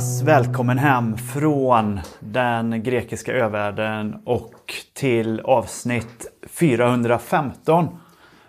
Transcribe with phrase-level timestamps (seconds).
[0.00, 7.88] Jonas, välkommen hem från den grekiska övärlden och till avsnitt 415.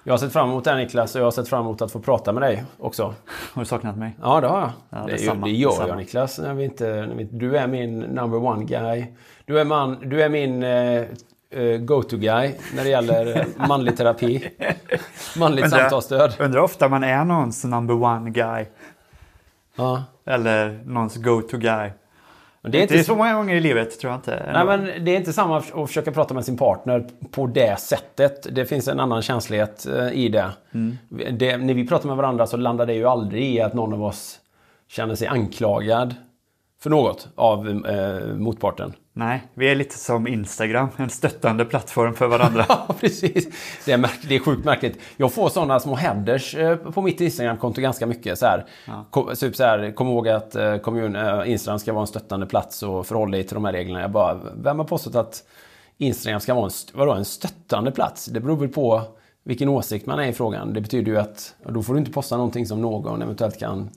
[0.04, 1.92] Jag har sett fram emot det här Niklas och jag har sett fram emot att
[1.92, 3.04] få prata med dig också.
[3.54, 4.18] Har du saknat mig?
[4.22, 4.72] Ja, det har jag.
[4.90, 5.88] Ja, det, detsamma, det gör detsamma.
[5.90, 6.40] jag Niklas.
[6.40, 9.06] När vi inte, när vi, du är min number one guy.
[9.46, 11.04] Du är, man, du är min eh,
[11.50, 14.50] eh, go-to guy när det gäller eh, manlig terapi.
[15.38, 16.36] Manligt Undrar- samtalsstöd.
[16.40, 18.66] Undrar ofta man är någons number one guy.
[19.76, 20.04] Ja.
[20.26, 21.90] Eller någons go-to guy.
[22.62, 24.52] Men Det det är är inte inte så många gånger i livet tror jag inte.
[24.54, 28.56] Nej, men det är inte samma att försöka prata med sin partner på det sättet.
[28.56, 30.52] Det finns en annan känslighet eh, i det.
[30.74, 30.98] Mm.
[31.32, 31.58] det.
[31.58, 34.40] När vi pratar med varandra så landar det ju aldrig i att någon av oss
[34.88, 36.16] känner sig anklagad
[36.84, 38.94] för något av eh, motparten.
[39.14, 40.88] Nej, vi är lite som Instagram.
[40.98, 42.66] En stöttande plattform för varandra.
[42.70, 43.48] Ja, precis.
[43.86, 45.00] Det är, märk- det är sjukt märkligt.
[45.18, 48.40] Jag får sådana små headers eh, på mitt Instagramkonto ganska mycket.
[48.40, 48.66] Så här,
[49.10, 52.46] kom, typ så här, kom ihåg att eh, kommun, eh, Instagram ska vara en stöttande
[52.46, 54.02] plats och förhåll dig till de här reglerna.
[54.02, 55.44] Jag bara, vem har påstått att
[55.98, 58.26] Instagram ska vara en, st- vadå, en stöttande plats?
[58.26, 59.02] Det beror väl på
[59.44, 60.74] vilken åsikt man är i frågan.
[60.74, 63.90] Det betyder ju att då får du inte posta någonting som någon eventuellt kan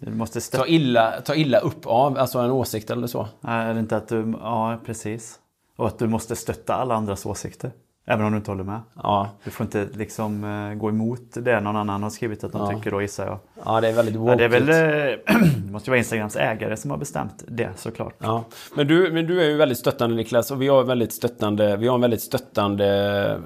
[0.52, 3.28] ta illa, ta illa upp av, alltså en åsikt eller så.
[3.40, 4.34] Nej, är det inte att du...
[4.40, 5.38] Ja, precis.
[5.76, 7.72] Och att du måste stötta alla andras åsikter.
[8.06, 8.80] Även om du inte håller med.
[9.02, 12.60] Ja, Du får inte liksom eh, gå emot det någon annan har skrivit att de
[12.60, 12.70] Ja.
[12.70, 13.38] tycker då gissar jag.
[13.64, 15.18] ja det är väldigt Ja, det är väl, eh, det
[15.72, 18.14] måste ju vara Instagrams ägare som har bestämt det såklart.
[18.18, 18.44] Ja,
[18.76, 21.86] men du, men du är ju väldigt stöttande Niklas och vi har, väldigt stöttande, vi
[21.88, 22.86] har en väldigt stöttande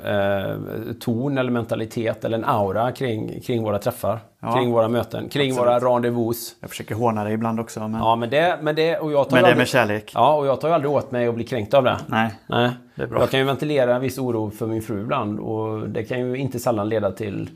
[0.05, 4.19] eh, ton eller mentalitet eller en aura kring, kring våra träffar.
[4.41, 4.53] Ja.
[4.55, 5.83] Kring våra möten, kring Absolut.
[5.83, 6.57] våra rendezvous.
[6.61, 7.81] Jag försöker håna dig ibland också.
[7.89, 10.13] Men, Ja, men det, men det, och jag tar men det aldrig, med kärlek.
[10.15, 11.99] Ja, och jag tar ju aldrig åt mig att bli kränkt av det.
[12.07, 12.35] Nej.
[12.47, 12.71] Nej.
[12.95, 13.21] Det är bra.
[13.21, 16.37] Jag kan ju ventilera en viss oro för min fru ibland och det kan ju
[16.37, 17.51] inte sällan leda till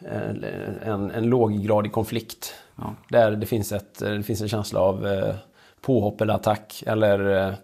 [0.00, 2.54] eh, en, en låggradig konflikt.
[2.76, 2.94] Ja.
[3.08, 5.34] Där det finns, ett, det finns en känsla av eh,
[5.80, 7.54] påhopp eller attack eller, eh,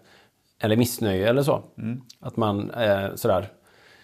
[0.59, 1.61] eller missnöje eller så.
[1.77, 2.01] Mm.
[2.19, 3.47] Att man eh, sådär.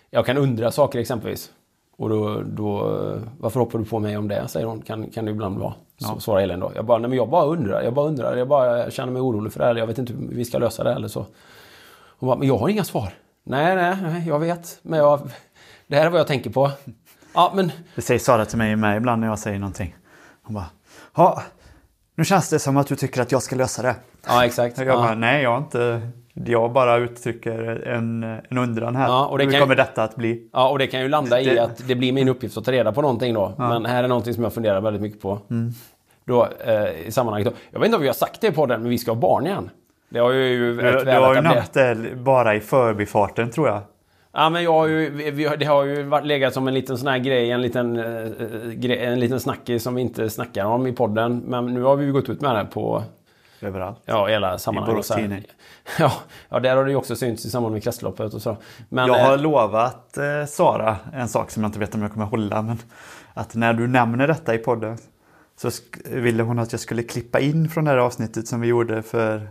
[0.09, 1.51] Jag kan undra saker exempelvis.
[2.01, 2.97] Och då, då,
[3.39, 4.47] varför hoppar du på mig om det?
[4.47, 4.81] Säger hon.
[4.81, 5.73] Kan, kan det ibland vara.
[5.97, 6.71] Så svarar Elin då.
[6.75, 7.81] Jag bara, nej men jag bara undrar.
[7.81, 8.35] Jag bara undrar.
[8.35, 9.75] Jag bara känner mig orolig för det här.
[9.75, 11.25] Jag vet inte hur vi ska lösa det eller så.
[12.19, 13.13] Hon bara, men jag har inga svar.
[13.43, 14.79] Nej, nej, nej jag vet.
[14.81, 15.29] Men jag,
[15.87, 16.71] det här är vad jag tänker på.
[17.33, 19.95] Ja, men Det säger Sara till mig med ibland när jag säger någonting.
[20.43, 20.69] Hon bara,
[21.15, 21.43] ja,
[22.15, 23.95] Nu känns det som att du tycker att jag ska lösa det.
[24.27, 24.77] Ja, exakt.
[24.77, 24.95] Jag ja.
[24.95, 26.01] bara, nej jag har inte...
[26.33, 29.07] Jag bara uttrycker en, en undran här.
[29.07, 30.49] Ja, och det Hur kan- kommer detta att bli?
[30.53, 32.91] Ja, och det kan ju landa i att det blir min uppgift att ta reda
[32.91, 33.53] på någonting då.
[33.57, 35.39] Men här är någonting som jag funderar väldigt mycket på.
[36.25, 37.53] Då, eh, I sammanhanget då.
[37.71, 39.45] Jag vet inte om vi har sagt det i podden, men vi ska ha barn
[39.47, 39.69] igen.
[40.09, 43.81] Det har ju Du, du har ju nämnt det bara i förbifarten tror jag.
[44.33, 47.07] Ja, men jag har ju, vi, det har ju varit legat som en liten sån
[47.07, 51.43] här grej, en liten, eh, en liten snackis som vi inte snackar om i podden.
[51.47, 53.03] Men nu har vi ju gått ut med det på
[53.61, 54.01] Överallt.
[54.05, 54.93] ja, hela sammanhang.
[54.93, 55.21] Borås Så här.
[55.21, 55.43] Tidning.
[55.99, 56.13] Ja,
[56.49, 58.57] ja, där har det ju också synts i samband med kretsloppet och så.
[58.89, 62.11] Men, jag har eh, lovat eh, Sara en sak som jag inte vet om jag
[62.11, 62.61] kommer hålla.
[62.61, 62.77] Men
[63.33, 64.97] att när du nämner detta i podden
[65.61, 65.69] så
[66.05, 69.49] ville hon att jag skulle klippa in från det här avsnittet som vi gjorde för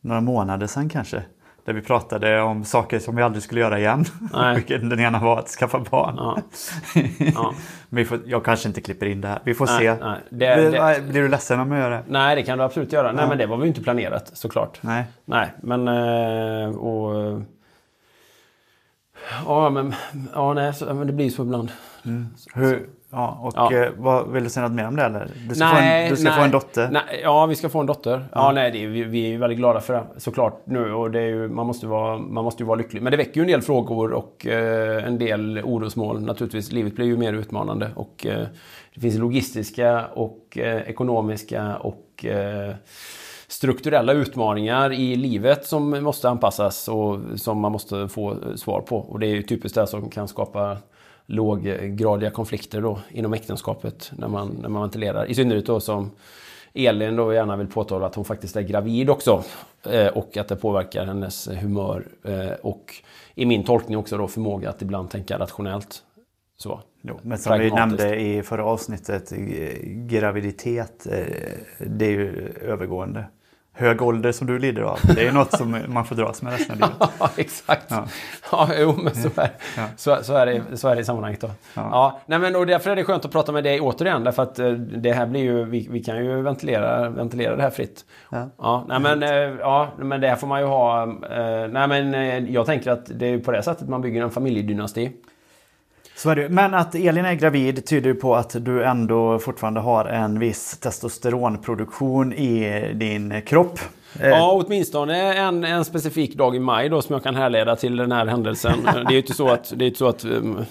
[0.00, 1.22] några månader sedan kanske.
[1.64, 4.04] Där vi pratade om saker som vi aldrig skulle göra igen.
[4.54, 6.14] Vilket den ena var att skaffa barn.
[6.16, 6.38] Ja.
[7.34, 7.54] Ja.
[7.88, 9.40] Vi får, jag kanske inte klipper in det här.
[9.44, 9.94] Vi får Nej, se.
[10.04, 10.18] nej.
[10.30, 12.02] Det- blir, det- blir du ledsen om jag gör det?
[12.08, 13.12] Nej, det kan du absolut göra.
[13.12, 14.78] Nej, men det var väl inte planerat såklart.
[14.82, 15.04] Nej.
[15.24, 15.88] Nej, men...
[15.88, 17.42] eh, Och,
[19.46, 19.94] ja, men...
[20.34, 21.72] Ja, nej, men det blir så ibland.
[22.54, 23.72] Hur, ja, och Ja.
[23.74, 25.28] eh, vad, vill du säga något mer om det eller?
[25.48, 26.88] Du ska, få, en, du ska få en dotter.
[26.92, 28.24] Nej, ja, vi ska få en dotter.
[28.32, 30.92] Ja, nej, det vi, vi är ju väldigt glada för det såklart nu.
[30.92, 33.02] Och det är ju, man, måste vara, man måste ju vara lycklig.
[33.02, 36.72] Men det väcker ju en del frågor och eh, en del orosmål naturligtvis.
[36.72, 37.90] Livet blir ju mer utmanande.
[37.94, 38.46] Och eh,
[38.94, 42.74] det finns logistiska och eh, ekonomiska och eh,
[43.48, 48.96] strukturella utmaningar i livet som måste anpassas och som man måste få svar på.
[48.96, 50.76] Och det är ju typiskt det som kan skapa
[51.26, 55.26] låggradiga konflikter då inom äktenskapet när man, när man ventilerar.
[55.26, 56.10] I synnerhet då som
[56.74, 59.44] Elin då gärna vill påtala att hon faktiskt är gravid också.
[59.90, 62.06] Eh, och att det påverkar hennes humör.
[62.24, 62.94] Eh, och
[63.34, 66.02] i min tolkning också då förmåga att ibland tänka rationellt.
[66.56, 66.80] Så.
[67.02, 69.38] Jo, men som vi nämnde i förra avsnittet, eh,
[69.84, 71.06] graviditet,
[71.78, 73.24] det är ju övergående.
[73.74, 76.82] Hög ålder som du lider av, det är något som man får dras med resten
[76.82, 77.10] av livet.
[77.20, 77.86] Ja, exakt.
[77.88, 78.04] Ja.
[78.52, 78.68] Ja.
[78.78, 79.50] jo, men så är,
[79.96, 81.50] så, så, är det, så är det i sammanhanget då.
[81.74, 82.20] Ja.
[82.26, 84.24] nej, men och därför är det skönt att prata med dig återigen.
[84.24, 87.70] Därför att eh, det här blir ju, vi, vi kan ju ventilera, ventilera det här
[87.70, 88.04] fritt.
[88.58, 88.84] Ja.
[88.88, 89.30] nej, men, eh,
[89.60, 91.02] ja, men det här får man ju ha.
[91.02, 95.12] eh, Nej, men jag tänker att det är på det sättet man bygger en familjedynasti.
[96.22, 96.48] Så är det.
[96.48, 102.32] Men att Elin är gravid tyder på att du ändå fortfarande har en viss testosteronproduktion
[102.32, 103.78] i din kropp.
[104.20, 107.96] Eh, Ja, åtminstone en, en specifik dag i maj då som jag kan härleda till
[107.96, 108.72] den här händelsen.
[108.84, 110.64] Det är ju inte så att, det är inte så att um,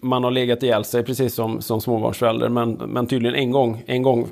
[0.00, 2.48] man har legat ihjäl sig precis som, som småbarnsförälder.
[2.48, 4.26] Men, men tydligen en gång, en gång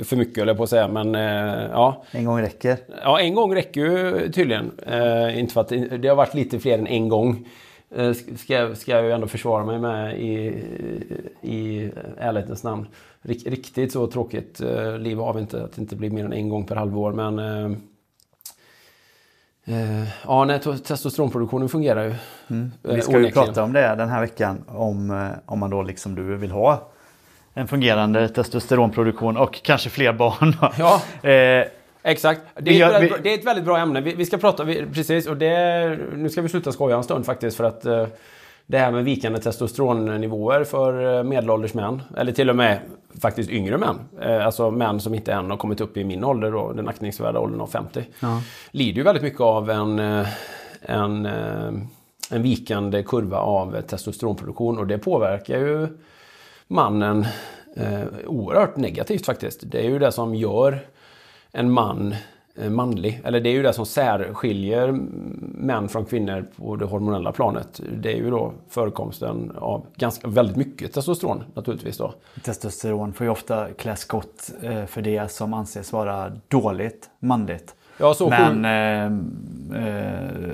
[0.00, 0.88] för mycket höll jag på att säga.
[0.88, 2.76] Men eh, ja, En gång räcker.
[3.02, 4.70] ja, en gång räcker ju tydligen.
[4.86, 5.72] Eh, inte för att
[6.02, 7.48] det har varit lite fler än en gång.
[7.96, 10.36] Eh, ska, jag- ska jag ju ändå försvara mig med i,
[11.42, 12.86] i ärlighetens namn.
[13.22, 15.64] Rik, riktigt så tråkigt eh, liv har vi inte.
[15.64, 17.12] Att det inte blir mer än en gång per halvår.
[17.12, 17.76] Men eh,
[20.26, 22.10] ja, nej, to- testosteronproduktionen fungerar ju.
[22.10, 22.16] Eh,
[22.94, 24.64] Vi ska ju prata om det den här veckan.
[24.68, 26.88] Om, om man då liksom du vill ha
[27.54, 30.54] en fungerande testosteronproduktion och kanske fler barn.
[30.78, 31.02] Ja.
[32.02, 32.40] Exakt.
[32.54, 34.00] Det är, ett väldigt, det är ett väldigt bra ämne.
[34.00, 37.26] Vi, vi ska prata, vi, precis, och det, nu ska vi sluta skoja en stund
[37.26, 38.06] faktiskt för att eh,
[38.66, 42.78] det här med vikande testosteronnivåer för eh, medelålders män, eller till och med
[43.20, 46.52] faktiskt yngre män, eh, alltså män som inte än har kommit upp i min ålder,
[46.52, 48.04] då, den aktningsvärda åldern av 50,
[48.70, 49.98] lider ju väldigt mycket av en,
[50.80, 51.26] en,
[52.30, 55.88] en vikande kurva av testosteronproduktion och det påverkar ju
[56.66, 57.26] mannen
[57.76, 59.60] eh, oerhört negativt faktiskt.
[59.64, 60.78] Det är ju det som gör
[61.52, 62.14] en man
[62.54, 63.20] eh, manlig.
[63.24, 64.92] Eller det är ju det som särskiljer
[65.40, 67.80] män från kvinnor på det hormonella planet.
[67.96, 72.14] Det är ju då förekomsten av ganska, väldigt mycket testosteron naturligtvis då.
[72.42, 77.74] testosteron får ju ofta klä skott eh, för det som anses vara dåligt manligt.
[77.98, 79.04] Ja, så Men eh,
[79.86, 80.52] eh,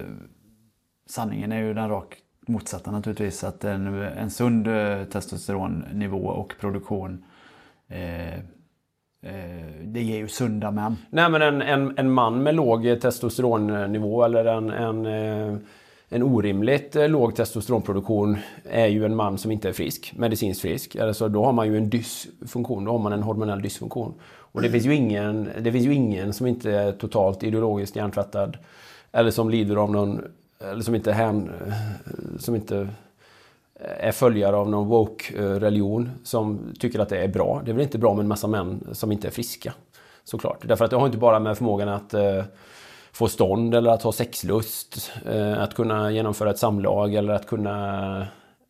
[1.07, 3.45] sanningen är ju den rakt motsatta naturligtvis.
[3.45, 7.25] Att en, en sund eh, testosteronnivå och produktion
[7.89, 8.41] eh, eh,
[9.23, 10.97] Eh, det ger ju sunda män.
[11.11, 15.59] Nej men en, en, en man med låg testosteronnivå eller en, en, eh,
[16.09, 20.97] en orimligt eh, låg testosteronproduktion är ju en man som inte är frisk, medicinskt frisk.
[20.97, 24.15] Alltså då har man ju en dysfunktion, då har man en hormonell dysfunktion.
[24.53, 28.57] Och det finns ju ingen, det finns ju ingen som inte är totalt ideologiskt hjärntvättad
[29.13, 30.21] eller som lider av någon,
[30.71, 31.51] eller som inte, hän,
[32.39, 32.89] som inte
[33.81, 37.63] Eh, är följare av någon woke-religion eh, som tycker att det är bra.
[37.65, 39.73] Det är väl inte bra med en massa män som inte är friska.
[40.25, 40.59] Såklart.
[40.69, 42.45] Därför att det har inte bara med förmågan att eh,
[43.13, 48.17] få stånd eller att ha sexlust, eh, att kunna genomföra ett samlag eller att kunna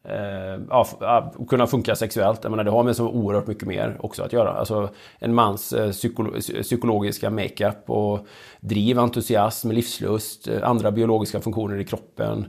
[0.04, 2.40] eh, ja, kunna funka sexuellt.
[2.42, 4.50] Jag menar, det har med så oerhört mycket mer också att göra.
[4.50, 4.88] Alltså
[5.18, 8.26] en mans eh, psykolo- psykologiska makeup och
[8.60, 12.46] driv, entusiasm, livslust, andra biologiska funktioner i kroppen,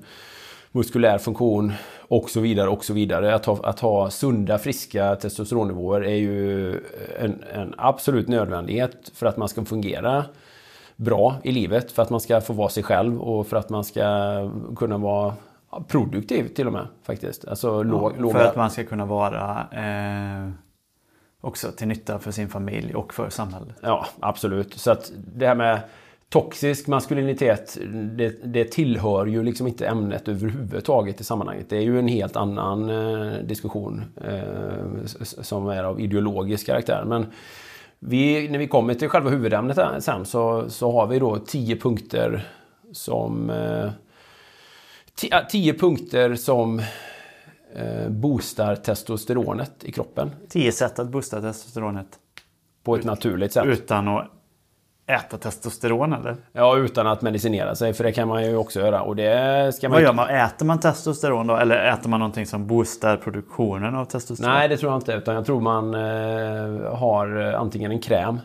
[0.71, 3.35] muskulär funktion och så vidare och så vidare.
[3.35, 6.71] Att ha, att ha sunda, friska testosteronnivåer är ju
[7.19, 10.25] en, en absolut nödvändighet för att man ska fungera
[10.95, 11.91] bra i livet.
[11.91, 14.03] För att man ska få vara sig själv och för att man ska
[14.75, 15.33] kunna vara
[15.71, 17.47] ja, produktiv till och med faktiskt.
[17.47, 18.49] Alltså låg, För låga...
[18.49, 20.49] att man ska kunna vara eh,
[21.41, 23.75] också till nytta för sin familj och för samhället.
[23.81, 24.73] Ja, absolut.
[24.73, 25.79] Så att det här med
[26.29, 31.69] toxisk maskulinitet, det, det tillhör ju liksom inte ämnet överhuvudtaget i sammanhanget.
[31.69, 37.03] Det är ju en helt annan eh, diskussion eh, som är av ideologisk karaktär.
[37.05, 37.25] Men
[37.99, 41.75] vi, när vi kommer till själva huvudämnet här sen så, så har vi då tio
[41.75, 42.47] punkter
[42.91, 43.49] som...
[43.49, 43.89] Eh,
[45.49, 46.79] tio punkter som
[47.75, 52.07] eh, boostar testosteronet i kroppen Tio sätt att boosta testosteronet
[52.83, 53.65] på ett naturligt sätt.
[53.65, 54.38] utan att
[55.09, 56.35] äta testosteron eller?
[56.53, 59.01] Ja, utan att medicinera sig, för det kan man ju också göra.
[59.01, 60.29] Och det ska man Vad gör man?
[60.29, 61.55] Äter man testosteron då?
[61.55, 64.53] Eller äter man någonting som boostar produktionen av testosteron?
[64.53, 65.13] Nej, det tror jag inte.
[65.13, 68.39] Utan jag tror man eh, har eh, antingen en kräm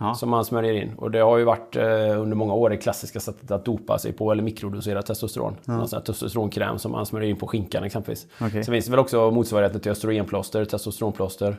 [0.00, 0.14] Ja.
[0.14, 0.94] som man smörjer in.
[0.96, 1.82] Och det har ju varit eh,
[2.20, 5.56] under många år det klassiska sättet att dopa sig på eller mikrodosera testosteron.
[5.64, 8.26] Någon sån här testosteronkräm som man smörjer in på skinkan exempelvis.
[8.40, 8.64] Okej.
[8.64, 11.56] Sen finns det väl också motsvarigheten till östrogenplåster, testosteronplåster.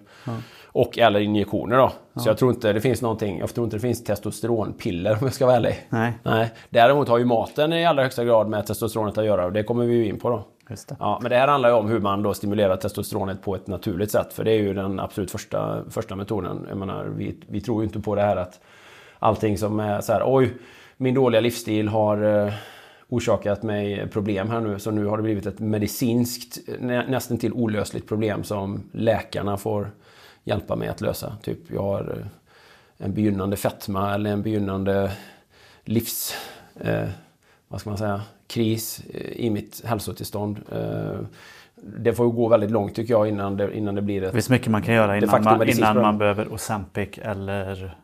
[0.73, 1.91] Och eller injektioner då.
[2.21, 5.33] Så jag tror inte det finns någonting, jag tror inte det finns testosteronpiller om jag
[5.33, 5.87] ska vara ärlig.
[5.89, 6.13] Nej.
[6.23, 6.51] Nej.
[6.69, 9.85] Däremot har ju maten i allra högsta grad med testosteronet att göra och det kommer
[9.85, 10.43] vi ju in på då.
[10.71, 10.95] Just det.
[10.99, 14.11] Ja, men det här handlar ju om hur man då stimulerar testosteronet på ett naturligt
[14.11, 14.33] sätt.
[14.33, 16.65] För det är ju den absolut första, första metoden.
[16.69, 18.59] Jag menar, vi, vi tror ju inte på det här att
[19.19, 20.53] allting som är så här, oj,
[20.97, 22.53] min dåliga livsstil har eh,
[23.09, 24.79] orsakat mig problem här nu.
[24.79, 29.91] Så nu har det blivit ett medicinskt, nä, nästan till olösligt problem som läkarna får
[30.43, 31.37] hjälpa mig att lösa.
[31.41, 32.25] Typ, jag har eh,
[33.05, 35.11] en begynnande fetma eller en begynnande
[35.83, 36.35] livs...
[36.79, 37.09] Eh,
[37.67, 38.21] vad ska man säga?
[38.51, 40.59] Kris eh, i mitt hälsotillstånd.
[40.71, 41.19] Eh,
[41.75, 44.33] det får ju gå väldigt långt tycker jag innan det, innan det blir Det ett...
[44.33, 47.95] finns mycket man kan göra innan, man, innan man behöver Ozempic eller.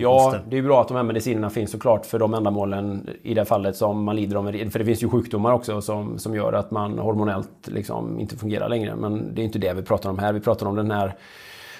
[0.00, 3.44] Ja, det är bra att de här medicinerna finns såklart för de ändamålen i det
[3.44, 4.70] fallet som man lider av.
[4.70, 8.68] För det finns ju sjukdomar också som, som gör att man hormonellt liksom inte fungerar
[8.68, 8.96] längre.
[8.96, 10.32] Men det är inte det vi pratar om här.
[10.32, 11.14] Vi pratar om den här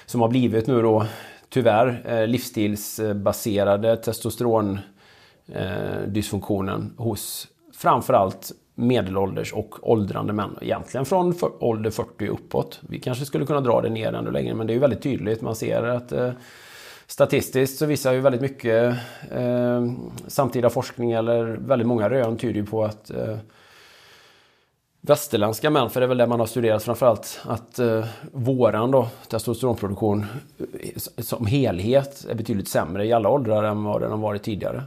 [0.05, 1.05] som har blivit nu då
[1.49, 4.79] tyvärr eh, livsstilsbaserade testosteron
[5.55, 10.57] eh, dysfunktionen hos framförallt medelålders och åldrande män.
[10.61, 12.79] Egentligen från för, ålder 40 uppåt.
[12.89, 15.41] Vi kanske skulle kunna dra det ner ännu längre men det är ju väldigt tydligt.
[15.41, 16.31] Man ser att eh,
[17.07, 18.97] statistiskt så visar ju väldigt mycket
[19.31, 19.91] eh,
[20.27, 23.37] samtida forskning eller väldigt många rön tyder ju på att eh,
[25.01, 29.07] västerländska män, för det är väl det man har studerat framförallt, att eh, våran då,
[29.27, 30.25] testosteronproduktion
[30.57, 34.83] eh, som helhet är betydligt sämre i alla åldrar än vad den har varit tidigare.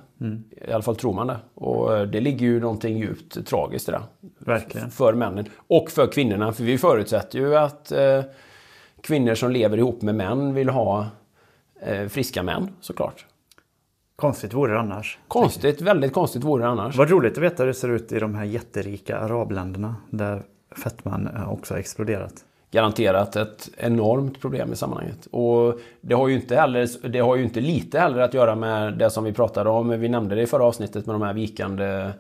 [0.69, 1.37] I alla fall tror man det.
[1.55, 4.03] Och eh, det ligger ju någonting djupt tragiskt i det.
[4.39, 4.91] Verkligen.
[4.91, 5.45] För männen.
[5.67, 8.23] Och för kvinnorna, för vi förutsätter ju att eh,
[9.01, 11.07] kvinnor som lever ihop med män vill ha
[11.81, 13.27] eh, friska män, såklart.
[14.17, 15.19] Konstigt vore det annars.
[15.29, 16.97] Konstigt, väldigt konstigt vore det annars.
[16.97, 20.43] Vad roligt att veta hur det ser ut i de här jätterika arabländerna där
[20.77, 22.45] fetman också har exploderat.
[22.75, 25.27] garanterat ett enormt problem i sammanhanget.
[25.31, 28.99] Och det har ju inte heller, det har ju inte lite heller att göra med
[28.99, 30.01] det som vi pratade om.
[30.01, 32.11] Vi nämnde det i förra avsnittet med de här vikande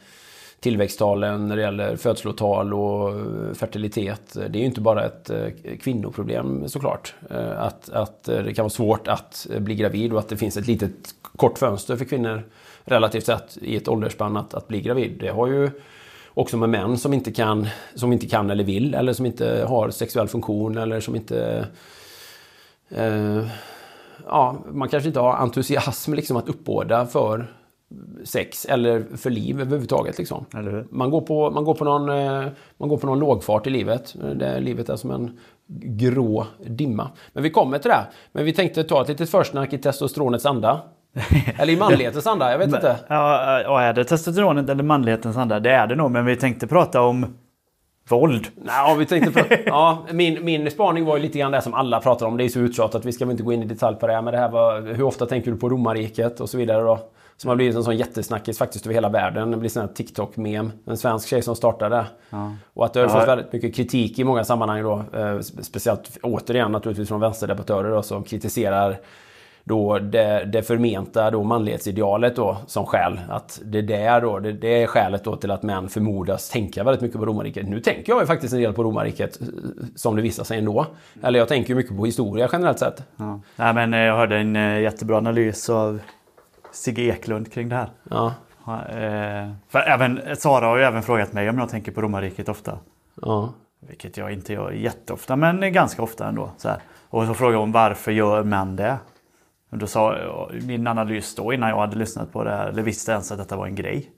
[0.65, 4.35] tillväxttalen när det gäller födslotal och eh, fertilitet.
[4.35, 5.49] Det är ju inte bara ett eh,
[5.81, 7.15] kvinnoproblem såklart.
[7.31, 10.67] Eh, att, att det kan vara svårt att bli gravid och att det finns ett
[10.67, 12.43] litet kort fönster för kvinnor
[12.85, 15.17] relativt sett i ett åldersspann att, att bli gravid.
[15.21, 15.71] Det har ju
[16.35, 19.91] också med män som inte kan, som inte kan eller vill eller som inte har
[19.91, 21.67] sexuell funktion eller som inte...
[22.89, 23.47] Eh,
[24.27, 27.47] ja, man kanske inte har entusiasm liksom att uppbåda för
[28.25, 30.19] sex eller för liv överhuvudtaget.
[30.19, 30.45] Liksom.
[30.91, 32.45] Man, går på, man, går på någon, eh,
[32.77, 34.15] man går på någon lågfart i livet.
[34.35, 37.11] Det, livet är som en grå dimma.
[37.33, 38.07] Men vi kommer till det.
[38.33, 40.81] Men vi tänkte ta ett litet försnack i testosteronets anda.
[41.59, 42.97] Eller i manlighetens anda, jag vet inte.
[43.09, 45.61] Ja, ja, är det testosteronet eller manlighetens anda?
[45.61, 47.27] Det är det nog, men vi tänkte prata om
[48.09, 48.47] våld.
[48.67, 52.01] Ja, vi tänkte på, ja, min, min spaning var ju lite grann det som alla
[52.01, 52.37] pratar om.
[52.37, 54.23] Det är så uttjatat, vi ska väl inte gå in i detalj på det.
[54.23, 56.99] Men det här var, hur ofta tänker du på romarriket och så vidare då?
[57.37, 59.51] Som har blivit en sån jättesnackis faktiskt över hela världen.
[59.51, 60.73] Det blir sån här TikTok-mem.
[60.87, 62.07] En svensk tjej som startade.
[62.75, 63.13] Och att det har Ja.
[63.19, 64.93] fått väldigt mycket kritik i många sammanhang då.
[65.13, 68.97] Eh, spe- speciellt återigen naturligtvis från vänsterdebattörer då, som kritiserar
[69.67, 73.21] då det, det förmenta då manlighetsidealet då som skäl.
[73.29, 77.03] Att det, där då, det, det är skälet då till att män förmodas tänka väldigt
[77.03, 77.69] mycket på romarriket.
[77.69, 79.47] Nu tänker jag ju faktiskt en del på romarriket eh,
[79.95, 80.87] som det visar sig ändå.
[81.23, 83.03] Eller jag tänker mycket på historia generellt sett.
[83.17, 83.41] Ja.
[83.57, 86.01] Nej, men eh, jag hörde en jättebra analys av
[86.75, 87.91] Sigge Eklund kring det här.
[88.11, 88.35] Ja,
[88.89, 92.79] eh, För även, Sara har ju även frågat mig om jag tänker på romarriket ofta.
[93.23, 96.51] ja, Vilket jag inte gör jätteofta, men ganska ofta ändå.
[96.57, 96.79] Så här.
[97.11, 98.99] Och så frågade hon varför gör män det?
[99.71, 100.17] Och då sa
[100.63, 103.57] min analys då innan jag hade lyssnat på det här, eller visste ens att detta
[103.57, 104.11] var en grej.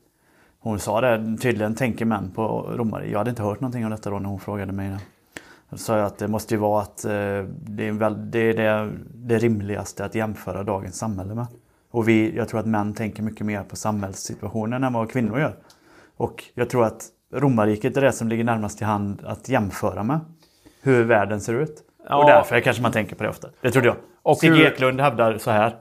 [0.59, 3.11] Hon sa det, tydligen tänker män på romare.
[3.11, 5.01] Jag hade inte hört någonting om detta då när hon frågade mig det.
[5.71, 7.11] Då sa jag att det måste ju vara att eh,
[7.67, 11.47] det är, väl, det, är det, det rimligaste att jämföra dagens samhälle med.
[11.91, 15.57] Och vi, jag tror att män tänker mycket mer på samhällssituationen än vad kvinnor gör.
[16.17, 20.21] Och jag tror att romarriket är det som ligger närmast till hand att jämföra med.
[20.83, 21.83] Hur världen ser ut.
[22.09, 22.17] Ja.
[22.17, 23.49] Och därför kanske man tänker på det ofta.
[23.61, 23.97] Det trodde jag.
[24.23, 25.77] Och hur- Eklund hävdar så här.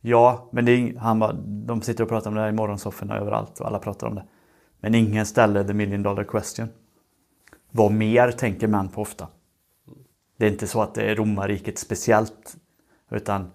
[0.00, 3.16] Ja, men det är, han bara, de sitter och pratar om det här i morgonsofforna
[3.18, 4.24] överallt och alla pratar om det.
[4.80, 6.68] Men ingen ställer the million dollar question.
[7.70, 9.26] Vad mer tänker män på ofta?
[10.38, 12.56] Det är inte så att det är romarriket speciellt.
[13.10, 13.50] Utan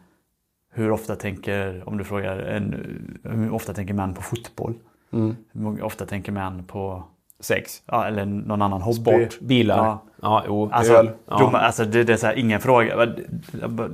[0.75, 2.75] hur ofta tänker, om du frågar, en,
[3.23, 4.73] hur ofta tänker män på fotboll?
[5.13, 5.35] Mm.
[5.53, 7.03] Hur ofta tänker män på,
[7.39, 7.81] sex.
[7.85, 9.01] ja, eller någon annan hobby?
[9.01, 9.77] Sport, bilar.
[9.77, 10.03] Ja.
[10.21, 11.09] Ja, jo, Alltså, öl.
[11.27, 11.37] Ja.
[11.41, 13.07] Roma, alltså det, det är så här, ingen fråga.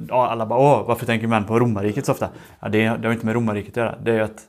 [0.10, 2.30] Ja, alla bara åh, varför tänker män på romarriket så ofta?
[2.60, 3.96] Ja, det, det har inte med romarriket att göra.
[4.04, 4.42] Det är ju att,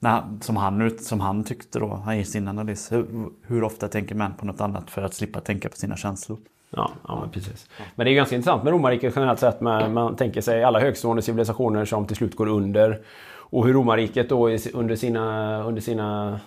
[0.00, 3.06] när, som, han, som han tyckte då i sin analys, hur,
[3.46, 6.38] hur ofta tänker män på något annat för att slippa tänka på sina känslor?
[6.76, 7.70] Ja, ja men precis.
[7.94, 9.60] Men det är ganska intressant med romarriket generellt sett.
[9.60, 13.00] Med, man tänker sig alla högstående civilisationer som till slut går under.
[13.34, 16.40] Och hur romarriket då under sina, under sina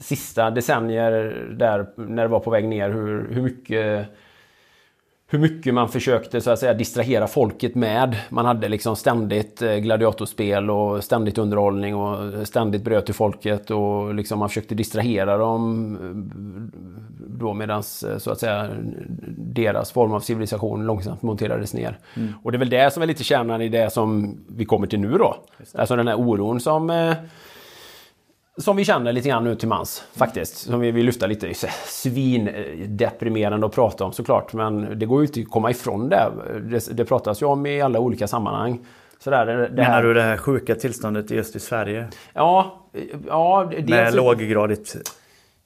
[0.00, 4.06] sista decennier där när det var på väg ner, hur, hur mycket
[5.28, 8.16] hur mycket man försökte så att säga distrahera folket med.
[8.28, 14.14] Man hade liksom ständigt eh, gladiatorspel och ständigt underhållning och ständigt bröd till folket och
[14.14, 16.76] liksom man försökte distrahera dem eh,
[17.38, 18.70] då medans eh, så att säga
[19.36, 21.98] deras form av civilisation långsamt monterades ner.
[22.42, 25.00] Och det är väl det som är lite kärnan i det som vi kommer till
[25.00, 25.36] nu då.
[25.74, 27.14] Alltså den här oron som
[28.58, 30.56] som vi känner lite grann nu till mans faktiskt.
[30.56, 31.54] Som vi vill lyfta lite.
[31.86, 34.52] Svindeprimerande att prata om såklart.
[34.52, 36.30] Men det går ju inte att komma ifrån det.
[36.70, 38.78] Det, det pratas ju om i alla olika sammanhang.
[39.18, 42.08] Så där, det, det Menar du det här sjuka tillståndet just i Sverige?
[42.32, 42.82] Ja,
[43.26, 44.96] ja dels, Med låggradigt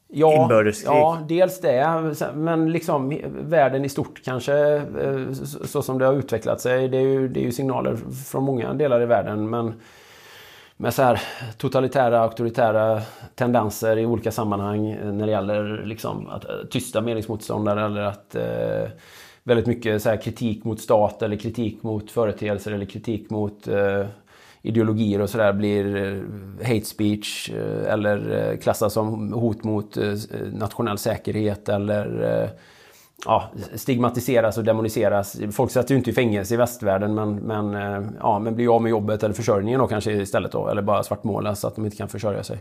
[0.09, 0.97] ja, inbördeskrig?
[0.97, 2.15] Ja, dels det.
[2.35, 6.89] Men liksom världen i stort kanske, eh, så, så som det har utvecklat sig.
[6.89, 9.51] Det är, ju, det är ju signaler från många delar i världen.
[9.51, 9.75] Men
[10.81, 11.23] med så här
[11.57, 13.03] totalitära, auktoritära
[13.35, 18.91] tendenser i olika sammanhang när det gäller liksom att eh, tysta meningsmotståndare eller att eh,
[19.43, 24.07] väldigt mycket så här kritik mot stat eller kritik mot företeelser eller kritik mot eh,
[24.63, 30.15] ideologier och sådär blir eh, hate speech eh, eller klassas som hot mot eh,
[30.53, 32.51] nationell säkerhet eller eh,
[33.27, 35.37] ja, stigmatiseras och demoniseras.
[35.53, 38.83] Folk sätter ju inte i fängelse i västvärlden men, men, eh, ja, men blir av
[38.83, 40.69] med jobbet eller försörjningen då kanske istället då.
[40.69, 42.59] Eller bara svartmålas så att de inte kan försörja sig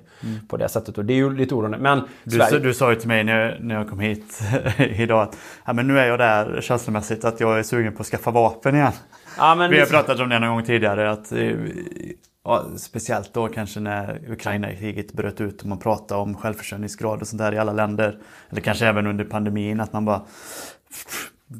[0.47, 0.97] på det sättet.
[0.97, 1.77] Och det är ju lite oroande.
[1.77, 4.41] Men Du, Sverige- du sa ju till mig när jag, när jag kom hit
[4.77, 8.07] idag att ja, men nu är jag där känslomässigt att jag är sugen på att
[8.07, 8.91] skaffa vapen igen.
[9.37, 11.11] ja, Vi har pratat om det någon gång tidigare.
[11.11, 11.37] Att, eh,
[12.45, 17.41] ja, speciellt då kanske när Ukraina-kriget bröt ut och man pratade om självförsörjningsgrad och sånt
[17.41, 18.17] där i alla länder.
[18.49, 20.21] Eller kanske även under pandemin att man bara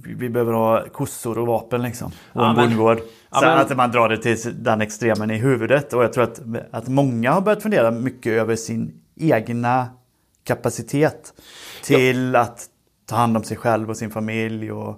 [0.04, 2.08] vi behöver ha kossor och vapen liksom.
[2.08, 3.00] Och Ja, en bondgård.
[3.32, 5.94] Ja, men- att man drar det till den extremen i huvudet.
[5.94, 9.88] Och jag tror att, att många har börjat fundera mycket över sin egna
[10.44, 11.34] kapacitet.
[11.84, 12.66] Till att
[13.06, 14.72] ta hand om sig själv och sin familj.
[14.72, 14.98] Och,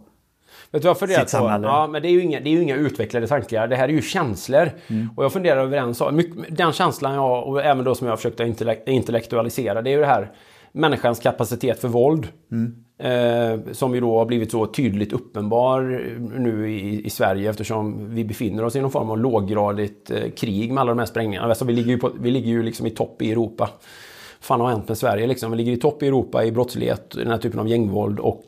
[0.71, 1.29] Vet du vad jag funderar på?
[1.29, 1.67] samhälle.
[1.67, 3.67] Ja, men det är, ju inga, det är inga utvecklade tankar.
[3.67, 4.71] Det här är ju känslor.
[4.87, 5.09] Mm.
[5.15, 6.13] Och jag funderar över en sak.
[6.49, 9.91] Den känslan jag, och även då som jag har försökt att intellek- intellektualisera, det är
[9.91, 10.31] ju det här
[10.71, 12.27] människans kapacitet för våld.
[12.51, 12.75] Mm.
[12.97, 15.81] Eh, som ju då har blivit så tydligt uppenbar
[16.39, 20.71] nu i, i Sverige eftersom vi befinner oss i någon form av låggradigt eh, krig
[20.71, 21.47] med alla de här sprängningarna.
[21.47, 23.69] Alltså, vi, ligger ju på, vi ligger ju liksom i topp i Europa.
[24.39, 25.51] fan har hänt med Sverige liksom?
[25.51, 28.43] Vi ligger i topp i Europa i brottslighet, den här typen av gängvåld och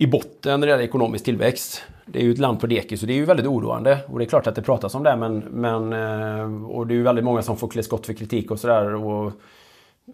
[0.00, 1.82] i botten när det gäller ekonomisk tillväxt.
[2.06, 3.98] Det är ju ett land på dekis så det är ju väldigt oroande.
[4.06, 6.96] Och det är klart att det pratas om det men, men eh, och det är
[6.96, 8.94] ju väldigt många som får klä skott för kritik och sådär.
[8.94, 9.32] Och,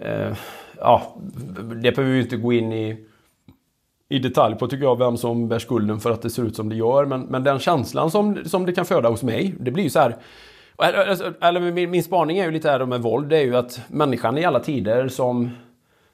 [0.01, 0.37] eh,
[0.81, 1.17] ja,
[1.83, 3.07] det behöver vi ju inte gå in i,
[4.09, 6.69] i detalj på tycker jag, vem som bär skulden för att det ser ut som
[6.69, 7.05] det gör.
[7.05, 9.99] Men, men den känslan som, som det kan föda hos mig, det blir ju så
[9.99, 10.17] här
[10.85, 13.45] eller, eh, alltså, eller min, min spaning är ju lite här med våld, det är
[13.45, 15.51] ju att människan i alla tider som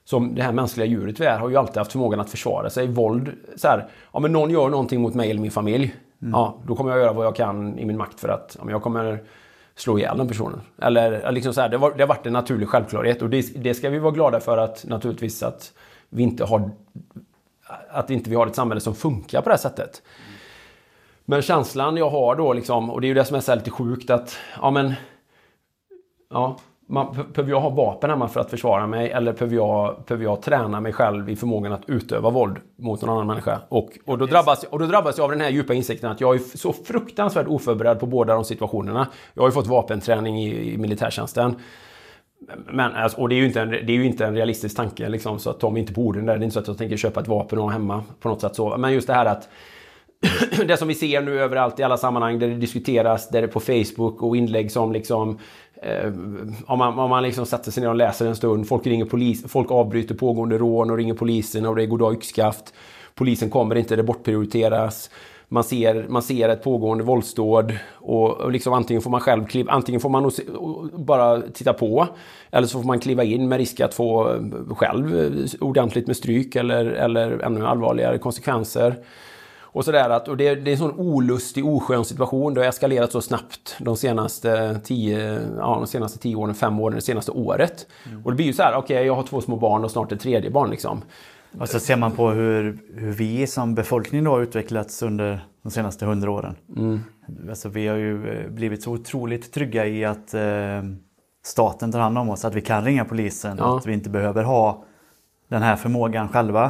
[0.05, 2.87] som det här mänskliga djuret vi är har ju alltid haft förmågan att försvara sig.
[2.87, 5.95] Våld, så här, ja men någon gör någonting mot mig eller min familj.
[6.19, 8.73] Ja, då kommer jag göra vad jag kan i min makt för att ja, men
[8.73, 9.23] jag kommer
[9.75, 10.61] slå ihjäl den personen.
[10.83, 13.75] Eller liksom så här, det, var, det har varit en naturlig självklarhet och det, det
[13.75, 15.73] ska vi vara glada för att naturligtvis att
[16.09, 16.71] vi inte har
[17.91, 20.03] att inte vi har ett samhälle som funkar på det här sättet.
[21.25, 23.59] Men känslan jag har då liksom, och det är ju det som är så här
[23.59, 24.93] lite sjukt att, ja men,
[26.31, 26.57] ja,
[26.93, 30.43] man, behöver jag ha vapen hemma för att försvara mig eller behöver jag, behöver jag
[30.43, 33.61] träna mig själv i förmågan att utöva våld mot någon annan människa?
[33.69, 36.35] Och, och, då, drabbas, och då drabbas jag av den här djupa insikten att jag
[36.35, 39.07] är så fruktansvärt oförberedd på båda de situationerna.
[39.35, 41.57] Jag har ju fått vapenträning i, i militärtjänsten.
[42.71, 45.09] Men, alltså, och det är, ju inte en, det är ju inte en realistisk tanke
[45.09, 46.39] liksom, så att ta mig inte på orden där.
[46.39, 48.41] Det är inte så att jag tänker köpa ett vapen och ha hemma på något
[48.41, 48.77] sätt så.
[48.77, 49.49] Men just det här att
[50.67, 53.53] det som vi ser nu överallt i alla sammanhang där det diskuteras, där det är
[53.53, 55.39] på Facebook och inlägg som liksom
[55.83, 56.13] eh,
[56.67, 59.45] om man, om man liksom sätter sig ner och läser en stund, folk ringer polis,
[59.49, 62.75] folk avbryter pågående rån och ringer polisen och det är goddag yxskaft.
[63.15, 65.11] Polisen kommer inte, det bortprioriteras.
[65.49, 69.73] Man ser, man ser ett pågående våldsdåd och, och liksom antingen får man själv kliva,
[69.73, 70.31] antingen får man
[70.93, 72.09] bara titta på
[72.51, 76.17] eller så får man kliva in med risk att få eh, själv eh, ordentligt med
[76.17, 78.97] stryk eller, eller ännu allvarligare konsekvenser.
[79.73, 82.55] Och sådär att, och det, det, är en sån olustig, oskön situation.
[82.55, 86.95] Det har eskalerat så snabbt de senaste tio, ja, de senaste tio åren, fem åren,
[86.95, 87.87] det senaste året.
[88.07, 88.25] Mm.
[88.25, 90.13] Och det blir ju så här, okej okay, jag har två små barn och snart
[90.13, 91.03] ett tredje barn liksom.
[91.59, 96.07] Och så ser man på hur, hur vi som befolkning har utvecklats under de senaste
[96.07, 96.57] hundra åren.
[96.77, 97.01] Mm.
[97.49, 100.83] Alltså vi har ju eh, blivit så otroligt trygga i att eh,
[101.45, 103.77] staten tar hand om oss, att vi kan ringa polisen, ja.
[103.77, 104.85] att vi inte behöver ha
[105.49, 106.65] den här förmågan själva.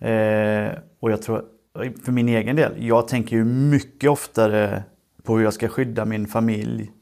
[0.00, 0.68] Eh,
[1.00, 1.44] och jag tror
[2.04, 4.82] för min egen del, jag tänker ju mycket oftare
[5.22, 6.92] på hur jag ska skydda min familj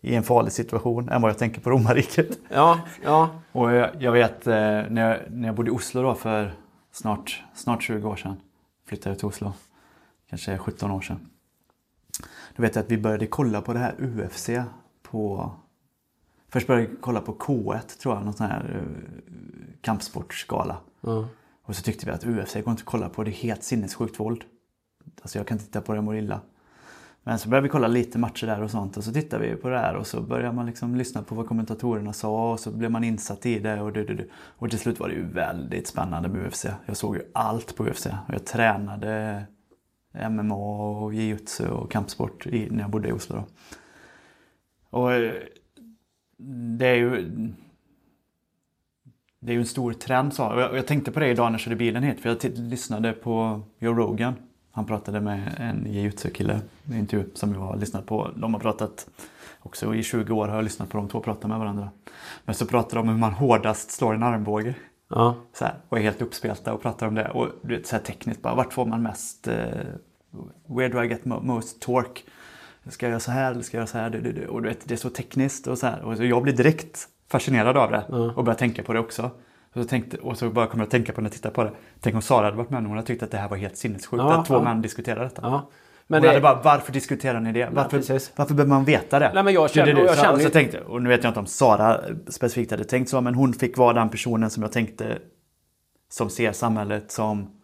[0.00, 2.38] i en farlig situation än vad jag tänker på romarriket.
[2.48, 3.30] Ja, ja.
[3.52, 6.54] Och jag, jag vet eh, när jag, när jag bodde i Oslo då för
[6.92, 8.36] snart, snart 20 år sedan.
[8.86, 9.52] Flyttade jag till Oslo.
[10.30, 11.28] Kanske 17 år sedan.
[12.56, 14.50] Då vet jag att vi började kolla på det här UFC
[15.02, 15.50] på...
[16.48, 18.82] Först började vi kolla på K1 tror jag, någon sån här uh,
[19.80, 20.76] kampsportsgala.
[21.06, 21.24] Mm.
[21.68, 24.20] Och så tyckte vi att UFC går inte att kolla på, det är helt sinnessjukt
[24.20, 24.44] våld.
[25.22, 26.40] Alltså jag kan titta på det och mår illa.
[27.22, 29.68] Men så började vi kolla lite matcher där och sånt och så tittade vi på
[29.68, 32.90] det här och så började man liksom lyssna på vad kommentatorerna sa och så blev
[32.90, 34.30] man insatt i det och, du, du, du.
[34.34, 36.66] och till slut var det ju väldigt spännande med UFC.
[36.86, 39.42] Jag såg ju allt på UFC och jag tränade
[40.30, 43.36] MMA och jiu-jitsu och kampsport när jag bodde i Oslo.
[43.36, 43.44] Då.
[44.98, 45.32] Och eh,
[46.78, 47.30] det är ju
[49.40, 50.46] det är ju en stor trend så.
[50.46, 53.12] Och jag, jag tänkte på det idag när jag körde bilen hit för jag lyssnade
[53.12, 54.34] på Joe Rogan.
[54.70, 58.30] Han pratade med en jiu-jitsu-kille i en intervju som jag har lyssnat på.
[58.36, 59.08] De har pratat
[59.60, 61.90] också i 20 år har jag lyssnat på de två prata med varandra.
[62.44, 64.74] Men så pratar de om hur man hårdast slår en armbåge.
[65.08, 65.36] Ja.
[65.52, 67.28] Så här, och är helt uppspelta och pratar om det.
[67.28, 69.48] Och du vet, så här tekniskt bara, vart får man mest...
[69.48, 69.54] Uh,
[70.66, 72.22] where do I get most torque?
[72.88, 74.46] Ska jag göra så här eller ska jag göra så här?
[74.48, 76.02] Och du vet, det är så tekniskt och så här.
[76.02, 78.30] Och jag blir direkt fascinerad av det mm.
[78.30, 79.30] och började tänka på det också.
[79.72, 81.64] Och så, tänkte, och så bara kom jag att tänka på när jag tittade på
[81.64, 81.72] det.
[82.00, 83.76] Tänk om Sara hade varit med och hon hade tyckt att det här var helt
[83.76, 84.62] sinnessjukt ja, att två ja.
[84.62, 85.42] män diskuterar detta.
[85.42, 85.70] Ja.
[86.06, 86.28] Men det...
[86.28, 87.68] hade bara, varför diskuterar ni det?
[87.72, 89.30] Varför, ja, varför behöver man veta det?
[89.34, 91.30] Nej, men jag känner, det, det, jag känner så, så tänkte, och nu vet jag
[91.30, 94.72] inte om Sara specifikt hade tänkt så, men hon fick vara den personen som jag
[94.72, 95.18] tänkte
[96.10, 97.58] som ser samhället som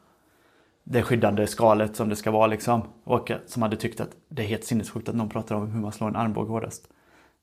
[0.85, 2.83] det skyddande skalet som det ska vara liksom.
[3.05, 5.93] Och som hade tyckt att det är helt sinnessjukt att någon pratar om hur man
[5.93, 6.89] slår en armbåge hårdast.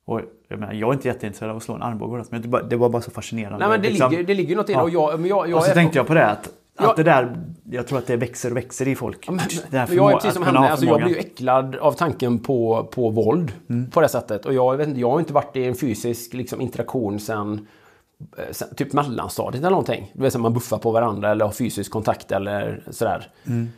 [0.06, 2.64] Och jag, menar, jag är inte jätteintresserad av att slå en armbåge men det var,
[2.64, 3.58] det var bara så fascinerande.
[3.60, 4.12] Nej, men det, liksom.
[4.12, 4.80] ligger, det ligger något i det.
[4.80, 4.84] Ja.
[4.84, 5.76] Och, jag, men jag, jag och så är...
[5.76, 6.90] tänkte jag på det att, jag...
[6.90, 9.28] att det där, jag tror att det växer och växer i folk.
[9.28, 12.90] Men, men jag är precis som henne, alltså, jag blir ju äcklad av tanken på,
[12.92, 13.92] på våld mm.
[13.92, 14.46] på det sättet.
[14.46, 17.68] Och jag, vet inte, jag har inte varit i en fysisk liksom, interaktion sen
[18.38, 20.12] eh, typ mellanstadiet eller någonting.
[20.14, 23.28] Du vet, man buffar på varandra eller har fysisk kontakt eller sådär.
[23.48, 23.70] Mm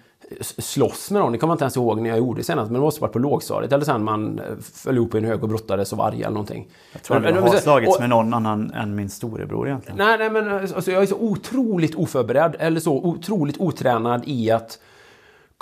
[0.42, 1.32] slåss med någon.
[1.32, 2.72] Det kommer jag inte ens ihåg när jag gjorde senast.
[2.72, 5.44] Men det måste varit på lågstadiet eller sen man eh, föll ihop i en hög
[5.44, 6.68] och brottades och varg eller någonting.
[6.94, 9.98] Jag tror aldrig jag har slagits med någon annan än min storebror egentligen.
[9.98, 14.80] Nej, nej men alltså, jag är så otroligt oförberedd eller så otroligt otränad i att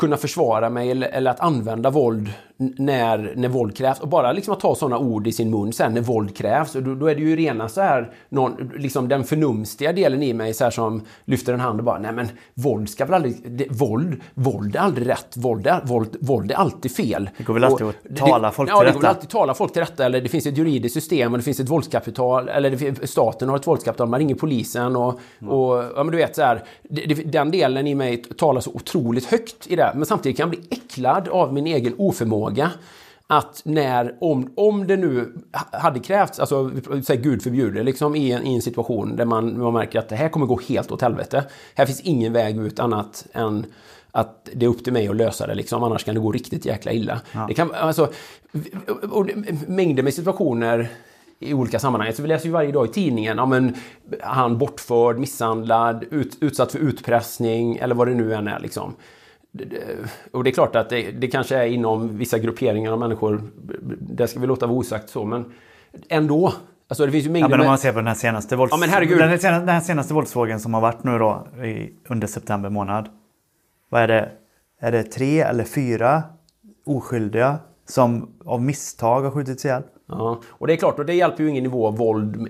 [0.01, 3.99] kunna försvara mig eller, eller, att använda våld när, när våld krävs.
[3.99, 6.75] Och bara liksom att ta sådana ord i sin mun sen när våld krävs.
[6.75, 10.33] Och då, då är det ju rena så här, någon, liksom den förnumstiga delen i
[10.33, 13.51] mig så här som lyfter en hand och bara, nej men våld ska väl aldrig,
[13.51, 17.29] det, våld, våld är aldrig rätt, våld är, våld, våld är alltid fel.
[17.37, 18.85] Det går väl alltid och, att tala det, folk till ja, rätta?
[18.85, 20.05] Ja, det går väl alltid att tala folk till rätta.
[20.05, 23.55] Eller det finns ett juridiskt system och det finns ett våldskapital, eller det, staten har
[23.55, 25.53] ett våldskapital, man ringer polisen och, mm.
[25.53, 29.25] och ja men du vet så här, det, den delen i mig talar så otroligt
[29.25, 29.90] högt i det.
[29.95, 32.71] Men samtidigt kan jag bli äcklad av min egen oförmåga
[33.27, 35.33] att när, om, om det nu
[35.71, 36.71] hade krävts, alltså
[37.03, 40.15] säg gud förbjude, liksom i en, i en situation där man, man märker att det
[40.15, 41.43] här kommer gå helt åt helvete.
[41.75, 43.65] Här finns ingen väg ut annat än
[44.11, 46.65] att det är upp till mig att lösa det liksom, annars kan det gå riktigt
[46.65, 47.21] jäkla illa.
[47.47, 48.11] Det kan, alltså,
[49.67, 50.89] mängder med situationer
[51.39, 52.13] i olika sammanhang.
[52.13, 53.75] Så vi läser ju varje dag i tidningen, ja, men,
[54.21, 58.59] han bortförd, misshandlad, ut, utsatt för utpressning eller vad det nu än är.
[58.59, 58.95] Liksom.
[60.31, 63.41] Och det är klart att det, det kanske är inom vissa grupperingar av människor,
[63.99, 65.53] det ska vi låta vara osagt så, men
[66.09, 66.53] ändå.
[66.87, 68.71] Alltså det finns ju Ja, men om man ser på den här senaste vålds...
[68.71, 69.17] Ja, men herregud.
[69.17, 73.09] Den, senaste, den här senaste våldsvågen som har varit nu då i, under september månad.
[73.89, 74.31] Vad är det?
[74.79, 76.23] Är det tre eller fyra
[76.85, 79.83] oskyldiga som av misstag har skjutits ihjäl?
[80.11, 82.47] Ja, och det är klart, och det hjälper ju ingen nivå av våld,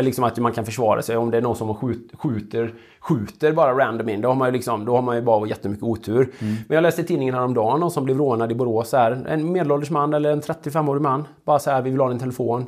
[0.00, 1.16] liksom att man kan försvara sig.
[1.16, 4.52] Om det är någon som skjut, skjuter, skjuter bara random in, då har man ju,
[4.52, 6.32] liksom, då har man ju bara jättemycket otur.
[6.38, 8.92] Men jag läste i tidningen häromdagen, någon som blev rånad i Borås.
[8.92, 11.26] Här, en medelålders man eller en 35-årig man.
[11.44, 12.66] Bara så här, vi vill ha din telefon.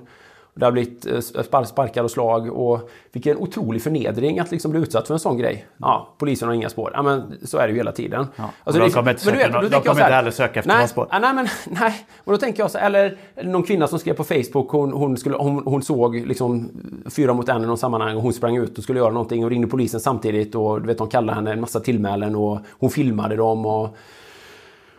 [0.54, 4.80] Det har blivit eh, spark, sparkar och slag och vilken otrolig förnedring att liksom bli
[4.80, 5.66] utsatt för en sån grej.
[5.76, 6.90] Ja, polisen har inga spår.
[6.94, 8.26] Ja, men så är det ju hela tiden.
[8.36, 11.08] Ja, Alltså, de kommer inte söka de kommer heller söka efter nej, några spår.
[11.10, 11.48] Ja, nej, men
[11.80, 12.06] nej.
[12.24, 15.36] Och då tänker jag så eller någon kvinna som skrev på Facebook, hon, hon, skulle,
[15.36, 16.70] hon, hon såg liksom
[17.10, 19.50] fyra mot en i någon sammanhang och hon sprang ut och skulle göra någonting och
[19.50, 23.36] ringde polisen samtidigt och du vet, de kallade henne en massa tillmälen och hon filmade
[23.36, 23.96] dem och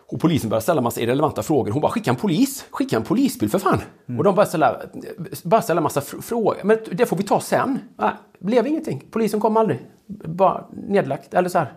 [0.08, 1.72] och polisen började ställa massa irrelevanta frågor.
[1.72, 2.66] Hon bara, skicka en polis!
[2.72, 3.82] Skicka en polisbil för fan!
[4.18, 4.82] Och de började ställa,
[5.44, 6.58] bara ställa massa fr- frågor.
[6.64, 7.80] Men det får vi ta sen.
[7.98, 9.04] Nej, blev ingenting.
[9.12, 9.80] Polisen kom aldrig.
[10.26, 11.34] Bara nedlagt.
[11.34, 11.74] Eller så här.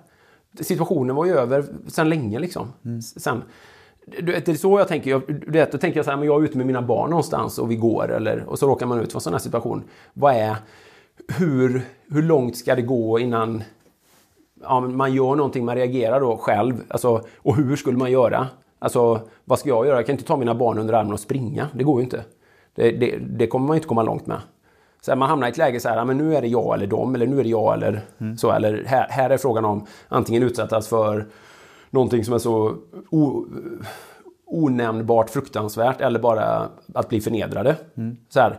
[0.61, 2.73] Situationen var ju över sedan länge liksom.
[3.17, 3.43] Sen,
[4.19, 5.11] du vet, det är så jag tänker.
[5.11, 7.11] Jag, du vet, då tänker jag så här, men jag är ute med mina barn
[7.11, 8.12] någonstans och vi går.
[8.12, 9.85] Eller, och så råkar man ut för en sån här situation.
[10.12, 10.57] Vad är...
[11.38, 13.62] Hur, hur långt ska det gå innan
[14.62, 16.75] ja, man gör någonting, man reagerar då själv.
[16.88, 18.47] Alltså, och hur skulle man göra?
[18.79, 19.97] Alltså, vad ska jag göra?
[19.97, 21.68] Jag kan inte ta mina barn under armen och springa.
[21.73, 22.25] Det går ju inte.
[22.75, 24.38] Det, det, det kommer man inte komma långt med.
[25.01, 26.87] Så man hamnar i ett läge så här, ja, men nu är det jag eller
[26.87, 28.01] dem, eller nu är det jag eller
[28.37, 28.53] så.
[28.53, 31.27] Eller här, här är frågan om antingen utsättas för
[31.90, 32.77] någonting som är så
[33.11, 33.47] o,
[34.47, 37.77] onämnbart fruktansvärt eller bara att bli förnedrade.
[38.29, 38.59] Så här,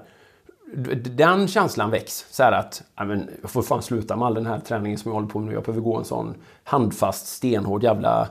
[0.95, 2.25] den känslan väcks.
[2.31, 5.15] Så här att men, jag får fan sluta med all den här träningen som jag
[5.15, 5.53] håller på med nu.
[5.53, 8.29] Jag behöver gå en sån handfast, stenhård jävla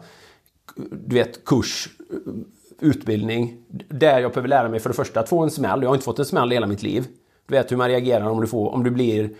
[0.90, 1.88] du vet, kurs,
[2.80, 3.56] utbildning.
[3.88, 5.82] Där jag behöver lära mig för det första att få en smäll.
[5.82, 7.06] Jag har inte fått en smäll i hela mitt liv.
[7.46, 9.30] Du vet hur man reagerar om du får, om du blir,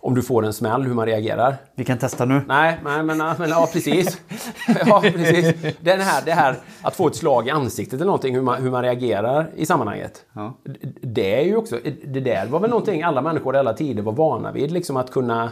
[0.00, 1.56] om du får en smäll, hur man reagerar.
[1.74, 2.40] Vi kan testa nu.
[2.48, 4.20] Nej, nej men, men ja, precis.
[4.86, 5.74] ja, precis.
[5.80, 8.70] Den här, det här att få ett slag i ansiktet eller någonting, hur man, hur
[8.70, 10.24] man reagerar i sammanhanget.
[10.64, 14.02] D- Det är ju också, det där var väl någonting alla människor i alla tider
[14.02, 15.50] var vana vid, liksom att kunna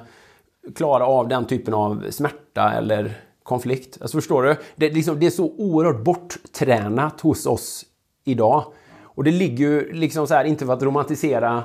[0.77, 3.99] klara av den typen av smärta eller konflikt.
[4.01, 4.57] Alltså förstår du?
[4.77, 7.85] Det, är liksom, det är så oerhört borttränat hos oss
[8.25, 8.65] idag.
[9.03, 11.63] Och det ligger ju liksom så här, inte för att romantisera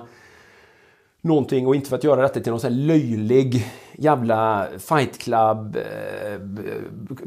[1.21, 3.65] någonting och inte för att göra detta till någon sån här löjlig
[3.97, 6.39] jävla fight club, eh,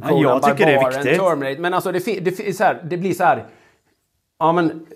[0.08, 1.20] Conan jag tycker det är Barbaren, viktigt.
[1.20, 1.60] Terminator.
[1.62, 3.44] Men alltså det, det, så här, det blir så här,
[4.38, 4.86] ja men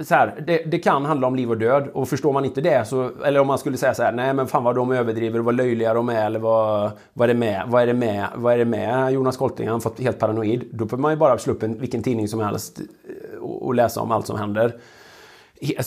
[0.00, 2.88] så- här, det, det kan handla om liv och död och förstår man inte det
[2.88, 5.44] så, eller om man skulle säga så här, nej men fan vad de överdriver och
[5.44, 8.54] vad löjliga de är eller vad, vad är det med, vad är det med, vad
[8.54, 10.64] är det med Jonas Kolting, han fått helt paranoid.
[10.72, 13.74] Då behöver man ju bara slå upp en, vilken tidning som helst eh, och, och
[13.74, 14.76] läsa om allt som händer.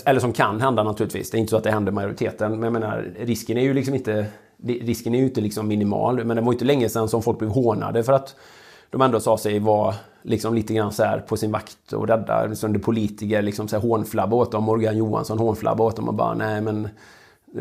[0.05, 1.31] Eller som kan hända naturligtvis.
[1.31, 2.51] Det är inte så att det händer majoriteten.
[2.51, 4.25] Men jag menar, risken är ju liksom inte,
[4.63, 6.25] risken är ju inte liksom minimal.
[6.25, 8.35] Men det var inte länge sedan som folk blev hånade för att
[8.89, 12.45] de ändå sa sig vara liksom lite grann så här på sin vakt och rädda.
[12.45, 14.63] Liksom det politiker liksom så här hånflabba åt dem.
[14.63, 16.89] Morgan Johansson hånflabba åt dem och bara nej men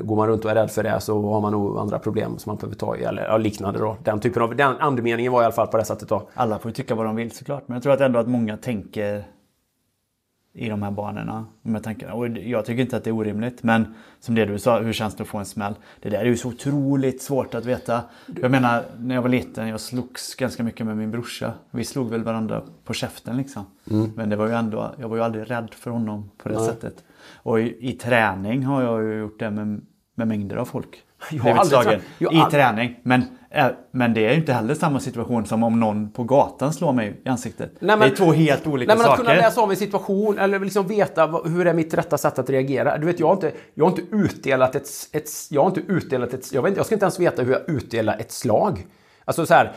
[0.02, 2.50] Går man runt och är rädd för det så har man nog andra problem som
[2.50, 3.04] man behöver ta i.
[3.04, 3.96] Eller ja, liknande då.
[4.02, 6.28] Den typen av, den andemeningen var i alla fall på det sättet då.
[6.34, 7.68] Alla får ju tycka vad de vill såklart.
[7.68, 9.24] Men jag tror att ändå att många tänker
[10.56, 11.46] i de här banorna.
[11.62, 13.62] Jag, tänker, och jag tycker inte att det är orimligt.
[13.62, 15.74] Men som det du sa, hur känns det att få en smäll?
[16.02, 18.00] Det där är ju så otroligt svårt att veta.
[18.42, 21.52] Jag menar, när jag var liten, jag slogs ganska mycket med min brorsa.
[21.70, 23.64] Vi slog väl varandra på käften liksom.
[24.16, 27.04] Men det var ju ändå, jag var ju aldrig rädd för honom på det sättet.
[27.34, 29.80] Och i, i träning har jag ju gjort det med,
[30.14, 31.02] med mängder av folk.
[31.30, 33.00] Jag har aldrig jag I ald- träning.
[33.02, 33.24] Men,
[33.90, 37.20] men det är ju inte heller samma situation som om någon på gatan slår mig
[37.24, 37.72] i ansiktet.
[37.80, 39.22] Nej, men- det är två helt olika Nej, men saker.
[39.22, 42.50] Att kunna läsa av en situation eller liksom veta hur är mitt rätta sätt att
[42.50, 42.98] reagera.
[42.98, 45.30] Du vet, jag har inte, jag har inte utdelat ett, ett...
[45.50, 46.52] Jag har inte utdelat ett...
[46.52, 48.86] Jag, vet, inte- jag ska inte ens veta hur jag utdelar ett slag.
[49.24, 49.72] Alltså så här...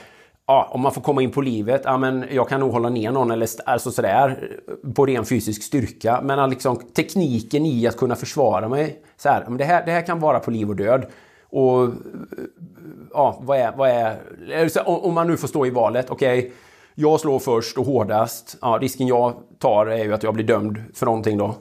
[0.50, 3.12] Ja, om man får komma in på livet, ja, men jag kan nog hålla ner
[3.12, 4.50] någon eller alltså sådär,
[4.96, 6.22] på ren fysisk styrka.
[6.24, 10.20] Men liksom, tekniken i att kunna försvara mig, så här, det, här, det här kan
[10.20, 11.06] vara på liv och död.
[11.50, 11.90] Och
[13.14, 13.72] ja, vad är...
[13.76, 14.18] Vad är
[14.86, 16.54] om om man nu får stå i valet, okej,
[16.96, 18.58] jag slår först och hårdast.
[18.62, 21.56] Ja, risken jag tar är ju att jag blir dömd för någonting då.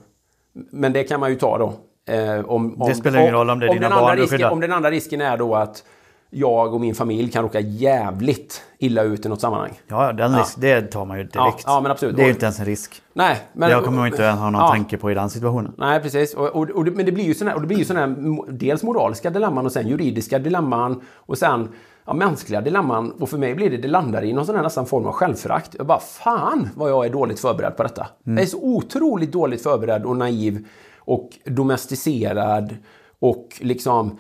[0.53, 1.73] Men det kan man ju ta då.
[2.15, 4.45] Eh, om, om, Det spelar ingen roll om det är dina den andra barn risken.
[4.45, 5.85] Om den andra risken är då att
[6.31, 9.81] jag och min familj kan råka jävligt illa ut i något sammanhang.
[9.89, 10.39] Ja, den Ja.
[10.41, 11.37] risk, det tar man ju direkt.
[11.39, 12.17] Ja, ja, men absolut.
[12.17, 13.03] Det är ju inte ens en risk.
[13.13, 13.71] Nej, men...
[13.71, 14.69] jag kommer inte ha någon Ja.
[14.69, 15.73] tanke på i den situationen.
[15.79, 16.35] Nej, precis.
[16.35, 17.35] Och, och, och, men det blir ju
[17.67, 21.69] blir ju såna här, dels moraliska dilemman och sen juridiska dilemman och sen
[22.05, 23.11] ja, mänskliga dilemman.
[23.11, 25.75] Och för mig blir det, det landar i någon sån här nästan form av självförakt.
[25.79, 28.07] Jag bara, fan vad jag är dåligt förberedd på detta.
[28.25, 30.67] Jag är så otroligt dåligt förberedd och naiv
[30.99, 32.77] och domesticerad
[33.19, 34.19] och liksom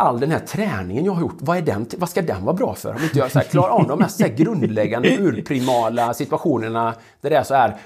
[0.00, 2.74] all den här träningen jag har gjort, vad, är den, vad ska den vara bra
[2.74, 2.94] för?
[2.94, 7.42] Om inte jag så här, klarar av de mest grundläggande urprimala situationerna där det är
[7.42, 7.76] så här,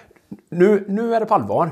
[0.51, 1.71] nu, nu är det på allvar.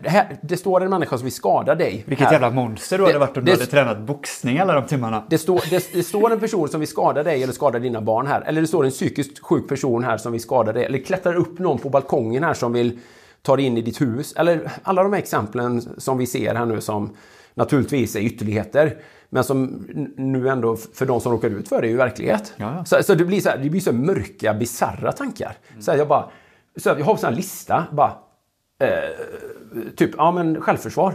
[0.00, 2.04] Det, här, det står en människa som vill skada dig.
[2.06, 2.32] Vilket här.
[2.32, 5.24] jävla monster du hade varit om du hade tränat boxning alla de timmarna.
[5.30, 8.26] Det står, det, det står en person som vill skada dig eller skada dina barn
[8.26, 8.40] här.
[8.40, 10.84] Eller det står en psykiskt sjuk person här som vill skada dig.
[10.84, 12.98] Eller klättrar upp någon på balkongen här som vill
[13.42, 14.32] ta dig in i ditt hus.
[14.32, 17.16] Eller alla de här exemplen som vi ser här nu som
[17.54, 18.96] naturligtvis är ytterligheter.
[19.30, 22.52] Men som nu ändå för de som råkar ut för det är ju verklighet.
[22.56, 22.84] Ja, ja.
[22.84, 25.56] Så, så det blir så här, det blir så mörka, bisarra tankar.
[25.80, 26.30] Så här, jag bara,
[26.76, 27.84] så här, jag har en lista.
[27.92, 28.12] Bara,
[28.78, 28.88] eh,
[29.96, 31.14] typ, ja men självförsvar.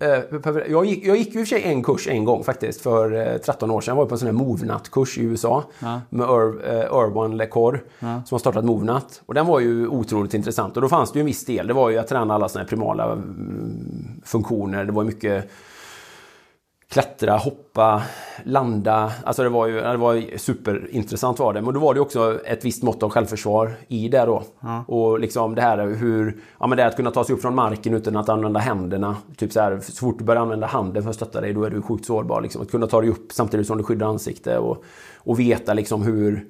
[0.00, 3.38] Eh, Jag gick, jag gick ju för sig en kurs en gång faktiskt för eh,
[3.38, 3.92] 13 år sedan.
[3.92, 5.64] Jag var på en sån här Movnat-kurs i USA
[6.10, 9.22] med Ir, eh, Irwan LeCor som har startat Movnat.
[9.26, 10.76] Och den var ju otroligt intressant.
[10.76, 11.66] Och då fanns det ju en viss del.
[11.66, 14.84] Det var ju att träna alla såna här primala mm, funktioner.
[14.84, 15.50] Det var ju mycket
[16.90, 18.02] klättra, hoppa,
[18.44, 19.12] landa.
[19.24, 21.62] Alltså det var ju det var superintressant var det.
[21.62, 24.42] Men då var det också ett visst mått av självförsvar i det då.
[24.86, 27.94] Och liksom det här hur, ja men det att kunna ta sig upp från marken
[27.94, 29.16] utan att använda händerna.
[29.36, 31.70] Typ så här, så fort du börjar använda handen för att stötta dig då är
[31.70, 32.40] du sjukt sårbar.
[32.40, 32.62] Liksom.
[32.62, 34.84] Att kunna ta dig upp samtidigt som du skyddar ansikte och,
[35.16, 36.46] och veta liksom hur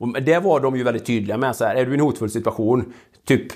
[0.00, 1.56] och det var de ju väldigt tydliga med.
[1.56, 2.92] Så här, är du i en hotfull situation,
[3.24, 3.52] typ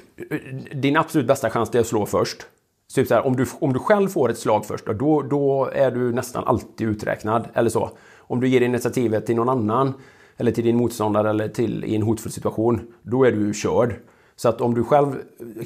[0.73, 2.47] din absolut bästa chans är att slå först.
[2.92, 5.70] Så Typ så här, om, du, om du själv får ett slag först, då, då
[5.72, 7.48] är du nästan alltid uträknad.
[7.55, 7.90] Eller så.
[8.18, 9.94] Om du ger initiativet till någon annan,
[10.37, 13.94] eller till din motståndare eller till i en hotfull situation, då är du körd.
[14.37, 15.14] Så att om du själv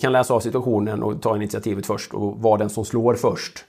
[0.00, 3.64] kan läsa av situationen och ta initiativet först och vara den som slår först,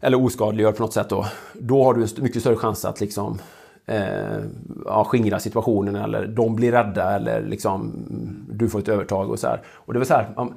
[0.00, 3.38] eller oskadliggör på något sätt då, då har du en mycket större chans att liksom
[3.86, 4.38] eh,
[4.84, 9.38] ja, skingra situationen eller de blir rädda eller liksom mm, du får ett övertag och
[9.38, 9.62] så här.
[9.66, 10.54] Och det var så här, man,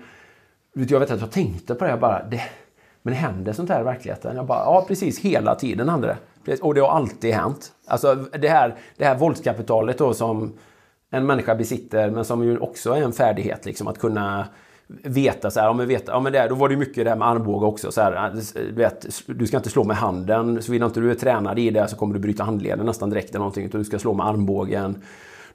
[0.74, 2.42] jag vet att jag tänkte på det, jag bara, det,
[3.02, 4.36] men händer sånt här i verkligheten?
[4.36, 6.18] Jag bara, ja precis, hela tiden händer det.
[6.46, 7.72] Precis, Och det har alltid hänt.
[7.88, 10.54] Alltså det här, det här våldskapitalet då som
[11.10, 14.48] en människa besitter men som ju också är en färdighet liksom att kunna
[15.04, 17.18] veta så här, ja men veta, ja men det, då var det mycket det här
[17.18, 21.00] med armbåge också så här, du vet, du ska inte slå med handen, såvida inte
[21.00, 23.82] du är tränad i det så kommer du bryta handleden nästan direkt eller någonting, utan
[23.82, 25.04] du ska slå med armbågen.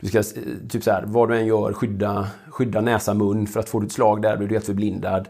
[0.00, 0.24] Du ska, eh,
[0.68, 3.86] typ så här, vad du än gör, skydda, skydda näsa, mun, för att får du
[3.86, 5.28] ett slag där blir du helt förblindad.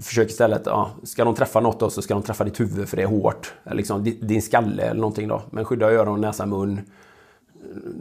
[0.00, 2.96] Försök istället, ja, ska de träffa något då så ska de träffa ditt huvud för
[2.96, 3.54] det är hårt.
[3.64, 5.42] Eller Liksom, din skalle eller någonting då.
[5.50, 6.80] Men skydda öron, näsa, mun.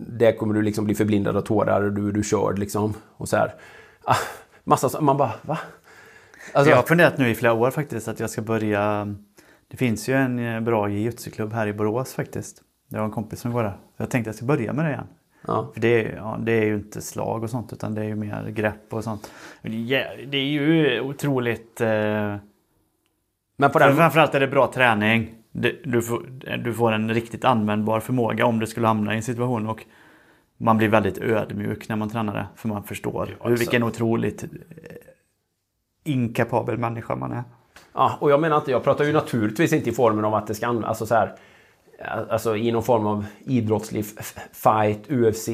[0.08, 2.94] Där kommer du liksom bli förblindad av tårar och du, du körd liksom.
[3.18, 3.54] Och så här.
[4.04, 4.16] Ah,
[4.64, 5.60] massa så- man bara, va?
[6.54, 9.16] Alltså, jag har funderat nu i flera år faktiskt att jag ska börja.
[9.68, 12.62] Det finns ju en eh, bra jujutsu-klubb här i Borås faktiskt.
[12.90, 13.78] Jag har en kompis som går där.
[13.98, 15.08] Jag tänkte att jag ska börja med det igen
[15.48, 15.70] ja.
[15.74, 18.16] För det, är- ja, det är ju inte slag och sånt utan det är ju
[18.16, 19.32] mer grepp och sånt.
[19.62, 21.82] Det är, ju otroligt...
[21.82, 22.36] Eh,
[23.56, 25.36] Men på den, framförallt är det bra träning.
[25.84, 26.26] Du, får,
[26.64, 29.68] du får en riktigt användbar förmåga om du skulle hamna i en situation.
[29.70, 29.86] Och
[30.58, 32.46] man blir väldigt ödmjuk när man tränar det.
[32.56, 34.50] För man förstår hur, vilken otroligt eh,
[36.04, 37.44] inkapabel människa man är.
[37.94, 40.54] Ja, och jag menar inte, jag pratar ju naturligtvis inte i formen av att det
[40.56, 41.36] ska användas, alltså så här,
[42.30, 44.06] alltså i någon form av idrottslig
[44.52, 45.50] fight, UFC,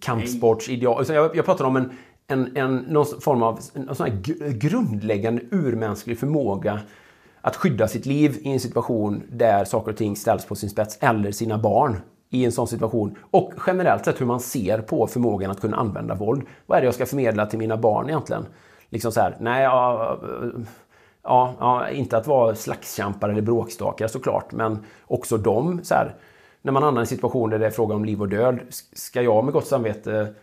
[0.00, 1.04] kampsportsideal.
[1.08, 1.90] Jag, jag pratar om en,
[2.26, 6.80] en, en, någon form av en sån här gr- grundläggande urmänsklig förmåga
[7.40, 10.98] att skydda sitt liv i en situation där saker och ting ställs på sin spets,
[11.00, 11.96] eller sina barn
[12.30, 13.18] i en sån situation.
[13.30, 16.42] Och generellt sett hur man ser på förmågan att kunna använda våld.
[16.66, 18.46] Vad är det jag ska förmedla till mina barn egentligen?
[18.88, 20.18] Liksom så här, nej, ja,
[21.24, 26.14] Ja, ja, inte att vara slagskämpar eller bråkstakar såklart, men också de så här,
[26.62, 28.58] när man hamnar i en situation där det är fråga om liv och död,
[28.92, 30.34] ska jag med gott samvete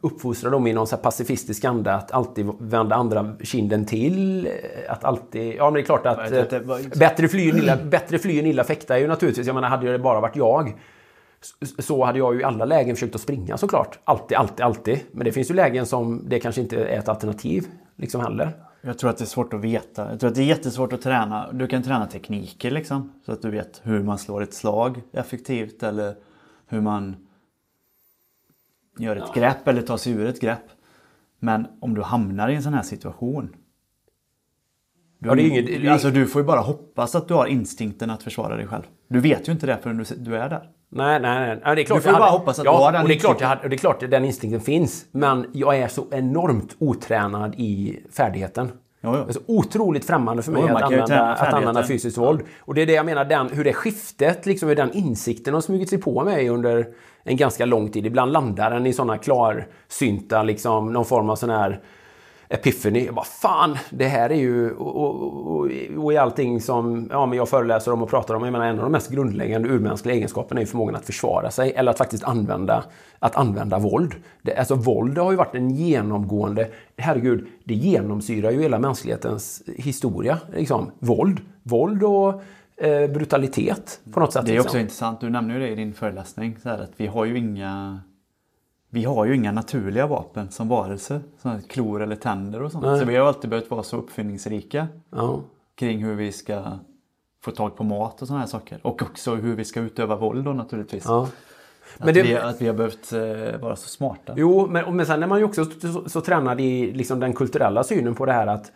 [0.00, 4.48] uppfostra dem i någon så pacifistisk anda att alltid vända andra kinden till?
[4.88, 5.54] Att alltid...
[5.54, 6.18] Ja, men det är klart att...
[6.64, 9.46] Var- Bättre fly än illa, bättre fly än illa fäkta är ju naturligtvis...
[9.46, 10.74] Jag menar, hade det bara varit jag
[11.78, 13.98] så hade jag ju i alla lägen försökt att springa såklart.
[14.04, 15.00] Alltid, alltid, alltid.
[15.12, 17.66] Men det finns ju lägen som det kanske inte är ett alternativ
[17.96, 18.52] liksom heller.
[18.82, 20.10] Jag tror att det är svårt att veta.
[20.10, 21.52] Jag tror att det är jättesvårt att träna.
[21.52, 23.12] Du kan träna tekniker liksom.
[23.26, 26.16] Så att du vet hur man slår ett slag effektivt eller
[26.66, 27.16] hur man
[28.98, 30.64] gör ett grepp eller tar sig ur ett grepp.
[31.38, 33.56] Men om du hamnar i en sån här situation.
[35.24, 37.46] Ja, det är inget, det är- Alltså du får ju bara hoppas att du har
[37.46, 38.82] instinkten att försvara dig själv.
[39.08, 40.62] Du vet ju inte det förrän du, du är där.
[40.92, 41.60] Nej, nej, nej.
[41.64, 43.02] Ja, det är klart Du får jag bara hade- hoppas att ja, du har den
[43.02, 45.04] och det är klart jag hade, det är klart att den instinkten finns.
[45.12, 48.68] Men jag är så enormt otränad i färdigheten.
[49.02, 49.32] Jo, jo.
[49.32, 52.40] Så otroligt främmande för mig Jo, att, använda, att använda fysiskt våld.
[52.60, 55.60] Och det är det jag menar, den, hur det skiftet, liksom, hur den insikten har
[55.60, 56.86] smugit sig på mig under
[57.24, 58.06] en ganska lång tid.
[58.06, 61.80] Ibland landar den i sådana klarsynta, liksom, någon form av sån här
[62.50, 63.04] epiphany.
[63.04, 64.70] Jag bara, fan, det här är ju...
[64.72, 65.70] Och, och, och,
[66.04, 68.78] och i allting som ja, men jag föreläser om och pratar om, jag menar en
[68.78, 72.24] av de mest grundläggande urmänskliga egenskaperna är ju förmågan att försvara sig eller att faktiskt
[72.24, 72.84] använda,
[73.18, 74.14] att använda våld.
[74.42, 76.68] Det, alltså våld har ju varit en genomgående...
[76.96, 80.38] Herregud, det genomsyrar ju hela mänsklighetens historia.
[80.54, 80.90] Liksom.
[80.98, 81.40] Våld.
[81.62, 82.42] Våld och
[82.76, 84.46] eh, brutalitet på något sätt.
[84.46, 84.68] Det är liksom.
[84.68, 87.38] också intressant, du nämner ju det i din föreläsning, så här, att vi har ju
[87.38, 88.00] inga
[88.90, 92.84] vi har ju inga naturliga vapen som varelser, som klor eller tänder och sånt.
[92.84, 92.98] Nej.
[92.98, 95.40] Så vi har alltid behövt vara så uppfinningsrika Ja.
[95.74, 96.62] kring hur vi ska
[97.44, 98.78] få tag på mat och sådana här saker.
[98.82, 101.04] Och också hur vi ska utöva våld då naturligtvis.
[101.06, 101.28] Ja.
[101.98, 104.32] Att, det- vi, att vi har behövt eh, vara så smarta.
[104.36, 107.32] Jo, men, men sen är man ju också så, så, så tränad i liksom den
[107.32, 108.72] kulturella synen på det här att,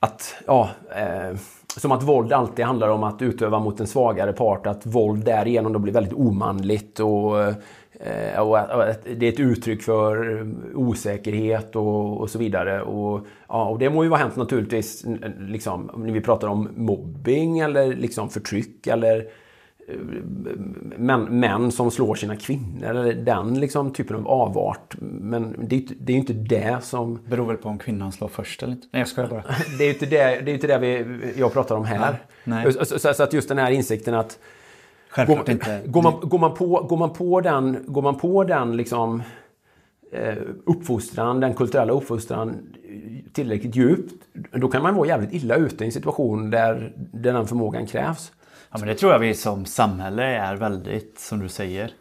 [0.00, 1.36] att ja, eh,
[1.76, 5.72] som att våld alltid handlar om att utöva mot en svagare part, att våld därigenom
[5.72, 7.54] då blir väldigt omanligt och, eh,
[8.38, 12.82] och, att- och det är ett uttryck för osäkerhet och, och så vidare.
[12.82, 15.04] Och, ja, och det må ju vara hänt naturligtvis
[15.38, 19.24] liksom, när vi pratar om mobbing eller liksom förtryck eller
[20.96, 24.94] män, män som slår sina kvinnor eller den liksom typen av avart.
[25.00, 27.18] Men det är ju inte det, är ju inte det som...
[27.28, 28.86] Beror väl på om kvinnan slår först eller inte.
[28.90, 29.44] Nej jag skojar bara.
[29.78, 31.04] Det är ju inte det, det, är inte det vi,
[31.36, 32.14] jag pratar om här.
[32.44, 32.72] Nej.
[32.72, 34.38] Så, så, så att just den här insikten att
[35.10, 35.82] Självklart går, inte.
[35.86, 39.22] går, man, går, man på, går man på den, går man på den liksom,
[40.12, 40.36] eh,
[40.66, 42.74] uppfostran, den kulturella uppfostran
[43.32, 47.86] tillräckligt djupt, då kan man vara jävligt illa ute i en situation där, den förmågan
[47.86, 48.32] krävs.
[48.70, 51.92] Ja, men det tror jag vi som samhälle är väldigt, som du säger,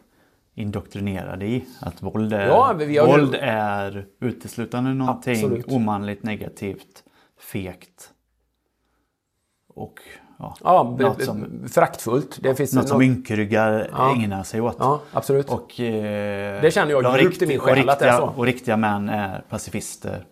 [0.56, 1.66] indoktrinerade i.
[1.82, 5.68] Att våld är, Ja, vi har- våld är uteslutande någonting Absolut.
[5.68, 7.04] omanligt, negativt,
[7.52, 8.12] fegt.
[9.74, 10.00] Och
[10.40, 12.40] ja, Ja, något som, föraktfullt.
[12.42, 14.16] Det finns något som något- ynkryggar Ja.
[14.16, 14.76] ägnar sig åt.
[14.80, 15.50] Ja, absolut.
[15.50, 18.28] Och, eh, Det känner jag ja, djupt i min själ och att det är riktiga,
[18.28, 18.34] så.
[18.40, 20.26] Och riktiga män är pacifister.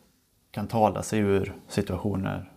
[0.51, 2.51] Kan tala sig ur situationer.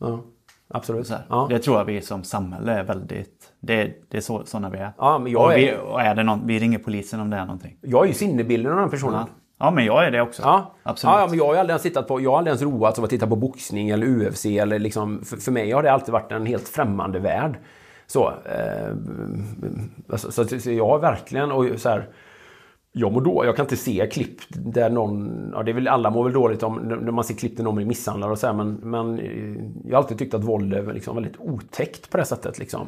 [0.00, 0.20] Ja,
[0.68, 1.12] absolut.
[1.28, 1.46] Ja.
[1.50, 3.52] Det tror jag vi som samhälle är väldigt...
[3.60, 4.92] Det, det är så, sådana vi är.
[4.98, 7.36] Ja, men jag och är- vi, och är det någon, vi ringer polisen om det
[7.36, 7.78] är någonting.
[7.82, 9.26] Jag är ju sinnebilden av den personen.
[9.58, 9.70] Ja.
[9.70, 10.42] men jag är det också.
[10.42, 11.14] Ja, Absolut.
[11.16, 13.10] Ja, men jag har aldrig ens tittat på, jag har aldrig ens roats av att
[13.10, 16.46] titta på boxning eller UFC eller liksom, för, för mig har det alltid varit en
[16.46, 17.58] helt främmande värld.
[18.06, 18.94] Så, eh,
[20.12, 22.08] alltså, så, att- så jag har verkligen, och så här,
[22.92, 26.10] jag mår då, jag kan inte se klipp där någon, ja det är väl, alla
[26.10, 28.54] mår väl dåligt om, när man ser klipp där någon blir misshandlad och så här,
[28.54, 32.24] men, men eh, jag har alltid tyckt att våld är liksom väldigt otäckt på det
[32.24, 32.80] sättet liksom.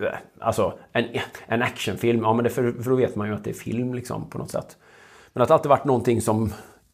[0.00, 0.06] Eh,
[0.40, 1.04] Alltså, en,
[1.46, 3.94] en actionfilm, ja men det, för, för då vet man ju att det är film
[3.94, 4.76] liksom på något sätt.
[5.36, 6.52] Men att det alltid varit någonting som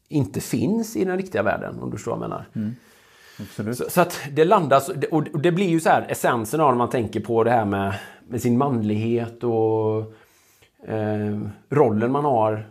[0.09, 2.74] inte finns i den riktiga världen, om du förstår vad jag menar.
[3.40, 3.76] Absolut.
[3.78, 6.90] Så, så att det landas, och det blir ju så här essensen av när man
[6.90, 7.95] tänker på det här med,
[8.28, 9.99] med sin manlighet och
[10.88, 11.40] eh,
[11.70, 12.66] rollen man har.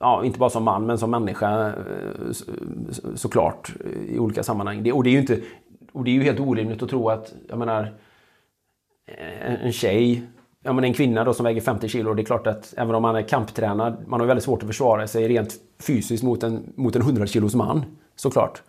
[0.00, 1.74] Ja, inte bara som man, men som människa eh,
[2.32, 2.44] så,
[2.90, 3.72] så- såklart
[4.08, 4.82] i olika sammanhang.
[4.82, 5.40] Det, och, det är ju inte,
[5.92, 7.94] och det är ju helt orimligt att tro att, jag menar,
[9.40, 10.22] en, en tjej,
[10.68, 13.02] ja men en kvinna då som väger 50 kilo, det är klart att även om
[13.02, 16.96] man är kamptränad, man har väldigt svårt att försvara sig rent fysiskt mot en, mot
[16.96, 17.84] en 100 kilos man,
[18.16, 18.62] såklart.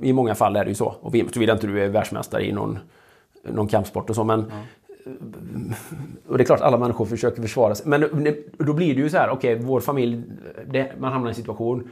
[0.00, 0.94] I många fall är det ju så.
[1.00, 2.78] Och vi- såvida inte du är världsmästare i någon,
[3.48, 4.24] någon kampsport och så.
[4.24, 4.44] Men,
[6.28, 7.86] Och det är klart alla människor försöker försvara sig.
[7.88, 8.00] Men
[8.58, 10.22] då blir det ju så här, okej, vår familj,
[10.66, 11.90] det, man hamnar i en situation.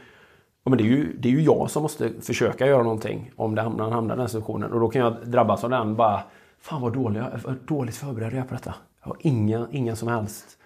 [0.65, 3.55] Ja, men det, är ju, det är ju jag som måste försöka göra någonting om
[3.55, 4.73] det hamnar, hamnar i den situationen.
[4.73, 6.21] Och då kan jag drabbas av den bara,
[6.63, 7.23] fan vad dålig,
[7.67, 8.75] dåligt förberedd jag är på detta.
[9.01, 10.59] Jag har ingen, ingen som helst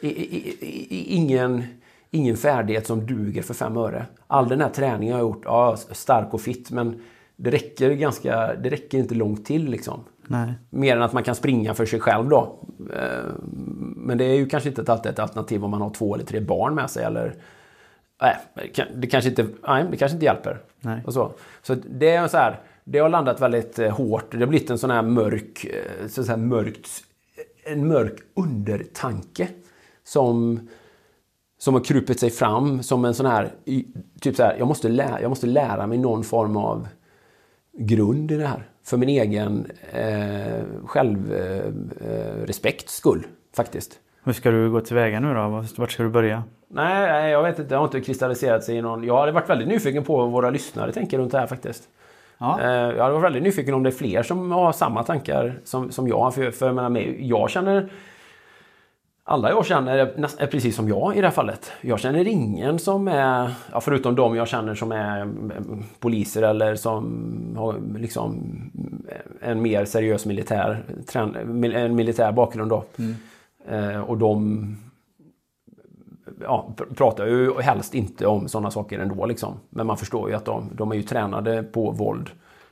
[0.00, 1.64] i, i, i, ingen,
[2.10, 4.06] ingen färdighet som duger för fem öre.
[4.26, 7.02] All den här träningen jag har gjort, ja, stark och fit, men
[7.36, 9.70] det räcker, ganska, det räcker inte långt till.
[9.70, 10.00] Liksom.
[10.26, 10.54] Nej.
[10.70, 12.58] Mer än att man kan springa för sig själv då.
[12.92, 13.32] Eh,
[13.96, 16.40] Men det är ju kanske inte alltid ett alternativ om man har två eller tre
[16.40, 17.04] barn med sig.
[17.04, 17.34] Eller,
[18.22, 18.36] nej,
[18.94, 20.58] det kanske inte, nej, det kanske inte hjälper.
[20.80, 21.02] Nej.
[21.06, 21.32] Och så.
[21.62, 22.60] så det är så här,
[22.90, 24.30] det har landat väldigt eh, hårt.
[24.30, 26.88] Det har blivit en sån här mörk, eh, så här mörkt,
[27.64, 29.48] en mörk undertanke.
[30.04, 30.68] Som,
[31.58, 33.48] som har krupit sig fram som en sån här,
[34.20, 36.88] typ så här, jag måste, lära, jag måste lära mig någon form av
[37.78, 38.68] grund i det här.
[38.84, 43.26] För min egen eh, självrespekts eh, respekts skull,
[43.56, 43.98] faktiskt.
[44.24, 45.64] Hur ska du gå tillväga nu då?
[45.76, 46.42] Vart- ska du börja?
[46.68, 47.74] Nej, jag vet inte.
[47.74, 49.04] Det har inte kristalliserat sig i någon...
[49.04, 51.88] Jag hade varit väldigt nyfiken på vad våra lyssnare tänker runt det här faktiskt.
[52.38, 52.60] Ja.
[52.60, 55.90] Eh, Jag hade varit väldigt nyfiken om det är fler som har samma tankar som,
[55.90, 56.34] som jag.
[56.34, 57.88] För, för jag, menar, jag känner...
[59.24, 61.72] Alla jag känner är, precis som jag i det här fallet.
[61.80, 66.74] Jag känner ingen som är, ja, förutom de jag känner som är mm, poliser eller
[66.74, 68.42] som har liksom
[69.40, 70.84] en mer seriös militär,
[71.74, 72.84] en militär bakgrund då.
[73.68, 74.76] Eh, och de
[76.40, 79.26] ja, pr- pratar ju helst inte om sådana saker ändå.
[79.26, 79.54] Liksom.
[79.70, 82.30] Men man förstår ju att de, de är ju tränade på våld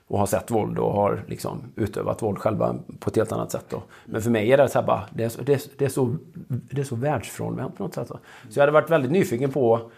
[0.08, 3.64] och har sett våld och har liksom utövat våld själva på ett helt annat sätt.
[3.68, 3.82] Då.
[4.04, 5.88] Men för mig är det så här bara, det är så, det är, det är
[5.88, 6.16] så,
[6.48, 8.08] det är så världsfrånvänt på något sätt.
[8.08, 8.18] Då.
[8.50, 9.90] Så jag hade varit väldigt nyfiken på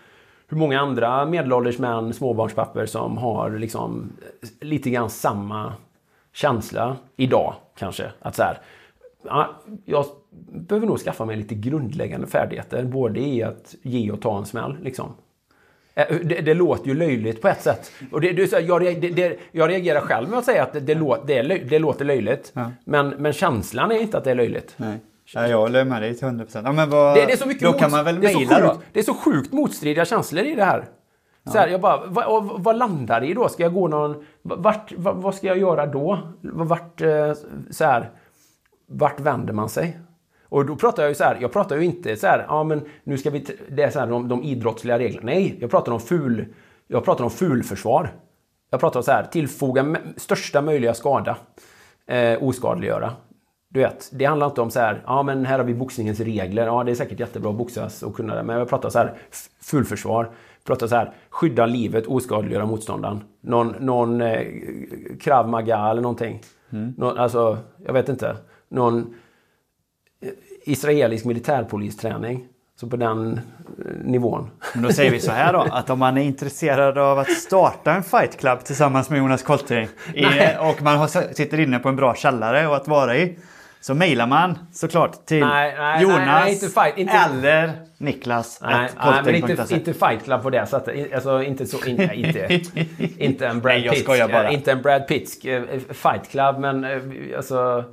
[0.48, 4.12] hur många andra medelålders män, småbarnspapper som har liksom
[4.60, 5.72] lite grann samma
[6.32, 8.12] känsla idag kanske.
[8.20, 8.60] Att så här,
[9.22, 9.48] ja,
[9.84, 10.04] jag
[10.51, 12.84] behöver nog skaffa mig lite grundläggande färdigheter.
[12.84, 14.76] Både i att ge och ta en smäll.
[14.82, 15.12] Liksom.
[15.95, 17.93] Eh, Det, det låter ju löjligt på ett sätt.
[18.12, 21.24] Och det, det, jag, det, jag reagerar själv med att säga att det, det, lå,
[21.26, 22.51] det, är löj, låter löjligt.
[22.55, 22.70] Ja.
[22.84, 24.74] Men, men känslan är inte att det är löjligt.
[24.76, 24.99] Nej.
[25.34, 26.66] Ja, jag håller med dig till 100 procent.
[26.91, 27.14] Ja.
[27.14, 28.66] Det, är så mycket Då kan man väl mejla då?
[28.68, 30.84] sjukt- Det är så sjukt motstridiga känslor i det här.
[31.53, 33.49] Så här jag bara, vad, vad, vad landar det i då?
[33.49, 34.24] Ska jag gå någon...
[34.43, 36.18] Vart, vad, vad ska jag göra då?
[36.43, 37.32] Vart, eh,
[37.70, 38.11] så här,
[38.86, 39.99] vart vänder man sig?
[40.49, 42.82] Och då pratar jag ju så här, jag pratar ju inte så här, ja men
[43.05, 45.26] nu ska vi, det är så här de, de idrottsliga reglerna.
[45.26, 46.46] Nej, jag pratar om ful,
[46.86, 48.11] jag pratar om fulförsvar.
[48.70, 51.36] Jag pratar om så här, tillfoga största möjliga skada.
[52.07, 53.12] Eh, oskadliggöra.
[53.70, 56.66] Du vet, det handlar inte om så här, ja men här har vi boxningens regler,
[56.66, 59.14] ja det är säkert jättebra att boxas och kunna det, men jag pratar så här,
[59.61, 60.30] fulförsvar.
[60.64, 63.20] Pratar så här, skydda livet, oskadliggöra motståndaren.
[63.40, 64.46] Någon, någon eh,
[65.20, 66.40] krav maga eller någonting.
[66.96, 68.36] Någon, alltså, jag vet inte.
[68.68, 69.14] Någon
[70.68, 72.46] israelisk militärpolisträning.
[72.80, 73.40] Så på den eh,
[74.04, 74.50] nivån.
[74.74, 77.92] Men då säger vi så här då, att om man är intresserad av att starta
[77.92, 80.24] en fight club tillsammans med Jonas Koltring i,
[80.60, 83.38] och man har, sitter inne på en bra källare och att vara i
[83.80, 88.90] så mejlar man såklart till Nej, nej, Jonas nej, inte fight, inte- eller Niklas Nej,
[89.04, 91.14] nej men inte, inte Fight Club på det sättet.
[91.14, 91.84] Alltså inte så...
[91.84, 92.60] In, inte,
[93.18, 94.06] inte en Brad Pitt.
[94.06, 94.50] bara.
[94.50, 95.62] Inte en Brad Pittsk eh,
[95.92, 97.00] Fight Club, men eh,
[97.36, 97.84] alltså...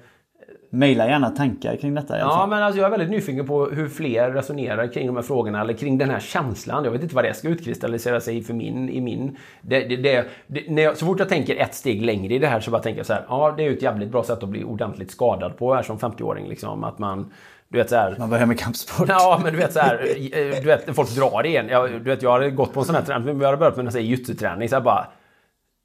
[0.75, 2.19] Mejla gärna tankar kring detta.
[2.19, 5.61] Ja, men alltså, jag är väldigt nyfiken på hur fler resonerar kring de här frågorna
[5.61, 6.83] eller kring den här känslan.
[6.83, 9.37] Jag vet inte vad det ska utkristallisera sig för min, i min...
[9.61, 12.59] Det, det, det, när jag, så fort jag tänker ett steg längre i det här
[12.59, 13.25] så bara tänker jag så här.
[13.29, 15.97] Ja, det är ju ett jävligt bra sätt att bli ordentligt skadad på här som
[15.97, 16.47] 50-åring.
[16.47, 17.31] Liksom, att man...
[17.67, 18.15] Du vet så här...
[18.19, 19.09] Man börjar med kampsport.
[19.09, 21.67] Ja, men du vet så här, eh, du vet folk drar igen.
[21.69, 23.87] Jag, du vet, jag hade gått på en sån här träning, jag hade börjat med
[23.87, 24.69] en här jujutsu-träning.
[24.69, 25.07] Så jag bara...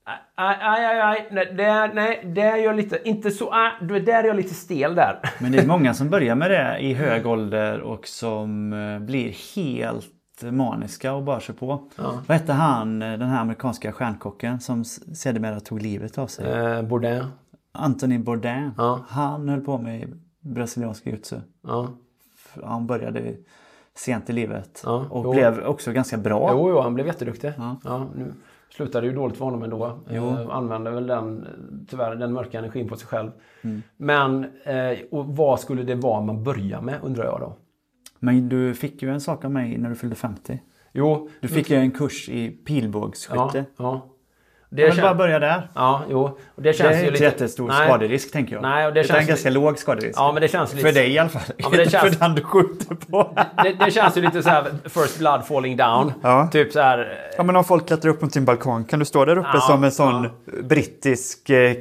[0.05, 4.25] Aj, aj, aj, aj, nej, det, nej, det är jag lite, inte så, vet, där
[4.25, 5.21] är jag lite stel där.
[5.39, 9.57] Men det är många som börjar med det i hög ålder och som eh, blir
[9.57, 10.07] helt
[10.43, 11.89] maniska och bara kör på.
[11.97, 16.47] Vad hette han, eh, den här amerikanska stjärnkocken som sedermera tog livet av sig?
[16.51, 17.25] Eh, Bourdain.
[17.73, 18.71] Anthony Bourdain.
[18.77, 19.01] Ja.
[19.09, 21.37] Han höll på med brasiliansk jujutsu.
[21.67, 21.89] Ja.
[22.65, 23.35] Han började
[23.95, 25.33] sent i livet Ja, och jo.
[25.33, 26.49] blev också ganska bra.
[26.53, 27.53] Jo, jo, han blev jätteduktig.
[27.59, 27.77] Ja.
[27.85, 28.07] Ja.
[28.15, 28.33] nu
[28.71, 30.01] slutade ju dåligt för honom ändå.
[30.11, 31.47] Eh, använde väl den,
[31.89, 33.31] tyvärr, den mörka energin på sig själv.
[33.63, 33.83] Mm.
[33.97, 37.57] Men, eh, och vad skulle det vara man börjar med, undrar jag då?
[38.19, 40.63] Men du fick ju en sak av mig när du fyllde 50.
[40.93, 43.39] Jo, Du fick ju en kurs i pilbågsskytte.
[43.55, 44.10] ja, ja.
[44.73, 45.69] Det vill kän- bara börja där.
[45.75, 46.21] Ja, jo.
[46.21, 47.25] Och det Det känns är ju inte lite...
[47.25, 47.89] jättestor Nej.
[47.89, 48.63] skaderisk tänker jag.
[48.63, 50.19] Nej, och det Utan känns- en ganska låg skaderisk.
[50.19, 50.87] Ja, men det känns lite...
[50.89, 51.43] För dig i alla fall.
[51.57, 53.37] Ja, men det känns- för den du skjuter på.
[53.65, 56.13] Det, det känns ju lite så här first blood falling down.
[56.23, 56.49] Ja.
[56.53, 57.19] Typ så här...
[57.37, 59.61] Ja men om folk klättrar upp mot sin balkong, kan du stå där uppe Ja,
[59.61, 60.53] som en sån ja.
[60.63, 61.73] brittisk eh,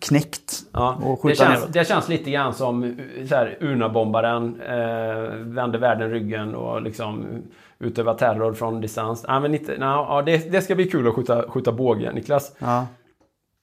[0.00, 0.52] knäckt?
[0.72, 1.72] Ja, och det, skjuta känns, neråt?
[1.72, 7.26] det känns lite grann som uh, så här, Una-bombaren eh, vände världen ryggen och liksom
[7.82, 9.24] utöva terror från distans.
[9.28, 12.56] Ja, men inte, no, ja, det, det ska bli kul att skjuta, skjuta båge, Niklas.
[12.58, 12.86] Ja.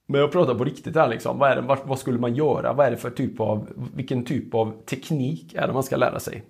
[0.07, 1.39] Men jag pratar på riktigt här liksom.
[1.39, 2.73] Vad, är det, vad, vad skulle man göra?
[2.73, 6.19] Vad är det för typ av, vilken typ av teknik är det man ska lära
[6.19, 6.43] sig?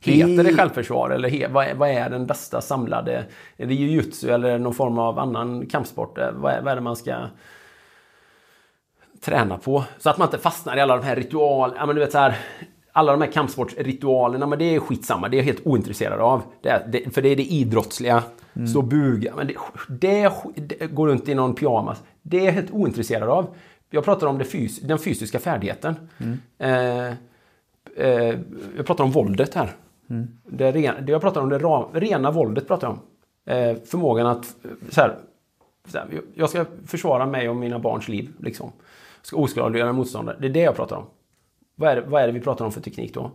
[0.00, 3.24] Heter det självförsvar eller he, vad, är, vad är den bästa samlade?
[3.56, 6.18] Är det jujutsu eller någon form av annan kampsport?
[6.18, 7.16] Vad är, vad är det man ska
[9.20, 9.84] träna på?
[9.98, 11.72] Så att man inte fastnar i alla de här ritual...
[11.76, 12.38] Ja, men du vet så här,
[12.98, 15.28] alla de här kampsportsritualerna, men det är skitsamma.
[15.28, 16.42] Det är jag helt ointresserad av.
[16.62, 18.22] Det det, för det är det idrottsliga.
[18.70, 19.32] Stå och buga.
[19.36, 19.54] Men det,
[19.88, 20.32] det,
[20.78, 22.02] det går runt i någon pyjamas.
[22.22, 23.46] Det är jag helt ointresserad av.
[23.90, 25.94] Jag pratar om fys, den fysiska färdigheten.
[26.58, 27.06] Eh,
[27.96, 28.34] eh,
[28.76, 29.70] jag pratar om våldet här.
[30.46, 32.68] Det, ren, det jag pratar om det ra, rena våldet.
[32.68, 33.00] pratar jag om.
[33.54, 34.56] Eh, förmågan att...
[34.64, 35.16] eh, Så här,
[35.88, 38.30] så här, jag ska försvara mig och mina barns liv.
[38.40, 38.72] Liksom.
[39.20, 40.36] Jag ska oskadliggöra motståndare.
[40.40, 41.04] Det är det jag pratar om.
[41.80, 43.30] Vad är, det, vad är det vi pratar om för teknik då?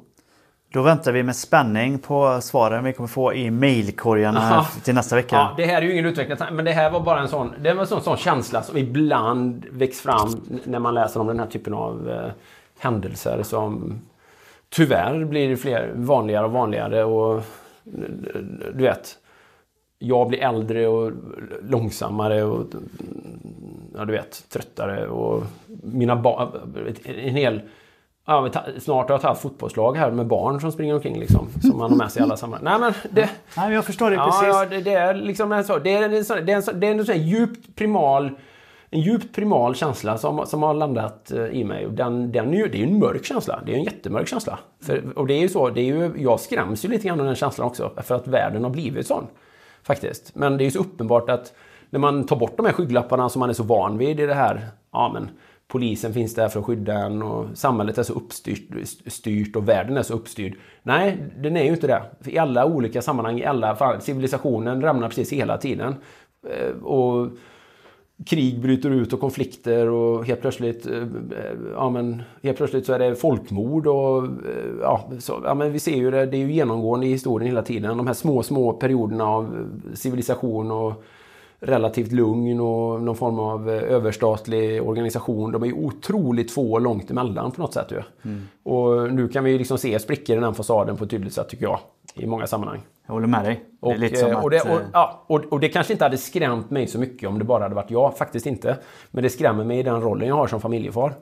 [0.69, 4.67] Då väntar vi med spänning på svaren vi kommer få i mejlkorgarna Aha.
[4.83, 5.35] till nästa vecka.
[5.35, 7.73] Ja, det här är ju ingen utvecklad men det här var bara en sån, det
[7.73, 11.47] var en sån, sån känsla som ibland väcks fram när man läser om den här
[11.47, 12.31] typen av eh,
[12.79, 14.01] händelser som
[14.69, 17.03] tyvärr blir fler, vanligare och vanligare.
[17.03, 17.43] Och, eh,
[18.73, 19.17] du vet,
[19.99, 21.11] jag blir äldre och
[21.69, 22.65] långsammare och
[23.95, 25.07] ja, du vet, tröttare.
[25.07, 25.43] Och
[25.83, 26.49] mina barn,
[27.05, 27.61] en hel...
[28.25, 28.49] Ja,
[28.79, 31.47] snart har jag tagit fotbollslag här med barn som springer omkring liksom.
[31.61, 32.79] Som man har med sig i alla sammanhang.
[32.79, 33.29] Nej men det...
[33.57, 34.47] Nej, jag förstår det Ja, precis.
[34.47, 35.77] ja det, det är liksom en så.
[35.79, 38.31] Det är en, sån- det är en, sån- det är en sån djupt primal
[38.89, 41.85] en djupt primal känsla som, som har landat eh, i mig.
[41.85, 43.59] Och Den, den är ju, det är ju en mörk känsla.
[43.65, 44.59] Det är en jättemörk känsla.
[44.83, 47.25] För, och det är ju så, det är ju, jag skräms ju lite grann av
[47.25, 47.91] den känslan också.
[48.03, 49.27] För att världen har blivit sån.
[49.83, 50.35] Faktiskt.
[50.35, 51.53] Men det är ju så uppenbart att
[51.89, 54.33] när man tar bort de här skygglapparna som man är så van vid i det
[54.33, 54.67] här.
[54.91, 55.29] Ja, men
[55.67, 58.69] polisen finns där för att skydda en och samhället är så uppstyrt
[59.07, 60.55] styrt och världen är så uppstyrd.
[60.83, 62.03] Nej, den är ju inte det.
[62.21, 65.95] För I alla olika sammanhang, i alla fall, civilisationen ramlar precis hela tiden.
[66.49, 67.29] Eh, och
[68.25, 71.07] krig bryter ut och konflikter och helt plötsligt, eh, eh,
[71.73, 74.27] ja, men, helt plötsligt så är det folkmord och
[74.81, 77.61] ja, så, ja, men vi ser ju det, det är ju genomgående i historien hela
[77.61, 77.97] tiden.
[77.97, 81.03] De här små, små perioderna av civilisation och
[81.63, 85.51] relativt lugn och någon form av eh, överstatlig organisation.
[85.51, 87.91] De är ju otroligt få och långt emellan på något sätt.
[87.91, 88.01] Ju.
[88.63, 91.49] Och nu kan vi ju liksom se sprickor i den fasaden på ett tydligt sätt
[91.49, 91.79] tycker jag.
[92.15, 92.79] I många sammanhang.
[93.07, 93.53] Jag håller med dig.
[93.55, 96.99] Det Och, att, det, och, ja, och, och det kanske inte hade skrämt mig så
[96.99, 98.17] mycket om det bara hade varit jag.
[98.17, 98.77] Faktiskt inte.
[99.11, 101.13] Men det skrämmer mig i den rollen jag har som familjefar.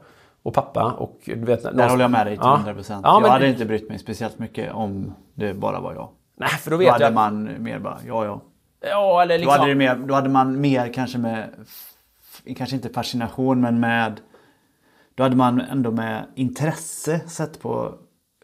[0.44, 0.92] Och pappa.
[0.98, 2.60] Och, du vet, Där håller jag med dig till Ja.
[2.66, 2.86] 100%.
[2.90, 6.10] Ja, jag men- hade inte brytt mig speciellt mycket om det bara var jag.
[6.38, 7.14] Nej, för då Då vet hade jag...
[7.14, 8.42] man mer bara, ja ja.
[8.82, 9.60] Ja, eller Då, liksom...
[9.60, 11.50] hade det mer, då hade man mer kanske med,
[12.58, 14.22] kanske inte fascination men med,
[15.16, 17.98] då hade man ändå med intresse sett på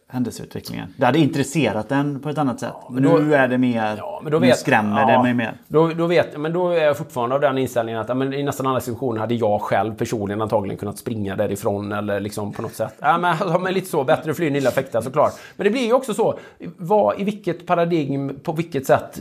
[0.09, 0.93] händelseutvecklingen.
[0.97, 2.73] Det hade intresserat den på ett annat sätt.
[2.89, 5.33] men då- nu är det mer, Ja, men då nu vet, skrämmer ja, det mig
[5.33, 5.53] mer.
[5.67, 8.43] Då, då, vet, men då är jag fortfarande av den inställningen att ja, men i
[8.43, 12.73] nästan alla situationer hade jag själv personligen antagligen kunnat springa därifrån eller liksom på något
[12.73, 12.95] sätt.
[12.99, 15.33] Ja, men, ja, men lite så, bättre fly än illa fäkta såklart.
[15.55, 16.39] Men det blir ju också så,
[16.77, 19.19] vad, i vilket paradigm, på vilket sätt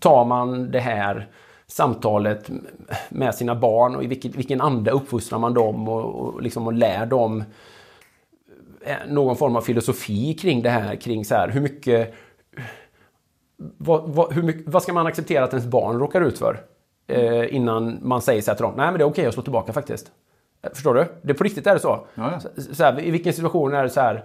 [0.00, 1.26] tar man det här
[1.66, 2.50] samtalet
[3.08, 6.72] med sina barn och i vilket, vilken anda uppfostrar man dem och, och, liksom, och
[6.72, 7.44] lär dem
[9.08, 12.14] någon form av filosofi kring det här, kring så här, hur mycket
[13.78, 16.60] vad, vad, hur mycket, vad ska man acceptera att ens barn råkar ut för?
[17.08, 19.42] Eh, innan man säger så här till dem, nej men det är okej att slå
[19.42, 20.10] tillbaka faktiskt.
[20.62, 21.04] Eh, Förstår du?
[21.22, 22.06] Det på riktigt är det så.
[22.14, 22.40] Ja.
[22.40, 24.24] Så, så här, I vilken situation är det så här,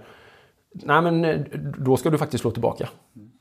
[0.73, 1.39] nej men eh,
[1.77, 2.89] då ska du faktiskt slå tillbaka.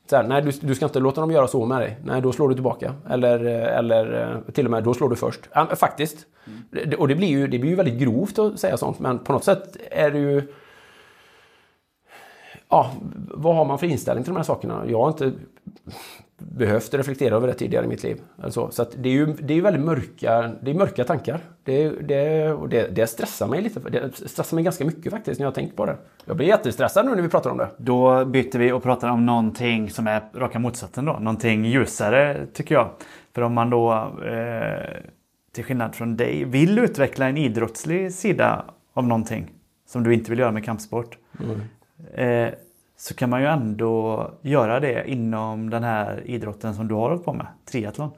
[0.09, 1.97] Så här, nej, du, du ska inte låta dem göra så med dig.
[2.03, 2.93] Nej, då slår du tillbaka.
[3.09, 5.41] Eller, eh, eller eh, till och med, då slår du först.
[5.53, 6.17] Ja, faktiskt.
[6.71, 9.33] Det- Och det blir, ju, det blir ju väldigt grovt att säga sånt, men på
[9.33, 10.53] något sätt är det ju...
[12.69, 14.83] Ja, vad har man för inställning till de här sakerna?
[14.87, 15.31] Jag har inte
[16.37, 18.21] behövt reflektera över det tidigare i mitt liv.
[18.43, 21.39] Alltså, så det är ju det är väldigt mörka, det är mörka tankar.
[21.63, 23.79] Det, det, och det, det stressar mig lite.
[23.79, 25.97] Det stressar mig ganska mycket faktiskt när jag har tänkt på det.
[26.25, 27.69] Jag blir jättestressad nu när vi pratar om det.
[27.77, 31.13] Då byter vi och pratar om någonting som är raka motsatsen då.
[31.13, 32.89] Någonting ljusare tycker jag.
[33.35, 33.93] För om man då,
[34.25, 35.03] eh,
[35.51, 39.51] till skillnad från dig, vill utveckla en idrottslig sida av någonting
[39.87, 41.17] som du inte vill göra med kampsport.
[42.13, 42.49] Eh,
[42.97, 47.25] så kan man ju ändå göra det inom den här idrotten som du har hållit
[47.25, 48.09] på med, triathlon.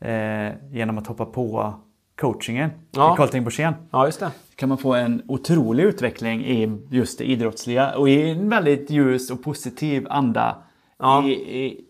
[0.00, 1.74] Eh, genom att hoppa på
[2.20, 3.14] coachingen Ja.
[3.14, 4.30] i Karlting Borssén Ja, just det.
[4.56, 9.30] kan man få en otrolig utveckling i just det idrottsliga och i en väldigt ljus
[9.30, 10.56] och positiv anda.
[10.98, 11.24] Ja.
[11.26, 11.80] I, i,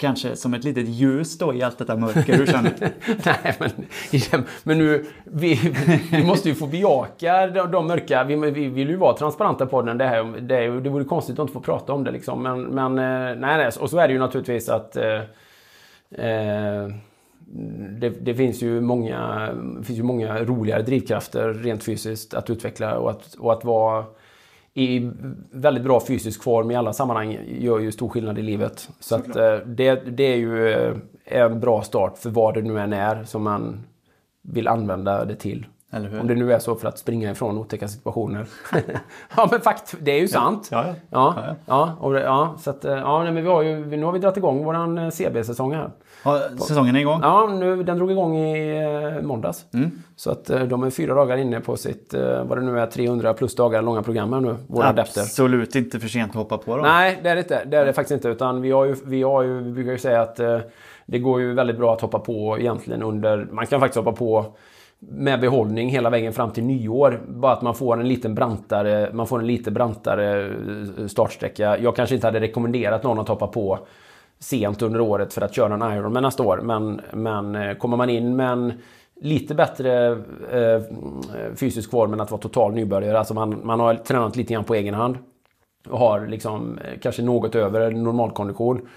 [0.00, 2.72] kanske som ett litet ljus då i allt detta mörker Hur känner.
[3.24, 3.56] Nej,
[4.32, 5.74] men, men nu, vi,
[6.10, 8.24] vi måste ju få bejaka de, de mörka.
[8.24, 9.98] Vi, vi vill ju vara transparenta på den.
[9.98, 12.10] Det, här, det, det vore konstigt att inte få prata om det.
[12.10, 12.42] Liksom.
[12.42, 15.20] Men, men eh, nej, nej, och så är det ju naturligtvis att eh,
[16.10, 16.88] eh,
[17.90, 19.48] det, det finns ju många,
[19.78, 24.04] det finns ju många roligare drivkrafter rent fysiskt att utveckla och att, och att vara
[24.80, 25.10] i
[25.52, 28.88] väldigt bra fysisk form i alla sammanhang gör ju stor skillnad i livet.
[29.00, 32.80] Så att, eh, det, det är ju eh, en bra start för vad det nu
[32.80, 33.86] än är som man
[34.42, 35.66] vill använda det till.
[35.92, 38.46] Om det nu är så för att springa ifrån otäcka situationer.
[39.36, 40.68] ja men fakt, det är ju sant.
[40.70, 40.94] ja, ja.
[41.10, 42.48] ja, Ja, ja.
[42.50, 44.64] och så att, eh, ja, nej, men vi har ju, nu har vi dragit igång
[44.64, 45.90] våran eh, CB-säsong här.
[46.24, 47.20] Ja, säsongen är igång.
[47.22, 48.76] Ja, nu, den drog igång i
[49.16, 49.64] eh, måndags.
[50.16, 52.86] Så att eh, de är fyra dagar inne på sitt, eh, vad det nu är,
[52.86, 55.20] 300 plus dagar långa program här nu, våra adepter.
[55.20, 56.82] Absolut inte för sent att hoppa på då.
[56.82, 57.64] Nej, det är det inte.
[57.64, 58.28] Det är det faktiskt inte.
[58.28, 60.58] Utan vi, har ju, vi, har ju, vi brukar ju säga att eh,
[61.06, 63.48] det går ju väldigt bra att hoppa på egentligen under...
[63.50, 64.46] Man kan faktiskt hoppa på
[65.00, 67.20] med behållning hela vägen fram till nyår.
[67.28, 70.46] Bara att man får en liten brantare, man får en lite brantare
[70.98, 71.78] eh, startsträcka.
[71.78, 73.78] Jag kanske inte hade rekommenderat någon att hoppa på
[74.38, 76.60] sent under året för att köra en Ironman nästa år.
[76.62, 78.72] Men, men eh, kommer man in med en
[79.20, 80.10] lite bättre
[80.52, 80.82] eh,
[81.56, 83.18] fysisk form än att vara total nybörjare.
[83.18, 85.18] Alltså man, man har tränat lite grann på egen hand.
[85.88, 88.88] Och har liksom eh, kanske något över normalkondition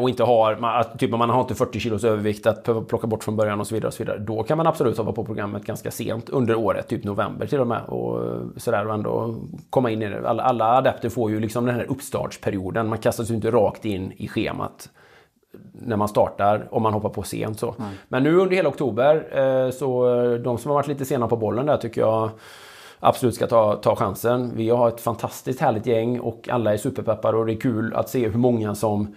[0.00, 3.36] och inte har, man, typ man har inte 40 kilos övervikt att plocka bort från
[3.36, 3.88] början och så vidare.
[3.88, 4.18] Och så vidare.
[4.18, 7.66] Då kan man absolut hoppa på programmet ganska sent under året, typ november till och
[7.66, 7.82] med.
[7.84, 9.36] Och sådär och ändå
[9.70, 10.28] komma in i det.
[10.28, 12.88] Alla, alla adepter får ju liksom den här uppstartsperioden.
[12.88, 14.88] Man kastas ju inte rakt in i schemat
[15.72, 17.58] när man startar om man hoppar på sent.
[17.58, 17.74] Så.
[17.78, 17.90] Mm.
[18.08, 20.04] Men nu under hela oktober, eh, så
[20.44, 22.30] de som har varit lite sena på bollen där tycker jag
[23.00, 24.52] absolut ska ta, ta chansen.
[24.56, 28.08] Vi har ett fantastiskt härligt gäng och alla är superpeppar och det är kul att
[28.08, 29.16] se hur många som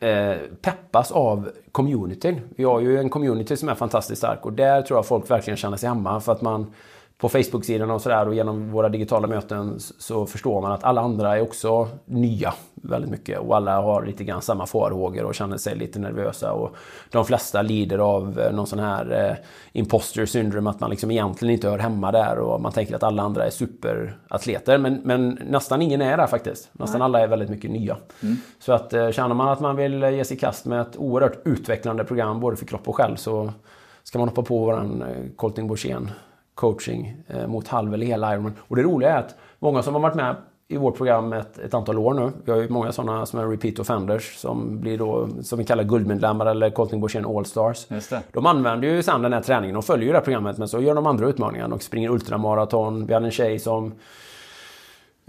[0.00, 2.40] eh, peppas av communityn.
[2.56, 5.56] Vi har ju en community som är fantastiskt stark och där tror jag folk verkligen
[5.56, 6.72] känner sig hemma för att man
[7.20, 11.36] på Facebook-sidan och sådär och genom våra digitala möten så förstår man att alla andra
[11.36, 15.76] är också nya väldigt mycket och alla har lite grann samma farhågor och känner sig
[15.76, 16.76] lite nervösa och
[17.10, 19.36] de flesta lider av eh, någon sån här eh,
[19.72, 23.22] imposter syndrome att man liksom egentligen inte hör hemma där och man tänker att alla
[23.22, 26.68] andra är superatleter men, men nästan ingen är där faktiskt.
[26.72, 27.96] Nästan alla är väldigt mycket nya.
[28.22, 28.36] Mm.
[28.58, 31.38] Så att eh, känner man att man vill ge sig i kast med ett oerhört
[31.44, 33.52] utvecklande program både för kropp och själ så
[34.02, 35.04] ska man hoppa på våran
[35.36, 36.10] Colting Borssén
[36.60, 38.52] coaching eh, mot halv eller hela Ironman.
[38.68, 40.36] Och det roliga är att många som har varit med
[40.68, 42.32] i vårt program ett, ett antal år nu.
[42.44, 45.84] Vi har ju många sådana som är repeat offenders som blir då, som vi kallar
[45.84, 47.86] guldmedlemmar eller Colting Borssén Allstars.
[48.32, 50.80] De använder ju sen den här träningen och följer ju det här programmet men så
[50.80, 51.72] gör de andra utmaningar.
[51.72, 53.06] och springer ultramaraton.
[53.06, 53.92] Vi hade en tjej som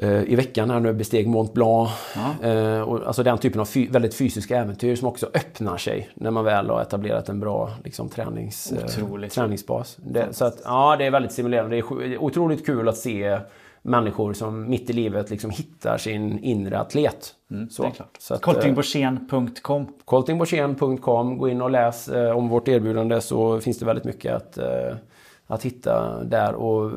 [0.07, 1.89] i veckan här nu besteg Mont Blanc.
[2.15, 2.47] Ja.
[2.49, 6.31] Eh, och alltså den typen av fy väldigt fysiska äventyr som också öppnar sig när
[6.31, 9.97] man väl har etablerat en bra liksom, tränings, eh, träningsbas.
[9.97, 11.75] Det, så att, ja, det är väldigt stimulerande.
[11.75, 13.39] Det är otroligt kul att se
[13.81, 17.35] människor som mitt i livet liksom hittar sin inre atlet.
[17.51, 17.91] Mm, så.
[18.41, 24.35] Coltingborssén.com Coltingborssén.com Gå in och läs eh, om vårt erbjudande så finns det väldigt mycket
[24.35, 24.95] att eh,
[25.51, 26.53] att hitta där.
[26.53, 26.91] Och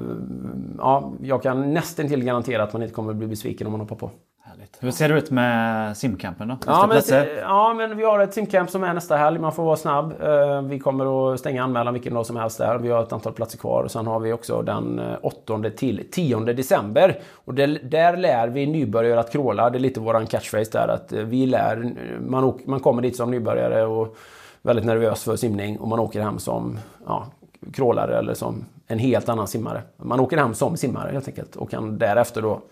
[0.79, 3.81] ja, jag kan nästan till garantera att man inte kommer att bli besviken om man
[3.81, 4.11] hoppar på.
[4.43, 4.77] Härligt.
[4.81, 6.57] Hur ser det ut med simcampen då?
[6.67, 9.39] Ja men, ja men, vi har ett simcamp som är nästa helg.
[9.39, 10.15] Man får vara snabb.
[10.23, 12.79] Eh, vi kommer att stänga anmälan vilken dag som helst där.
[12.79, 13.83] Vi har ett antal platser kvar.
[13.83, 17.21] Och sen har vi också den 8 eh, till 10 december.
[17.33, 19.71] Och det, där lär vi nybörjare att kråla.
[19.71, 20.89] Det är lite våran catchphrase där.
[20.89, 24.17] Att eh, vi lär, man, man kommer dit som nybörjare och
[24.63, 25.79] väldigt nervös för simning.
[25.79, 27.27] Och man åker hem som ja,
[27.73, 29.83] crawlare eller som en helt annan simmare.
[29.97, 32.63] Man åker hem som simmare helt enkelt och kan därefter då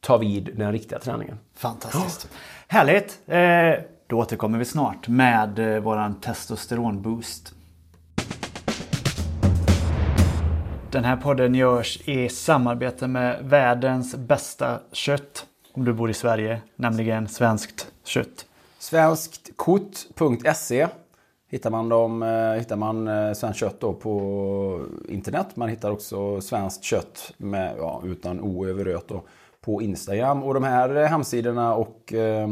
[0.00, 1.38] ta vid den riktiga träningen.
[1.54, 2.24] Fantastiskt!
[2.24, 2.30] Oh.
[2.68, 3.18] Härligt!
[3.26, 3.72] Eh,
[4.06, 7.54] då återkommer vi snart med eh, våran testosteronboost.
[10.90, 16.60] Den här podden görs i samarbete med världens bästa kött om du bor i Sverige,
[16.76, 18.46] nämligen Svenskt kött.
[18.78, 20.88] Svenskkort.se
[21.50, 25.56] hittar man, dem, eh, hittar man eh, svenskt kött då på internet.
[25.56, 29.22] Man hittar också svenskt kött med, ja, utan o över röt då,
[29.60, 30.42] på Instagram.
[30.42, 32.50] Och de här hemsidorna och eh,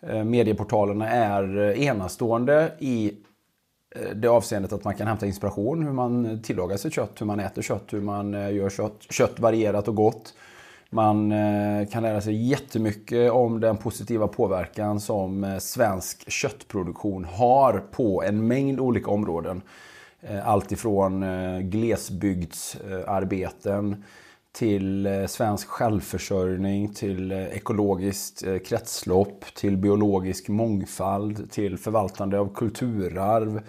[0.00, 3.12] eh medieportalerna är enastående i
[4.14, 7.62] det avseendet att man kan hämta inspiration hur man tillagar sitt kött, hur man äter
[7.62, 10.34] kött, hur man gör kött, kött varierat och gott.
[10.90, 17.84] Man eh, kan lära sig jättemycket om den positiva påverkan som eh, svensk köttproduktion har
[17.92, 19.62] på en mängd olika områden.
[20.20, 21.24] Eh, allt ifrån
[21.70, 24.04] glesbygdsarbeten
[24.52, 33.62] till svensk självförsörjning, till ekologiskt kretslopp, till biologisk mångfald, till förvaltande av kulturarv,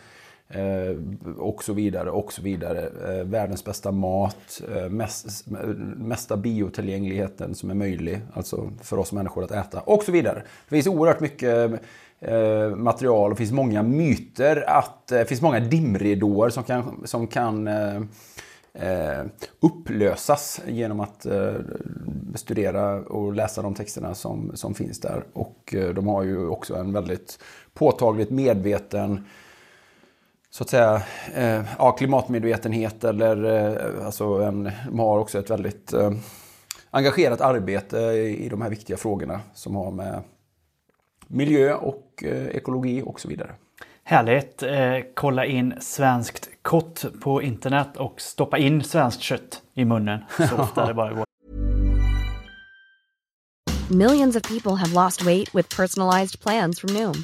[0.54, 0.96] Eh,
[1.38, 2.90] och så vidare och så vidare.
[3.08, 5.46] Eh, världens bästa mat, eh, mest,
[5.96, 10.44] mesta biotillgängligheten som är möjlig, alltså för oss människor att äta och så vidare.
[10.70, 11.82] Det finns oerhört mycket
[12.76, 17.70] material och det finns många myter, att, det finns många dimridåer som kan, som kan
[19.60, 21.26] upplösas genom att
[22.36, 25.24] studera och läsa de texterna som, som finns där.
[25.34, 27.40] Och de har ju också en väldigt
[27.74, 29.26] påtagligt medveten
[30.50, 31.02] så att säga,
[31.34, 36.12] eh, ja, klimatmedvetenhet eller eh, alltså en, de har också ett väldigt eh,
[36.92, 40.22] engagerat arbete i, i de här viktiga frågorna som har med
[41.28, 43.52] miljö och eh, ekologi och så vidare.
[44.04, 44.64] Härligt!
[44.64, 50.20] Eh, kolla in svenskt kott på internet och stoppa in svenskt kött i munnen
[50.50, 51.26] så ofta det bara går.
[53.90, 57.24] Millions of people have lost weight with personalized plans from Noom.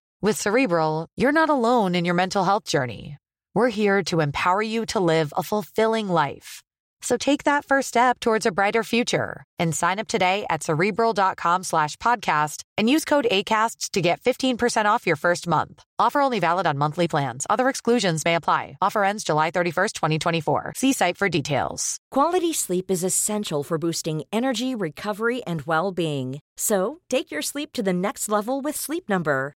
[0.23, 3.17] With Cerebral, you're not alone in your mental health journey.
[3.55, 6.61] We're here to empower you to live a fulfilling life.
[7.01, 11.63] So take that first step towards a brighter future and sign up today at cerebral.com
[11.63, 15.83] slash podcast and use code ACAST to get 15% off your first month.
[15.97, 17.47] Offer only valid on monthly plans.
[17.49, 18.77] Other exclusions may apply.
[18.79, 20.73] Offer ends July 31st, 2024.
[20.75, 21.97] See site for details.
[22.11, 26.41] Quality sleep is essential for boosting energy, recovery, and well being.
[26.57, 29.55] So take your sleep to the next level with Sleep Number.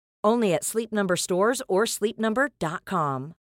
[0.27, 3.33] Only at Sleep Number stores or sleepnumber.com.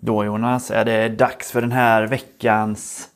[0.00, 3.08] Då Jonas är det dags för den här veckans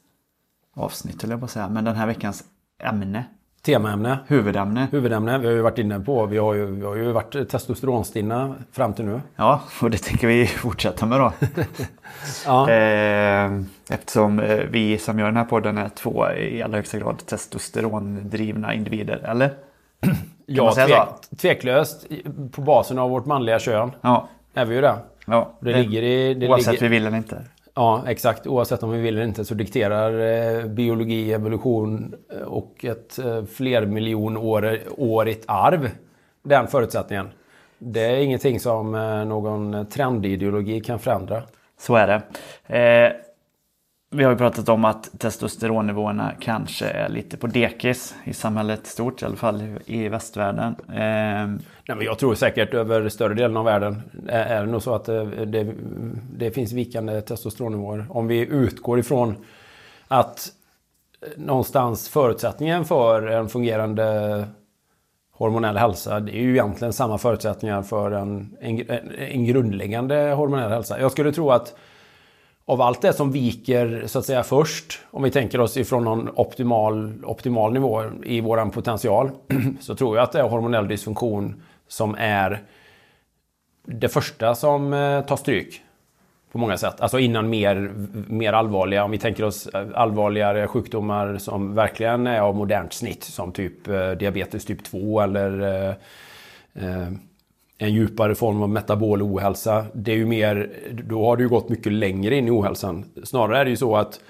[0.76, 1.68] avsnitt höll jag på att säga.
[1.68, 2.44] Men den här veckans
[2.82, 3.24] ämne.
[3.62, 4.18] Temaämne.
[4.26, 4.88] Huvudämne.
[4.92, 5.38] Huvudämne.
[5.38, 6.26] Vi har ju varit inne på.
[6.26, 9.20] Vi har ju, vi har ju varit testosteronstinna fram till nu.
[9.36, 11.32] Ja, och det tänker vi fortsätta med då.
[12.46, 12.70] Ja.
[12.70, 13.52] Eh,
[13.90, 18.74] Eftersom eh, vi som gör den här podden är två i allra högsta grad testosterondrivna
[18.74, 19.50] individer, eller?
[20.46, 20.98] Ja, tvek,
[21.38, 22.07] tveklöst
[22.52, 24.94] på basen av vårt manliga kön Ja, är vi ju det.
[25.26, 25.52] ja.
[25.61, 26.34] Det ligger i...
[26.34, 27.44] Det oavsett ligger, vi vill eller inte.
[27.74, 28.46] Ja, exakt.
[28.46, 30.11] Oavsett om vi vill eller inte så dikterar
[30.61, 35.90] eh, biologi, evolution eh, och ett eh, flermiljonårigt arv
[36.42, 37.28] den förutsättningen.
[37.78, 41.42] Det är ingenting som eh, någon trendideologi kan förändra.
[41.78, 42.22] Så är det.
[42.78, 43.12] Eh,
[44.14, 49.22] vi har ju pratat om att testosteronnivåerna kanske är lite på dekis i samhället stort,
[49.22, 50.76] i alla fall i västvärlden.
[50.88, 54.94] Eh, Nej, men jag tror säkert över större delen av världen är det nog så
[54.94, 55.74] att eh, det,
[56.36, 58.06] det finns vikande testosteronnivåer.
[58.10, 59.36] Om vi utgår ifrån
[60.08, 60.52] att
[61.22, 64.44] eh, någonstans förutsättningen för en fungerande
[65.32, 71.00] hormonell hälsa, det är ju egentligen samma förutsättningar för en, en, en grundläggande hormonell hälsa.
[71.00, 71.74] Jag skulle tro att
[72.66, 76.30] av allt det som viker så att säga först, om vi tänker oss ifrån någon
[76.34, 79.30] optimal, optimal nivå i våran potential,
[79.80, 82.62] så tror jag att det är hormonell dysfunktion som är
[83.86, 85.80] det första som eh, tar stryk.
[86.52, 87.00] På många sätt.
[87.00, 87.92] Alltså innan mer,
[88.28, 93.24] mer allvarliga, om vi tänker oss eh, allvarligare sjukdomar som verkligen är av modernt snitt.
[93.24, 95.60] Som typ eh, diabetes typ 2 eller
[96.72, 97.12] eh,
[97.79, 99.87] en djupare form av metabol ohälsa.
[99.95, 100.70] Det är ju mer,
[101.09, 103.05] då har du ju gått mycket längre in i ohälsan.
[103.25, 104.20] Snarare är det ju så att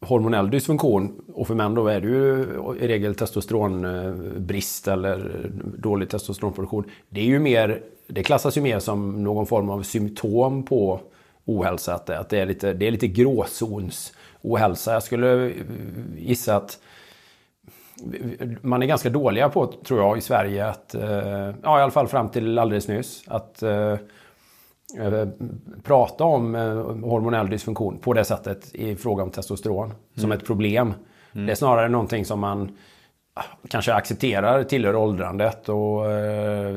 [0.00, 2.46] hormonell dysfunktion, och för män då är det ju
[2.80, 6.84] i regel testosteronbrist eller dålig testosteronproduktion.
[7.08, 11.00] Det är ju mer, det klassas ju mer som någon form av symptom på
[11.44, 11.94] ohälsa.
[11.94, 14.92] Att det, är, lite, det är lite gråzons ohälsa.
[14.92, 15.52] Jag skulle
[16.18, 16.78] gissa att
[18.62, 22.08] man är ganska dåliga på, tror jag, i Sverige att, eh, ja i alla fall
[22.08, 23.92] fram till alldeles nyss, att eh,
[24.98, 25.28] eh,
[25.82, 26.54] prata om
[27.04, 30.94] hormonell dysfunktion på det sättet i fråga om testosteron som ett problem.
[31.32, 32.76] Det är snarare någonting som man
[33.34, 36.06] ah, kanske accepterar tillhör åldrandet och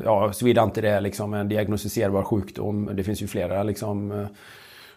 [0.04, 2.90] ja, såvida inte det är liksom en diagnostiserbar sjukdom.
[2.94, 4.28] Det finns ju flera liksom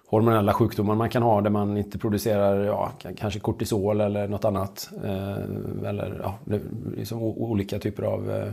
[0.09, 4.91] hormonella sjukdomar man kan ha där man inte producerar ja, kanske kortisol eller något annat.
[5.05, 6.61] Eh, eller ja, det är
[6.97, 8.53] liksom olika typer av eh,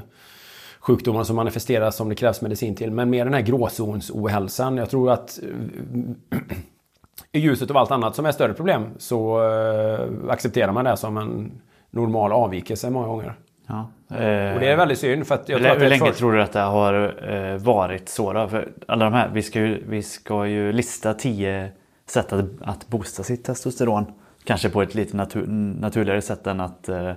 [0.79, 2.91] sjukdomar som manifesteras som det krävs medicin till.
[2.91, 4.77] Men mer den här gråzonsohälsan.
[4.77, 6.39] Jag tror att eh,
[7.31, 9.39] i ljuset av allt annat som är större problem så
[10.29, 13.35] accepterar man det som en normal avvikelse många gånger
[13.67, 13.91] ja.
[14.53, 16.33] Och det är väldigt synd för att jag hur, tror att hur länge folk- tror
[16.33, 16.93] du att det har
[17.33, 18.47] eh, varit så då?
[18.47, 21.71] För alla de här, vi ska ju, vi ska ju lista tio
[22.05, 24.05] sätt att, att boosta sitt testosteron.
[24.43, 25.47] Kanske på ett lite natur,
[25.79, 27.11] naturligare sätt än att, eh,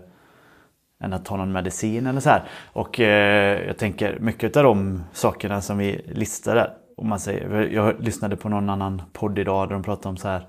[1.03, 2.43] än att ta någon medicin eller så här.
[2.73, 6.71] Och eh, jag tänker mycket av de sakerna som vi listade.
[6.97, 10.29] Om man säger, jag lyssnade på någon annan podd idag där de pratade om så
[10.29, 10.47] här.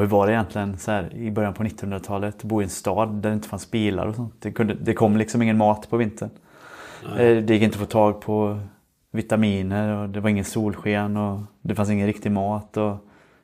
[0.00, 2.42] Hur var det egentligen så här, i början på 1900-talet?
[2.44, 4.34] Bo i en stad där det inte fanns bilar och sånt.
[4.40, 6.30] Det, kunde, det kom liksom ingen mat på vintern.
[7.18, 8.58] Eh, Det gick inte att få tag på
[9.12, 12.76] vitaminer och det var ingen solsken och det fanns ingen riktig mat.
[12.76, 12.96] Och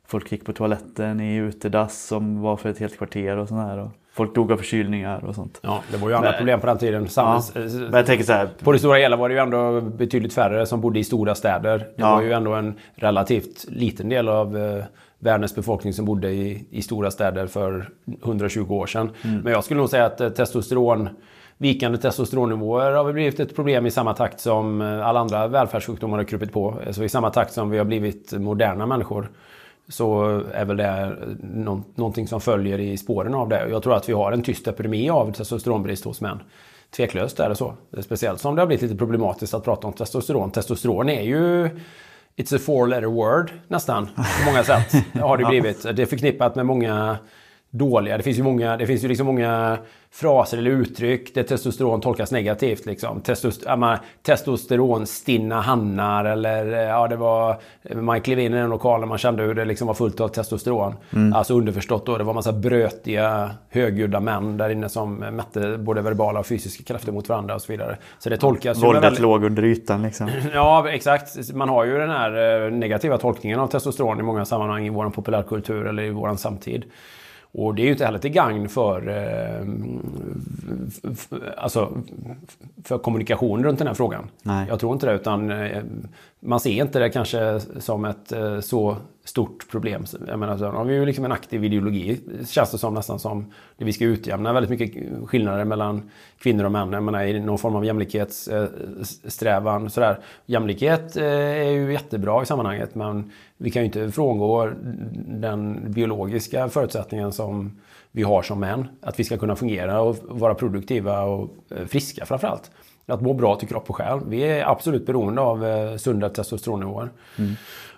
[0.07, 3.79] folk gick på toaletten i utedass som var för ett helt kvarter och sånt här.
[3.79, 5.61] Och folk dog av förkylningar och sånt.
[5.63, 7.03] Ja, det var ju andra Men- problem på den tiden.
[7.03, 7.09] Ja.
[7.41, 10.33] Samhälls, Men jag tänker så här, På det stora hela var det ju ändå betydligt
[10.35, 11.79] färre som bodde i stora städer.
[11.79, 12.15] Det Ja.
[12.15, 14.85] var ju ändå en relativt liten del av eh,
[15.23, 17.89] världens befolkning som bodde i, i stora städer för
[18.25, 19.11] 120 år sedan.
[19.25, 19.41] Mm.
[19.41, 21.09] Men jag skulle nog säga att eh, testosteron,
[21.59, 26.25] vikande testosteronnivåer har blivit ett problem i samma takt som eh, alla andra välfärdssjukdomar har
[26.25, 26.75] krupit på.
[26.87, 29.31] Alltså i samma takt som vi har blivit moderna människor
[29.89, 33.69] så är väl det nå- någonting som följer i spåren av det.
[33.69, 36.39] Jag tror att vi har en tyst epidemi av testosteronbrist hos män.
[36.97, 37.75] Tveklöst är det så.
[38.01, 40.51] Speciellt som det har blivit lite problematiskt att prata om testosteron.
[40.51, 41.71] Testosteron är ju
[42.37, 44.95] It's a four letter word nästan på många sätt.
[45.21, 45.83] har det blivit.
[45.83, 47.19] Det är förknippat med många
[47.73, 48.17] dåliga.
[48.17, 49.79] Det finns ju många, det finns ju liksom många
[50.11, 52.87] fraser eller uttryck där testosteron tolkas negativt.
[52.87, 53.21] Liksom.
[53.21, 53.65] Testost,
[54.23, 57.57] testosteronstinna hannar eller ja, det var...
[57.95, 60.95] Man klev in i den lokalen man kände hur det liksom var fullt av testosteron.
[61.35, 66.41] Alltså underförstått då, det var massa brötiga, högljudda män där inne som mätte både verbala
[66.41, 67.97] och fysiska krafter mot varandra och så vidare.
[68.19, 70.29] Så det tolkas ju med våldet väldigt- låg under ytan liksom.
[70.55, 71.53] Ja, exakt.
[71.55, 75.11] Man har ju den här eh, negativa tolkningen av testosteron i många sammanhang i vår
[75.11, 76.85] populärkultur eller i vår samtid.
[77.55, 79.67] Och det är ju inte heller till gagn för, eh,
[81.57, 82.03] alltså,
[82.85, 84.25] för kommunikation runt den här frågan.
[84.43, 84.67] Nej.
[84.69, 85.83] Jag tror inte det, utan eh,
[86.45, 90.05] man ser inte det kanske som ett eh, så stort problem.
[90.27, 93.53] Jag menar, så har vi ju liksom en aktiv ideologi, känns det som nästan som
[93.77, 96.93] det vi ska utjämna väldigt mycket skillnader mellan kvinnor och män.
[96.93, 99.83] Jag menar, i någon form av jämlikhetssträvan.
[99.83, 100.19] Eh, sådär.
[100.47, 104.71] Jämlikhet eh, är ju jättebra i sammanhanget, men vi kan ju inte frångå
[105.27, 107.81] den biologiska förutsättningen som
[108.11, 108.89] vi har som män.
[109.01, 111.51] Att vi ska kunna fungera och vara produktiva och
[111.87, 112.71] friska framförallt.
[113.07, 114.21] Att må bra till kropp och själ.
[114.27, 117.11] Vi är absolut beroende av eh, sunda testosteronnivåer.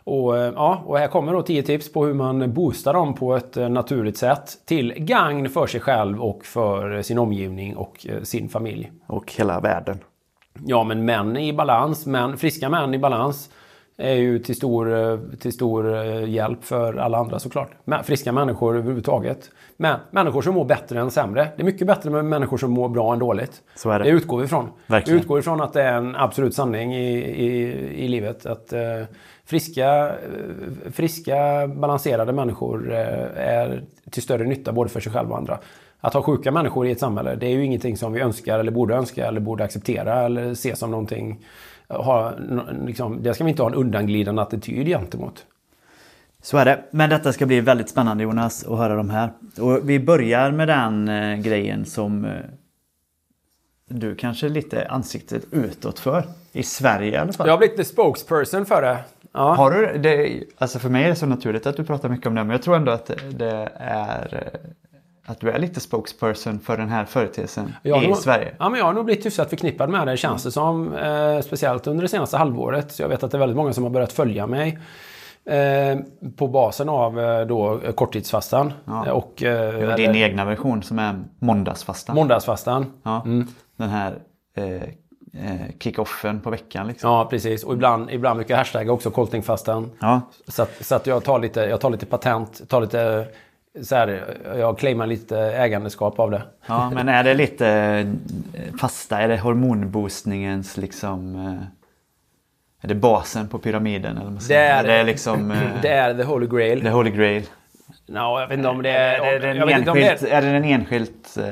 [0.05, 3.37] Och, eh, ja, och här kommer då 10 tips på hur man boostar dem på
[3.37, 8.49] ett eh, naturligt sätt till gagn för sig själv och för sin omgivning och sin
[8.49, 8.93] familj.
[9.07, 9.99] Och hela världen.
[10.67, 13.51] Ja, men män i balans, män, friska män i balans
[13.97, 17.71] är ju till stor, eh, till stor eh, hjälp för alla andra såklart.
[17.85, 19.51] Men friska människor överhuvudtaget.
[19.77, 21.49] Men människor som mår bättre än sämre.
[21.57, 23.63] Det är mycket bättre med människor som mår bra än dåligt.
[23.75, 24.05] Så är det.
[24.05, 24.69] Det utgår vi ifrån.
[24.87, 25.17] Verkligen.
[25.17, 27.73] Vi utgår ifrån att det är en absolut sanning i, i,
[28.05, 28.47] i livet.
[28.47, 28.81] Att eh,
[29.45, 32.99] friska, eh, friska, balanserade människor eh,
[33.37, 35.59] är till större nytta både för sig själva och andra.
[36.01, 38.73] Att ha sjuka människor i ett samhälle, det är ju ingenting som vi önskar eller
[38.73, 41.41] borde önska eller borde acceptera eller se som någonting...
[41.97, 42.33] Ha,
[42.87, 45.47] liksom, det ska vi inte ha en undanglidande attityd gentemot.
[46.43, 46.85] Så är det.
[46.91, 49.33] Men detta ska bli väldigt spännande Jonas att höra de här.
[49.61, 52.31] Och vi börjar med den eh, grejen som eh,
[53.89, 56.25] du kanske är lite ansiktet utåt för.
[56.53, 57.47] I Sverige i alla fall.
[57.47, 58.99] Jag har blivit the spokesperson för det.
[59.33, 59.55] Ja.
[59.55, 60.43] Har du det?
[60.59, 62.45] Alltså för mig är det så naturligt att du pratar mycket om det.
[62.45, 64.71] Men jag tror ändå att det är eh,
[65.27, 68.55] att du är lite spokesperson för den här företeelsen i nog- Sverige.
[68.59, 70.95] Ja, men jag har nog blivit hyfsat förknippad med det känns det som.
[70.95, 72.93] Eh, speciellt under det senaste halvåret.
[72.93, 74.79] Så jag vet att det är väldigt många som har börjat följa mig.
[75.47, 75.99] Eh,
[76.37, 78.73] på basen av eh, då, korttidsfastan.
[78.85, 79.07] Ja.
[79.07, 82.17] Eh, Och, eh, Och din eller egna version som är måndagsfastan.
[82.17, 82.87] måndagsfastan.
[83.03, 83.23] ja.
[83.25, 83.47] Mm.
[83.77, 84.19] Den här
[84.57, 87.11] eh, eh, kick-offen på veckan liksom.
[87.11, 87.65] Ja, precis.
[87.65, 89.91] Och ibland, ibland brukar jag hashtagga också koltingfastan.
[90.01, 90.21] Ja.
[90.49, 93.27] Så, att, så att jag tar lite, jag tar lite patent, tar lite...
[93.83, 96.43] Så här, jag claimar lite ägandeskap av det.
[96.67, 98.07] Ja, men är det lite
[98.81, 99.19] fasta?
[99.21, 101.35] Är det hormonboostningens liksom...
[101.35, 104.19] eh, Är det basen på pyramiden?
[104.19, 104.61] Eller Det säger?
[104.85, 105.51] är, det är liksom...
[105.51, 106.81] eh, det är the holy grail.
[106.81, 107.43] The Holy Grail.
[108.07, 109.21] No, jag vet inte om det är...
[109.35, 111.45] Är det inte om är det den enskilt eh,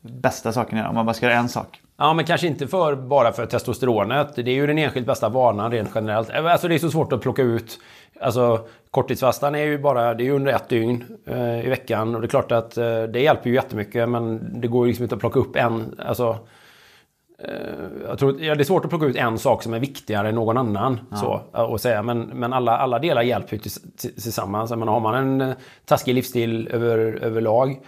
[0.00, 0.86] bästa saken?
[0.86, 1.80] Om man bara ska göra en sak.
[1.96, 4.34] Ja, men kanske inte för, bara för testosteronet.
[4.36, 6.30] Det är ju den enskilt bästa vanan rent generellt.
[6.30, 7.78] Alltså det är så svårt att plocka ut.
[8.20, 12.14] Alltså korttidsfastan är ju bara, det är under ett dygn eh, i veckan.
[12.14, 14.08] Och det är klart att eh, det hjälper ju jättemycket.
[14.08, 16.36] Men det går ju liksom inte att plocka upp en, alltså.
[17.38, 17.50] Eh,
[18.08, 20.34] jag tror, ja, det är svårt att plocka ut en sak som är viktigare än
[20.34, 21.00] någon annan.
[21.16, 22.02] Så, och säga.
[22.02, 24.70] Men, men alla, alla delar hjälper ju tills- till- tillsammans.
[24.70, 27.80] Jag menar, har man en eh, taskig livsstil över, överlag.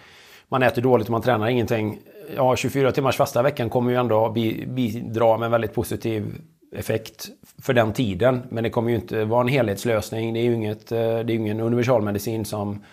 [0.49, 1.99] Man äter dåligt och man tränar ingenting.
[2.35, 6.25] Ja, 24 timmars fasta i veckan kommer ju ändå bi- bidra med en väldigt positiv
[6.71, 7.29] effekt
[7.61, 8.41] för den tiden.
[8.49, 10.33] Men det kommer ju inte vara en helhetslösning.
[10.33, 12.83] Det är ju, inget, eh, det är ingen universalmedicin som,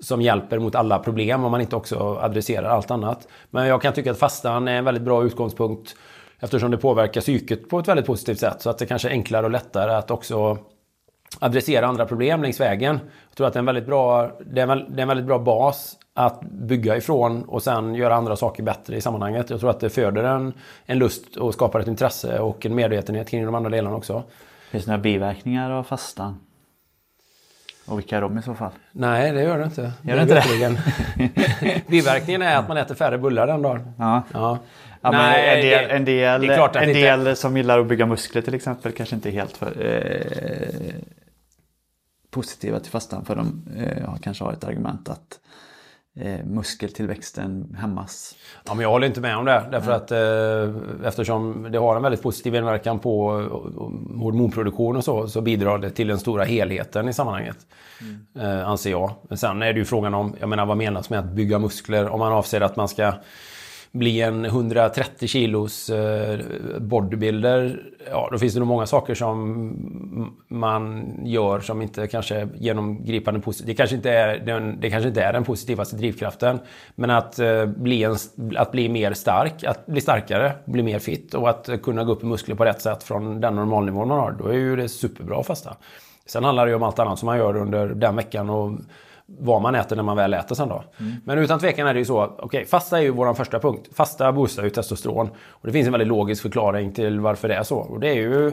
[0.00, 3.28] som hjälper mot alla problem om man inte också adresserar allt annat.
[3.50, 5.96] Men jag kan tycka att fastan är en väldigt bra utgångspunkt
[6.38, 8.62] eftersom det påverkar psyket på ett väldigt positivt sätt.
[8.62, 10.58] Så att det kanske är enklare och lättare att också
[11.38, 13.00] adressera andra problem längs vägen.
[13.28, 15.26] Jag tror att det är en väldigt bra, det är en, det är en väldigt
[15.26, 19.50] bra bas att bygga ifrån och sen göra andra saker bättre i sammanhanget.
[19.50, 20.52] Jag tror att det föder en,
[20.86, 24.22] en lust och skapar ett intresse och en medvetenhet kring de andra delarna också.
[24.70, 26.40] Finns det några biverkningar av fastan?
[27.86, 28.70] Och vilka är de i så fall?
[28.92, 29.92] Nej, det gör det inte.
[30.02, 30.42] Gör det inte
[31.68, 31.82] det?
[31.86, 33.92] Biverkningen är att man äter färre bullar den dagen.
[33.98, 34.22] Ja.
[34.34, 34.58] Ja.
[35.00, 36.44] Ja, men en del, en del,
[36.76, 40.94] en del inte- som gillar att bygga muskler till exempel kanske inte helt för, eh,
[42.36, 45.40] positiva till fastan för de eh, kanske har ett argument att
[46.16, 48.34] eh, muskeltillväxten hämmas.
[48.64, 49.68] Ja, men jag håller inte med om det.
[49.70, 55.28] Därför att, eh, eftersom det har en väldigt positiv inverkan på eh, hormonproduktion och så,
[55.28, 57.58] så bidrar det till den stora helheten i sammanhanget.
[58.38, 59.10] Eh, anser jag.
[59.28, 62.08] Men sen är det ju frågan om, jag menar vad menas med att bygga muskler?
[62.08, 63.12] Om man avser att man ska
[63.98, 66.40] bli en 130 kilos eh,
[66.80, 72.48] bodybuilder, ja då finns det nog många saker som man gör som inte kanske är
[72.54, 73.66] genomgripande positivt.
[73.66, 76.58] Det kanske inte är den, det kanske inte är den positivaste drivkraften.
[76.94, 78.16] Men att, eh, bli en,
[78.56, 82.22] att bli mer stark, att bli starkare, bli mer fit och att kunna gå upp
[82.22, 85.40] i muskler på rätt sätt från den normalnivån man har, då är ju det superbra
[85.40, 85.76] att fasta.
[86.26, 88.78] Sen handlar det ju om allt annat som man gör under den veckan och
[89.26, 90.84] vad man äter när man väl äter sen då.
[91.24, 93.88] Men utan tvekan är det ju så, okej, fasta är ju vår första punkt.
[93.94, 95.30] Fasta boostar ju testosteron.
[95.48, 97.76] Och det finns en väldigt logisk förklaring till varför det är så.
[97.76, 98.46] Och det är ju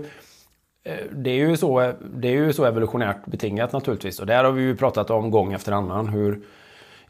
[0.84, 4.20] eh, det är, ju så, det är ju så evolutionärt betingat naturligtvis.
[4.20, 6.08] Och där har vi ju pratat om gång efter annan.
[6.08, 6.42] Hur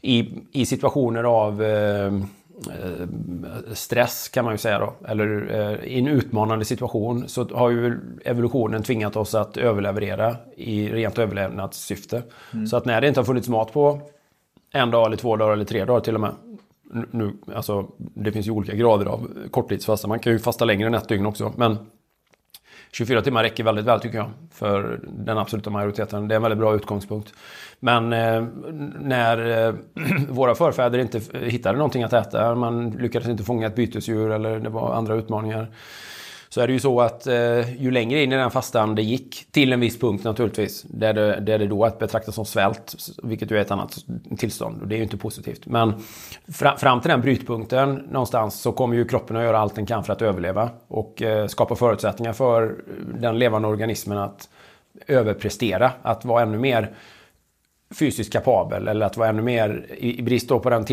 [0.02, 2.12] i, i situationer av eh,
[3.72, 4.94] stress kan man ju säga då.
[5.08, 10.88] Eller eh, i en utmanande situation så har ju evolutionen tvingat oss att överleverera i
[10.88, 12.22] rent överlevnadssyfte.
[12.70, 14.00] Så att när det inte har funnits mat på
[14.72, 16.34] en dag eller två dagar eller tre dagar till och med.
[17.10, 20.08] Nu, alltså, det finns ju olika grader av korttidsfasta.
[20.08, 21.52] Man kan ju fasta längre än ett dygn också.
[21.56, 21.78] Men
[22.94, 24.30] 24 timmar räcker väldigt väl tycker jag.
[24.50, 26.28] För den absoluta majoriteten.
[26.28, 27.34] Det är en väldigt bra utgångspunkt.
[27.80, 28.44] Men eh,
[29.00, 29.74] när eh,
[30.28, 32.54] våra förfäder inte hittade någonting att äta.
[32.54, 35.68] Man lyckades inte fånga ett bytesdjur eller det var andra utmaningar.
[36.54, 39.46] Så är det ju så att eh, ju längre in i den fastan det gick,
[39.50, 43.50] till en viss punkt naturligtvis, där det, där det då att betrakta som svält, vilket
[43.50, 43.96] ju är ett annat
[44.38, 45.66] tillstånd och det är ju inte positivt.
[45.66, 45.94] Men
[46.52, 50.04] fra, fram till den brytpunkten någonstans så kommer ju kroppen att göra allt den kan
[50.04, 52.74] för att överleva och eh, skapa förutsättningar för
[53.20, 54.48] den levande organismen att
[55.06, 56.94] överprestera, att vara ännu mer
[57.94, 60.84] fysiskt kapabel eller att vara ännu mer, i brist på den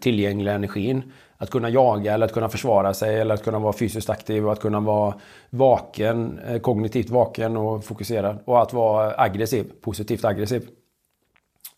[0.00, 1.02] tillgängliga energin,
[1.38, 4.52] att kunna jaga eller att kunna försvara sig eller att kunna vara fysiskt aktiv och
[4.52, 5.14] att kunna vara
[5.50, 8.38] vaken, eh, kognitivt vaken och fokuserad.
[8.44, 10.68] Och att vara aggressiv, positivt aggressiv.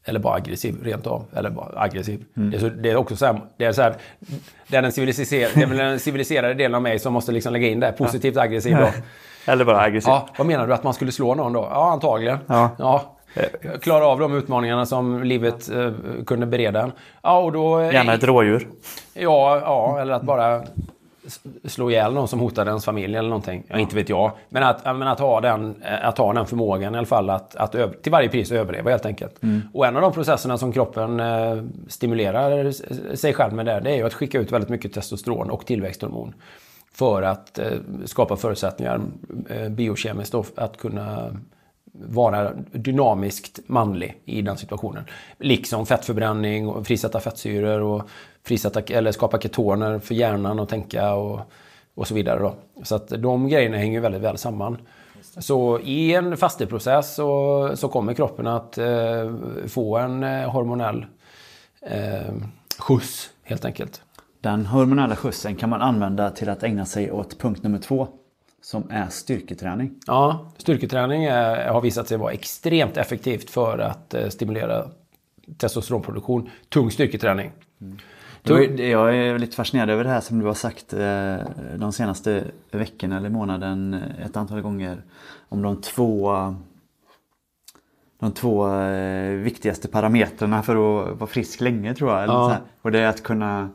[0.04, 1.24] Eller bara aggressiv rent av.
[1.36, 2.24] Eller bara aggressiv.
[2.34, 3.94] Det, är så, det är också så här, det är så här,
[4.68, 7.68] det är den civiliserade, det är den civiliserade delen av mig som måste liksom lägga
[7.68, 7.92] in det.
[7.92, 8.88] Positivt aggressiv då.
[9.52, 10.08] Eller bara aggressiv.
[10.10, 10.74] Ja, vad menar du?
[10.74, 11.68] Att man skulle slå någon då?
[11.70, 12.38] Ja, antagligen.
[12.46, 13.17] Ja.
[13.80, 15.92] Klara av de utmaningarna som livet eh,
[16.26, 16.92] kunde bereda en.
[17.22, 17.82] Ja, och då...
[17.82, 18.68] Gärna ett rådjur.
[19.14, 20.62] Ja, ja, eller att bara
[21.64, 23.64] slå ihjäl någon som hotade ens familj eller någonting.
[23.68, 24.32] Ja, inte vet jag.
[24.48, 27.56] Men att, men att, ha, den, eh, att ha den förmågan i alla fall att,
[27.56, 29.40] att öv- till varje pris överleva helt enkelt.
[29.74, 32.70] Och en av de processerna som kroppen eh, stimulerar
[33.16, 36.34] sig själv med där, det är ju att skicka ut väldigt mycket testosteron och tillväxthormon.
[36.92, 37.66] För att eh,
[38.04, 39.00] skapa förutsättningar
[39.48, 41.36] eh, biokemiskt då, att kunna
[42.00, 45.04] vara dynamiskt manlig i den situationen.
[45.38, 48.02] Liksom fettförbränning och frisätta fettsyror och
[48.44, 51.40] frisätta, eller skapa ketoner för hjärnan att tänka och,
[51.94, 52.40] och så vidare.
[52.40, 52.54] Då.
[52.82, 54.78] Så att de grejerna hänger väldigt väl samman.
[55.38, 59.34] Så i en fasteprocess så, så kommer kroppen att eh,
[59.66, 61.06] få en eh, hormonell
[61.82, 62.34] eh,
[62.78, 64.02] skjuts helt enkelt.
[64.40, 68.08] Den hormonella skjutsen kan man använda till att ägna sig åt punkt nummer två.
[68.68, 69.94] Som är styrketräning.
[70.06, 74.84] Ja, styrketräning är, har visat sig vara extremt effektivt för att eh, stimulera
[75.56, 76.50] testosteronproduktion.
[76.68, 77.50] Tung styrketräning.
[78.42, 81.36] Var ju- Jag är lite fascinerad över det här som du har sagt eh,
[81.78, 85.02] de senaste veckorna eller månaden eh, ett antal gånger.
[85.48, 86.32] Om de två,
[88.20, 92.22] de två eh, viktigaste parametrarna för att vara frisk länge tror jag.
[92.22, 92.44] Eller Ja.
[92.44, 92.60] så här.
[92.82, 93.68] Och det är att kunna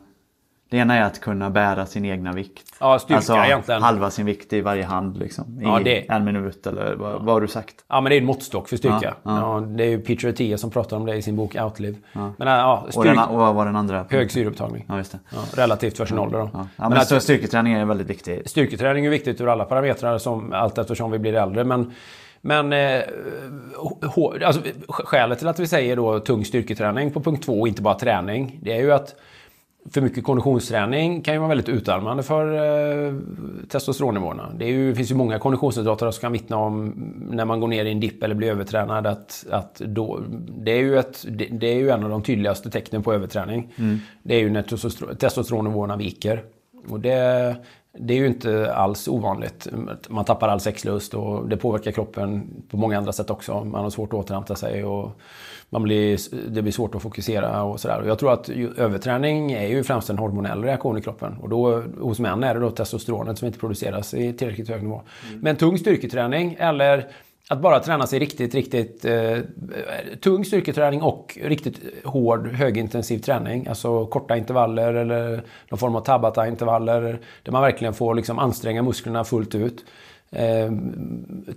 [0.70, 2.74] Det ena är att kunna bära sin egna vikt.
[2.80, 3.82] Ja, styrka alltså egentligen.
[3.82, 5.60] halva sin vikt i varje hand liksom.
[5.60, 7.74] I Ja, det- en minut eller vad, vad har du sagt?
[7.88, 9.14] Ja, men det är en måttstock för styrka.
[9.22, 11.96] Ja, Ja, det är ju Peter Attia som pratar om det i sin bok Outlive.
[12.12, 14.04] Men ja, Och, styrk, den, och vad var den andra?
[14.10, 14.84] hög syreupptagning.
[14.88, 15.18] Ja, just det.
[15.62, 16.50] Relativt för sin ålder då.
[16.52, 16.66] Ja.
[16.76, 18.50] Men men att- styrketräning är väldigt viktigt.
[18.50, 21.64] Styrketräning är viktigt ur alla parametrar som, allt eftersom vi blir äldre.
[21.64, 21.92] Men,
[22.40, 23.02] men eh,
[24.46, 27.94] alltså, skälet till att vi säger då tung styrketräning på punkt två och inte bara
[27.94, 28.58] träning.
[28.62, 29.14] Det är ju att
[29.90, 33.14] för mycket konditionsträning kan ju vara väldigt utarmande för eh,
[33.68, 34.52] testosteronnivåerna.
[34.58, 36.94] Det, är ju, det finns ju många konditionsidrottare som kan vittna om
[37.30, 40.20] när man går ner i en dipp eller blir övertränad att, att då,
[40.58, 43.72] det, är ju ett, det, det är ju en av de tydligaste tecknen på överträning.
[44.22, 46.42] Det är ju när testoster- testosteronnivåerna viker.
[46.88, 47.56] Och det,
[47.98, 49.68] det är ju inte alls ovanligt.
[50.08, 53.64] Man tappar all sexlust och det påverkar kroppen på många andra sätt också.
[53.64, 55.20] Man har svårt att återhämta sig och
[55.70, 56.18] man blir,
[56.50, 58.02] det blir svårt att fokusera och sådär.
[58.06, 61.36] Jag tror att överträning är ju främst en hormonell reaktion i kroppen.
[61.42, 65.02] Och då, hos män är det då testosteronet som inte produceras i tillräckligt hög nivå.
[65.40, 67.08] Men tung styrketräning eller
[67.48, 69.38] att bara träna sig riktigt, riktigt eh,
[70.20, 73.66] tung styrketräning och riktigt hård, högintensiv träning.
[73.66, 77.20] Alltså korta intervaller eller någon form av Tabata-intervaller.
[77.42, 79.84] Där man verkligen får liksom anstränga musklerna fullt ut.
[80.34, 80.72] Eh,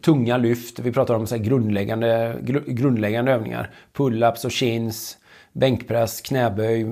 [0.02, 3.70] tunga lyft, vi pratar om så grundläggande, gru- grundläggande övningar.
[3.94, 5.18] Pull-ups och chins,
[5.54, 6.84] bänkpress, knäböj,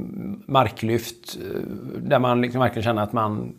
[0.48, 1.38] marklyft.
[1.42, 1.62] eh,
[2.02, 3.56] Där man liksom verkligen känner att man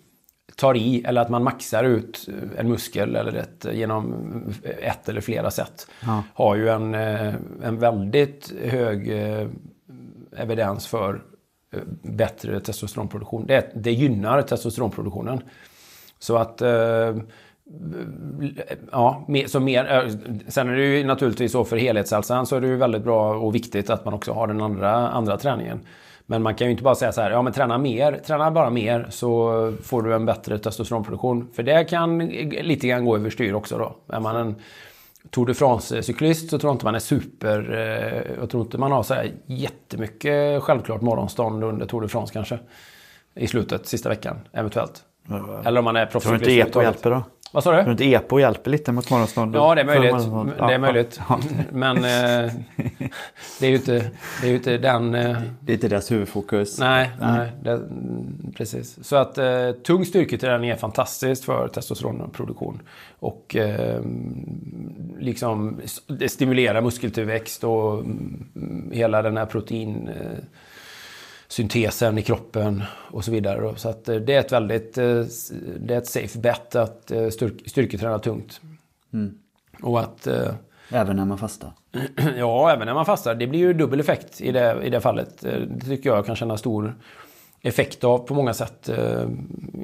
[0.57, 2.29] tar i eller att man maxar ut
[2.59, 4.15] en muskel eller ett, genom
[4.83, 5.87] ett eller flera sätt.
[6.35, 9.49] Har ju en, eh, en väldigt hög eh,
[10.37, 11.23] evidens för
[12.03, 13.47] bättre testosteronproduktion.
[13.47, 15.41] Det, det gynnar testosteronproduktionen.
[16.19, 17.17] Så att eh,
[18.93, 20.13] Ja, så mer, eh,
[20.49, 23.55] sen är det ju naturligtvis så för helhetshälsan så är det ju väldigt bra och
[23.55, 25.81] viktigt att man också har den andra, andra träningen.
[26.27, 28.71] Men man kan ju inte bara säga så här, ja men träna mer, träna bara
[28.71, 31.49] mer så får du en bättre testosteronproduktion.
[31.57, 32.19] För det kan
[32.63, 33.97] lite grann gå överstyr också då.
[34.15, 34.55] Är man en
[35.31, 37.73] Tour de France-cyklist så tror jag inte man är super...
[37.73, 42.33] eh, Jag tror inte man har så här jättemycket självklart morgonstånd under Tour de France
[42.33, 42.59] kanske.
[43.35, 45.03] I slutet, sista veckan, eventuellt.
[45.65, 46.67] Eller om man är Tror du proffscyklist.
[46.67, 47.23] inte EPO hjälper då?
[47.57, 47.85] Vad sa Tror du?
[47.85, 49.57] du inte EPO hjälper lite mot morgonstånd?
[49.57, 50.57] Ja, det är möjligt.
[50.59, 51.21] Det är möjligt.
[51.29, 51.41] ja.
[51.73, 52.53] Men eh,
[53.61, 53.93] det är ju inte,
[54.41, 55.15] det är ju inte den...
[55.15, 56.79] Eh, Det är inte deras huvudfokus.
[56.81, 58.99] nej, nej det, mm, precis.
[59.05, 62.83] Så att eh, tung styrketräning är fantastiskt för testosteronproduktion.
[63.19, 64.01] Och eh,
[65.19, 70.09] liksom det stimulerar muskeltillväxt och mm, hela den här protein...
[70.09, 70.39] Eh,
[71.49, 73.73] syntesen i kroppen och så vidare.
[73.77, 75.23] Så att eh, det är ett väldigt eh,
[75.81, 78.61] det är ett safe bet att eh, styrk, styrketräna tungt.
[79.83, 80.29] Och att
[80.93, 81.73] Även när man fastar.
[82.37, 83.35] Ja, även när man fastar.
[83.35, 85.41] Det blir ju dubbel effekt i det, i det fallet.
[85.41, 86.95] Det tycker jag kan känna stor
[87.63, 89.29] effekt av på många sätt eh,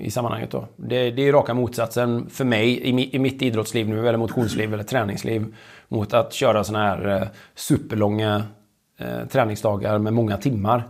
[0.01, 0.51] i sammanhanget.
[0.51, 0.66] Då.
[0.76, 4.74] Det, det är raka motsatsen för mig i, mi- i mitt idrottsliv nu, eller motionsliv
[4.74, 5.55] eller träningsliv,
[5.89, 8.43] mot att köra sådana här eh, superlånga
[9.02, 10.84] eh, träningsdagar med många timmar.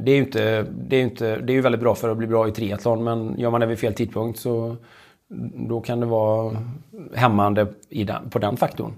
[0.00, 2.26] Det är ju inte, det är inte, det är ju väldigt bra för att bli
[2.26, 4.76] bra i triathlon, men gör man det vid fel tidpunkt så
[5.68, 6.56] då kan det vara
[7.14, 8.92] hämmande den, på den faktorn.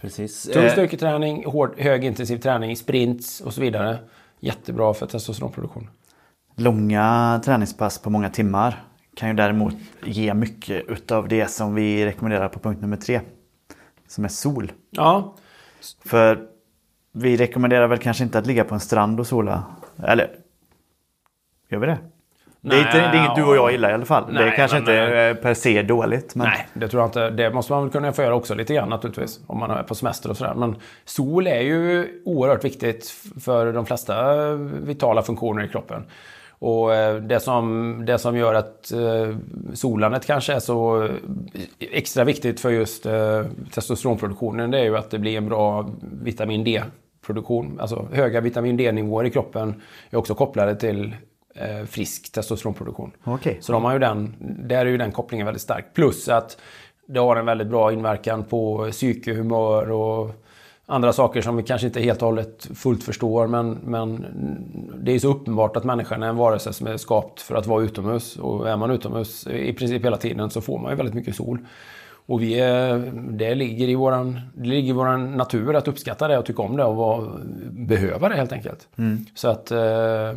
[0.00, 0.42] Precis.
[0.42, 3.98] Tung Eh, styrketräning, hård, högintensiv träning, sprints och så vidare.
[4.40, 5.90] Jättebra för testosteronproduktion.
[6.56, 8.82] Långa träningspass på många timmar
[9.16, 9.74] kan ju däremot
[10.04, 13.20] ge mycket utav det som vi rekommenderar på punkt nummer tre.
[14.08, 14.72] Som är sol.
[14.90, 15.34] Ja,
[16.04, 16.46] För
[17.12, 19.64] vi rekommenderar väl kanske inte att ligga på en strand och sola.
[20.02, 20.30] Eller?
[21.68, 21.98] Gör vi det?
[22.60, 24.34] det, är inte, det är inget du och jag gillar i alla fall.
[24.34, 26.34] det är Nej, kanske men, inte eh, eh, per se dåligt.
[26.34, 27.30] Men nej, det tror jag inte.
[27.30, 29.40] Det måste man väl kunna få göra också lite grann naturligtvis.
[29.46, 30.54] Om man är på semester och sådär.
[30.54, 34.52] Men sol är ju oerhört viktigt för de flesta
[34.82, 36.04] vitala funktioner i kroppen.
[36.58, 39.36] Och eh, det som, det som gör att eh,
[39.74, 41.08] solandet kanske är så
[41.78, 45.90] extra viktigt för just eh, testosteronproduktionen det är ju att det blir en bra
[46.22, 47.80] vitamin D-produktion.
[47.80, 51.16] Alltså höga vitamin D-nivåer i kroppen är också kopplade till
[51.88, 53.12] frisk testosteronproduktion.
[53.24, 53.58] Okej.
[53.60, 54.34] Så de har ju den,
[54.68, 55.84] där är ju den kopplingen väldigt stark.
[55.94, 56.58] Plus att
[57.08, 60.30] det har en väldigt bra inverkan på psyke, humör och
[60.88, 63.46] andra saker som vi kanske inte helt och hållet fullt förstår.
[63.46, 64.26] Men, men
[65.02, 67.82] det är så uppenbart att människan är en varelse som är skapt för att vara
[67.82, 68.36] utomhus.
[68.36, 71.58] Och är man utomhus i princip hela tiden så får man ju väldigt mycket sol.
[72.26, 76.38] Och vi är, det, ligger i våran, det ligger i våran natur att uppskatta det
[76.38, 77.28] och tycka om det och vara,
[77.70, 78.88] behöva det helt enkelt.
[79.34, 79.70] Så att...
[79.70, 80.32] eh,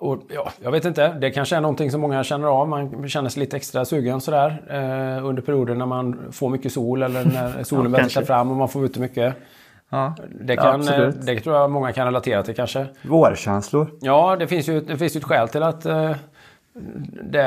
[0.00, 2.68] och ja, jag vet inte, det kanske är någonting som många känner av.
[2.68, 7.02] Man känner sig lite extra sugen sådär eh, under perioder när man får mycket sol
[7.02, 8.24] eller när solen kanske.
[8.24, 9.34] fram och man får ute mycket.
[9.90, 11.16] Ja, Det, kan, absolut.
[11.16, 12.86] eh, det tror jag många kan relatera till kanske.
[13.02, 13.90] Vårkänslor.
[14.00, 16.10] Ja, det finns ju, det finns ju ett skäl till att eh,
[17.22, 17.42] det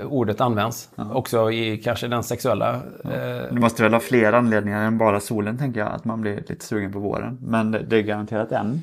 [0.00, 0.88] eh, ordet används.
[1.12, 2.74] Också i kanske den sexuella...
[3.04, 3.10] Eh,
[3.50, 5.88] Det måste väl ha fler anledningar än bara solen tänker jag.
[5.92, 7.38] Att man blir lite sugen på våren.
[7.42, 8.80] Men det det är garanterat en.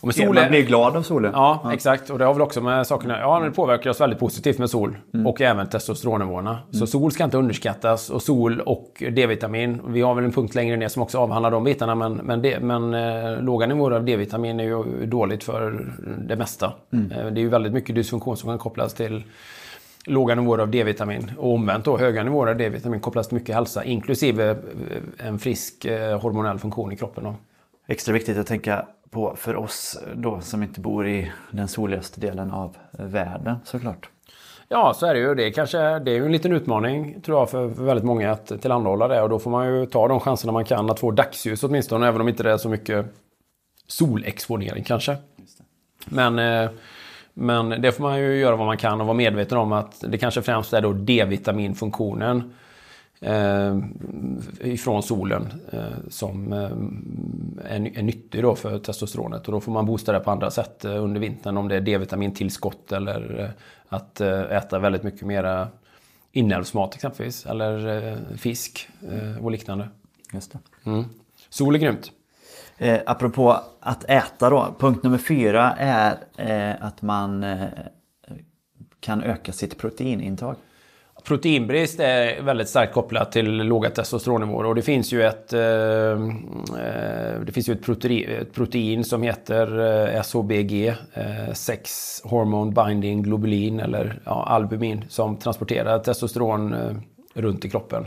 [0.00, 1.32] Och med Man solen, blir glad av solen.
[1.34, 2.10] Ja, exakt.
[2.10, 3.18] Och det har väl också med sakerna...
[3.18, 4.96] Ja, det påverkar oss väldigt positivt med sol.
[5.26, 6.58] Och även testosteronnivåerna.
[6.70, 8.10] Så sol ska inte underskattas.
[8.10, 9.80] Och sol och D-vitamin.
[9.86, 11.94] Vi har väl en punkt längre ner som också avhandlar de bitarna.
[11.94, 15.92] Men, men, det, men eh, låga nivåer av D-vitamin är ju dåligt för
[16.28, 16.72] det mesta.
[16.92, 19.24] Eh, det är ju väldigt mycket dysfunktion som kan kopplas till
[20.06, 21.32] låga nivåer av D-vitamin.
[21.38, 23.84] Och omvänt då, höga nivåer av D-vitamin kopplas till mycket hälsa.
[23.84, 24.56] Inklusive
[25.18, 27.24] en frisk eh, hormonell funktion i kroppen.
[27.24, 27.34] Då.
[27.88, 32.50] Extra viktigt att tänka på för oss då som inte bor i den soligaste delen
[32.50, 34.08] av världen såklart.
[34.68, 35.34] Ja, så är det ju.
[35.34, 38.30] Det är, kanske, det är ju en liten utmaning tror jag för, för väldigt många
[38.30, 39.22] att tillhandahålla det.
[39.22, 42.08] Och då får man ju ta de chanserna man kan att få dagsljus åtminstone.
[42.08, 43.06] Även om inte det är så mycket
[43.86, 45.16] solexponering kanske.
[46.06, 46.70] Men, eh,
[47.34, 50.18] men det får man ju göra vad man kan och vara medveten om att det
[50.18, 52.52] kanske främst är då D-vitaminfunktionen
[54.60, 59.46] ifrån solen eh, som eh, är, är nyttig då för testosteronet.
[59.46, 61.56] Och då får man boosta det på andra sätt eh, under vintern.
[61.56, 63.48] Om det är D-vitamintillskott eller eh,
[63.88, 65.68] att eh, äta väldigt mycket mera
[66.32, 67.46] inälvsmat exempelvis.
[67.46, 69.88] Eller eh, fisk eh, och liknande.
[70.32, 70.58] Just det.
[70.90, 71.04] Mm.
[71.48, 72.12] Sol är grymt.
[72.78, 74.74] Eh, apropå att äta då.
[74.78, 77.68] Punkt nummer fyra är eh, att man eh,
[79.00, 80.56] kan öka sitt proteinintag.
[81.24, 87.40] Proteinbrist är väldigt starkt kopplat till låga testosteronnivåer och det finns ju ett, eh, eh
[87.46, 89.80] det finns ju ett, protein, ett protein som heter
[90.14, 96.96] eh, SHBG, eh, Sex Hormone Binding Globulin eller ja, albumin som transporterar testosteron eh,
[97.34, 98.06] runt i kroppen.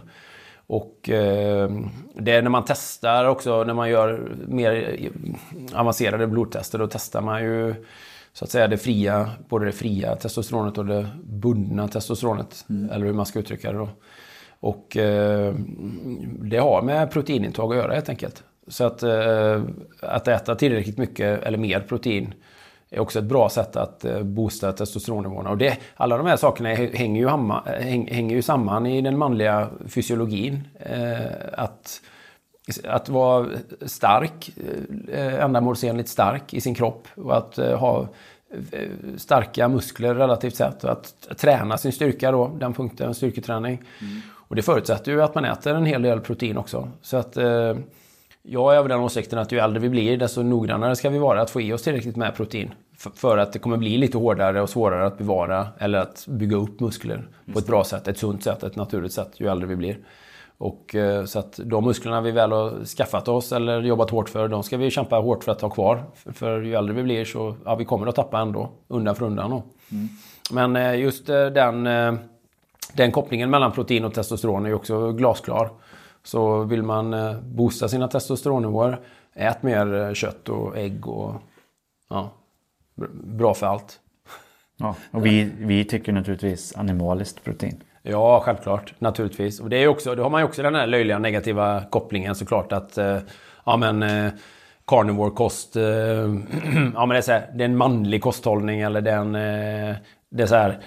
[0.68, 1.70] Och eh,
[2.14, 4.98] det är när man testar också, när man gör mer
[5.74, 7.76] avancerade blodtester, då testar man ju
[8.36, 12.66] så att säga det fria, både det fria testosteronet och det bundna testosteronet.
[12.92, 13.90] Eller hur man ska uttrycka det då.
[14.60, 15.54] Och eh,
[16.42, 18.44] det har med proteinintag att göra helt enkelt.
[18.68, 19.64] Så att, eh,
[20.02, 22.34] att äta tillräckligt mycket eller mer protein
[22.90, 25.50] är också ett bra sätt att eh, boosta testosteronnivåerna.
[25.50, 29.18] Och det, alla de här sakerna hänger ju, hamma, häng, hänger ju samman i den
[29.18, 30.68] manliga fysiologin.
[30.80, 32.02] Eh, att,
[32.84, 33.48] att vara
[33.82, 34.52] stark,
[35.12, 38.08] eh, ändamålsenligt stark i sin kropp och att eh, ha
[38.72, 43.82] eh, starka muskler relativt sett och att träna sin styrka då, den punkten, styrketräning.
[44.48, 46.90] Och det förutsätter ju att man äter en hel del protein också.
[47.02, 47.76] Så att eh,
[48.44, 51.42] jag är av den åsikten att ju äldre vi blir desto noggrannare ska vi vara
[51.42, 52.72] att få i oss tillräckligt med protein.
[53.16, 56.80] För att det kommer bli lite hårdare och svårare att bevara eller att bygga upp
[56.80, 59.98] muskler på ett bra sätt, ett sunt sätt, ett naturligt sätt ju äldre vi blir.
[60.58, 64.48] Och, eh, så att de musklerna vi väl har skaffat oss eller jobbat hårt för,
[64.48, 66.04] de ska vi kämpa hårt för att ha kvar.
[66.16, 69.26] För, för ju äldre vi blir så ja, vi kommer att tappa ändå, undan för
[69.26, 69.50] undan.
[69.50, 69.64] Då.
[70.52, 71.84] Men eh, just eh, den,
[72.94, 75.70] den kopplingen mellan protein och testosteron är ju också glasklar.
[76.24, 77.16] Så vill man
[77.56, 79.00] boosta sina testosteronnivåer,
[79.34, 81.34] ät mer kött och ägg och
[82.10, 82.30] ja,
[82.96, 84.00] br- bra för allt.
[84.78, 87.84] Ja, och vi, vi tycker naturligtvis animaliskt protein.
[88.08, 88.94] Ja, självklart.
[89.00, 89.60] Naturligtvis.
[89.60, 92.72] Och det är också, då har man ju också den här löjliga negativa kopplingen såklart
[92.72, 93.18] att eh,
[93.66, 94.32] ja men eh,
[94.88, 95.84] carnivore kost, eh,
[96.94, 99.36] ja men det är, så här, det är en manlig kosthållning eller det är en,
[99.36, 99.96] eh,
[100.32, 100.80] det så här,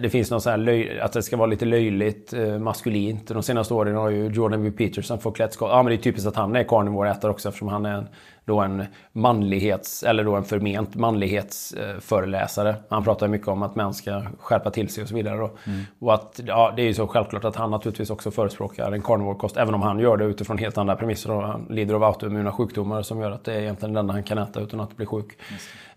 [0.00, 3.28] det- finns någon så här löj, att det ska vara lite löjligt eh, maskulint.
[3.28, 4.70] De senaste åren har ju Jordan B.
[4.70, 5.68] Peterson fått klädskap.
[5.72, 8.08] Ja men det är typiskt att han är carnivore-ätare också eftersom han är en,
[8.44, 12.74] då en manlighets, eller då en förment manlighetsföreläsare.
[12.88, 15.36] Han pratar mycket om att män ska skärpa till sig och så vidare.
[15.38, 15.50] Då.
[15.98, 19.56] Och att, ja, det är ju så självklart att han naturligtvis också förespråkar en carnivore-kost.
[19.56, 21.30] Även om han gör det utifrån helt andra premisser.
[21.30, 24.22] Och han lider av autoimmuna sjukdomar som gör att det är egentligen det enda han
[24.22, 25.38] kan äta utan att bli sjuk.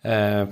[0.01, 0.47] Eh,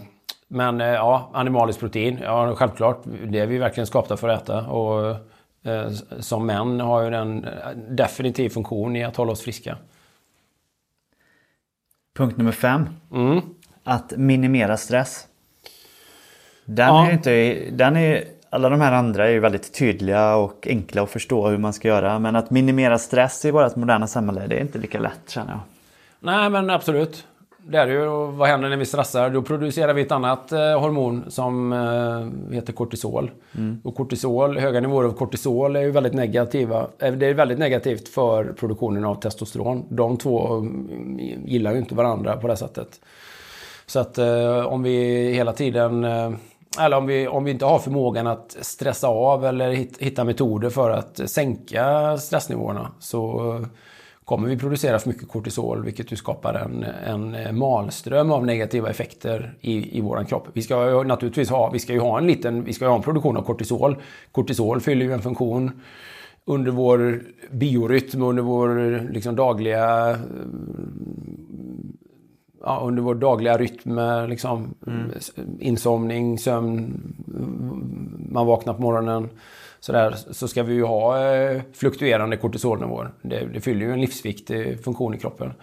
[0.51, 3.01] men eh, ja, animaliskt protein, ja självklart.
[3.27, 4.67] Det är vi verkligen skapta för att äta.
[4.67, 5.09] Och
[5.63, 7.51] eh, som män har ju den eh,
[7.89, 9.77] definitiv funktion i att hålla oss friska.
[12.17, 12.89] Punkt nummer fem.
[13.11, 13.41] Mm.
[13.83, 15.27] Att minimera stress.
[16.65, 17.07] Den Ja.
[17.07, 21.09] är inte, den är, alla de här andra är ju väldigt tydliga och enkla att
[21.09, 22.19] förstå hur man ska göra.
[22.19, 25.59] Men att minimera stress i vårt moderna samhälle, det är inte lika lätt känner jag.
[26.19, 27.27] Nej, men absolut.
[27.63, 28.07] Det är det ju.
[28.07, 29.29] Och vad händer när vi stressar?
[29.29, 33.31] Då producerar vi ett annat eh, hormon som eh, heter kortisol.
[33.83, 36.87] Och kortisol, höga nivåer av kortisol är ju väldigt negativa.
[36.99, 39.85] Eh, Det är väldigt negativt för produktionen av testosteron.
[39.89, 43.01] De två mm, gillar ju inte varandra på det sättet.
[43.85, 44.17] Så att
[44.65, 46.05] om vi hela tiden...
[46.79, 50.69] Eller om vi, om vi inte har förmågan att stressa av eller hit, hitta metoder
[50.69, 53.65] för att sänka stressnivåerna så
[54.31, 56.83] kommer vi producera för mycket kortisol vilket ju skapar en,
[57.33, 60.47] en malström av negativa effekter i, i våran kropp.
[60.53, 63.01] Vi ska ju naturligtvis ha, vi ska ju ha en liten, vi ska ha en
[63.01, 63.95] produktion av kortisol.
[64.31, 65.71] Kortisol fyller ju en funktion
[66.45, 67.21] under vår
[67.51, 70.17] biorytm, under vår liksom, dagliga
[72.63, 73.99] ja, under vår dagliga rytm,
[74.29, 75.11] liksom, mm.
[75.59, 77.01] insomning, sömn,
[78.29, 79.29] man vaknar på morgonen.
[79.81, 83.11] Sådär, så ska vi ju ha eh, fluktuerande kortisolnivåer.
[83.21, 85.53] Det, det fyller ju en livsviktig funktion i kroppen.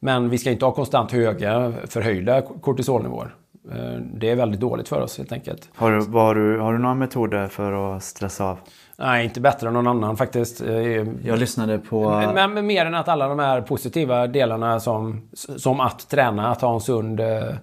[0.00, 3.34] Men vi ska inte ha konstant höga förhöjda kortisolnivåer.
[3.72, 5.68] Eh, det är väldigt dåligt för oss helt enkelt.
[5.74, 8.58] Har du, har du, har du några metoder för att stressa av?
[8.96, 10.60] Nej, inte bättre än någon annan faktiskt.
[10.60, 10.76] Eh,
[11.24, 12.10] Jag lyssnade på...
[12.34, 16.60] Men, men mer än att alla de här positiva delarna som, som att träna, att
[16.60, 17.54] ha en sund, eh,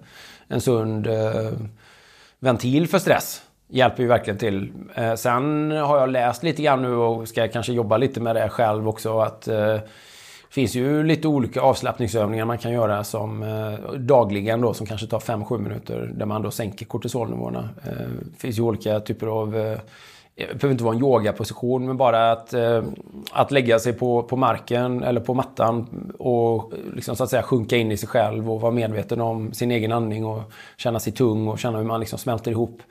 [0.48, 1.08] en sund
[2.38, 4.72] ventil för stress hjälper ju verkligen till.
[4.94, 8.48] Eh, sen har jag läst lite grann nu och ska kanske jobba lite med det
[8.48, 9.20] själv också.
[9.20, 14.74] att eh, Det finns ju lite olika avslappningsövningar man kan göra som eh, dagligen då
[14.74, 17.68] som kanske tar 5-7 minuter där man då sänker kortisolnivåerna.
[17.84, 19.78] Det finns ju olika typer av
[20.36, 22.82] det behöver inte vara en yogaposition, men bara att, eh,
[23.32, 25.86] att lägga sig på, på marken eller på mattan
[26.18, 29.70] och liksom, så att säga sjunka in i sig själv och vara medveten om sin
[29.70, 30.42] egen andning och
[30.76, 32.82] känna sig tung och känna hur man liksom smälter ihop.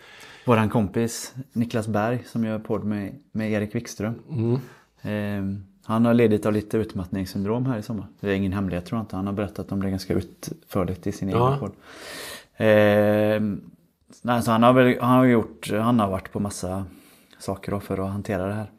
[0.45, 4.13] Våran kompis Niklas Berg som gör podd med, med Erik Wikström.
[4.29, 4.53] Mm.
[5.01, 8.07] Eh, han har lidit av lite utmattningssyndrom här i sommar.
[8.19, 9.15] Det är ingen hemlighet tror jag inte.
[9.15, 11.47] Han har berättat om det ganska utförligt i sin ja.
[11.47, 11.71] egen podd.
[12.57, 16.85] Eh, alltså han, har väl, han, har gjort, han har varit på massa
[17.39, 18.71] saker för att hantera det här.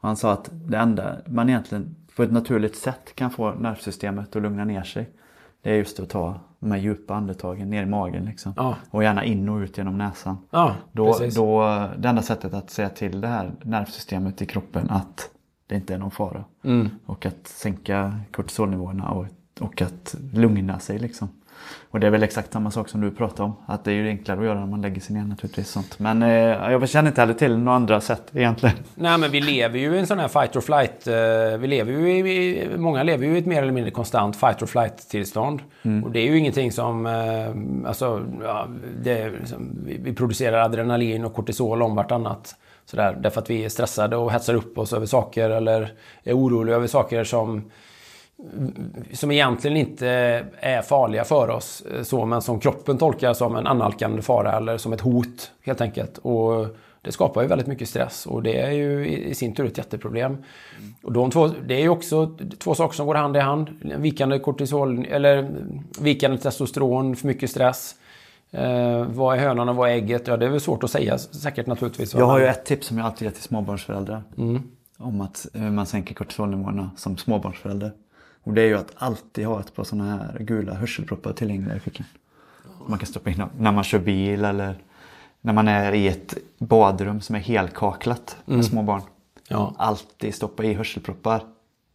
[0.00, 4.36] Och han sa att det enda man egentligen på ett naturligt sätt kan få nervsystemet
[4.36, 5.10] att lugna ner sig
[5.64, 8.24] det är just att ta de här djupa andetagen ner i magen.
[8.24, 8.52] Liksom.
[8.56, 8.76] Ja.
[8.90, 10.38] Och gärna in och ut genom näsan.
[10.50, 11.62] Ja, då, då,
[11.98, 15.30] det enda sättet att säga till det här nervsystemet i kroppen att
[15.66, 16.44] det inte är någon fara.
[16.64, 16.88] Mm.
[17.06, 19.26] Och att sänka kortisolnivåerna och,
[19.60, 20.98] och att lugna sig.
[20.98, 21.28] Liksom.
[21.94, 23.56] Och det är väl exakt samma sak som du pratade om.
[23.66, 25.68] Att det är ju enklare att göra när man lägger sig ner naturligtvis.
[25.68, 25.98] Sånt.
[25.98, 28.76] Men eh, jag känner inte heller till några andra sätt egentligen.
[28.94, 31.06] Nej men vi lever ju i en sån här fight or flight.
[31.06, 34.62] Eh, vi lever ju i, många lever ju i ett mer eller mindre konstant fight
[34.62, 35.62] or flight tillstånd.
[35.82, 36.04] Mm.
[36.04, 37.06] Och det är ju ingenting som...
[37.06, 38.68] Eh, alltså, ja,
[39.02, 42.56] det, liksom, vi producerar adrenalin och kortisol om vartannat.
[42.84, 45.92] Sådär, därför att vi är stressade och hetsar upp oss över saker eller
[46.24, 47.70] är oroliga över saker som
[49.12, 50.08] som egentligen inte
[50.60, 54.78] är farliga för oss, eh, så, men som kroppen tolkar som en annalkande fara eller
[54.78, 56.18] som ett hot helt enkelt.
[56.18, 59.78] Och det skapar ju väldigt mycket stress och det är ju i sin tur ett
[59.78, 60.36] jätteproblem.
[61.02, 63.68] Och de två, det är ju också två saker som går hand i hand.
[63.98, 65.50] Vikande kortisol, eller
[66.00, 67.94] vikande testosteron, för mycket stress.
[68.50, 70.26] Eh, vad är hönan och vad är ägget?
[70.26, 72.14] Ja, det är väl svårt att säga säkert naturligtvis.
[72.14, 74.22] Jag har ju ett tips som jag alltid ger till småbarnsföräldrar.
[74.38, 74.62] Mm.
[74.98, 77.92] Om att hur man sänker kortisolnivåerna som småbarnsförälder.
[78.44, 81.80] Och det är ju att alltid ha ett par sådana här gula hörselproppar tillgängliga i
[81.80, 82.06] fickan.
[82.86, 84.74] Man kan stoppa in dem när man kör bil eller
[85.40, 88.62] när man är i ett badrum som är helkaklat med mm.
[88.62, 89.02] små barn.
[89.48, 89.74] Ja.
[89.78, 91.40] Alltid stoppa i hörselproppar.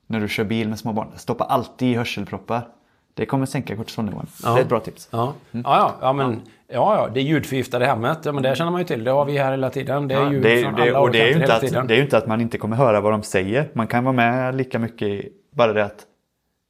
[0.08, 2.68] När du kör bil med små barn, stoppa alltid i hörselproppar.
[3.14, 4.28] Det kommer sänka kortisolnivån.
[4.44, 4.54] Ja.
[4.54, 5.08] Det är ett bra tips.
[5.12, 5.64] Ja, mm.
[5.68, 6.96] ja, ja, ja, men, ja.
[6.98, 8.18] ja, det är ljudförgiftade hemmet.
[8.24, 9.04] Ja, men det känner man ju till.
[9.04, 10.08] Det har vi här hela tiden.
[10.08, 11.98] Det är ljud det, från det, alla och det är, ju inte att, det är
[11.98, 13.70] ju inte att man inte kommer höra vad de säger.
[13.74, 16.06] Man kan vara med lika mycket i bara det att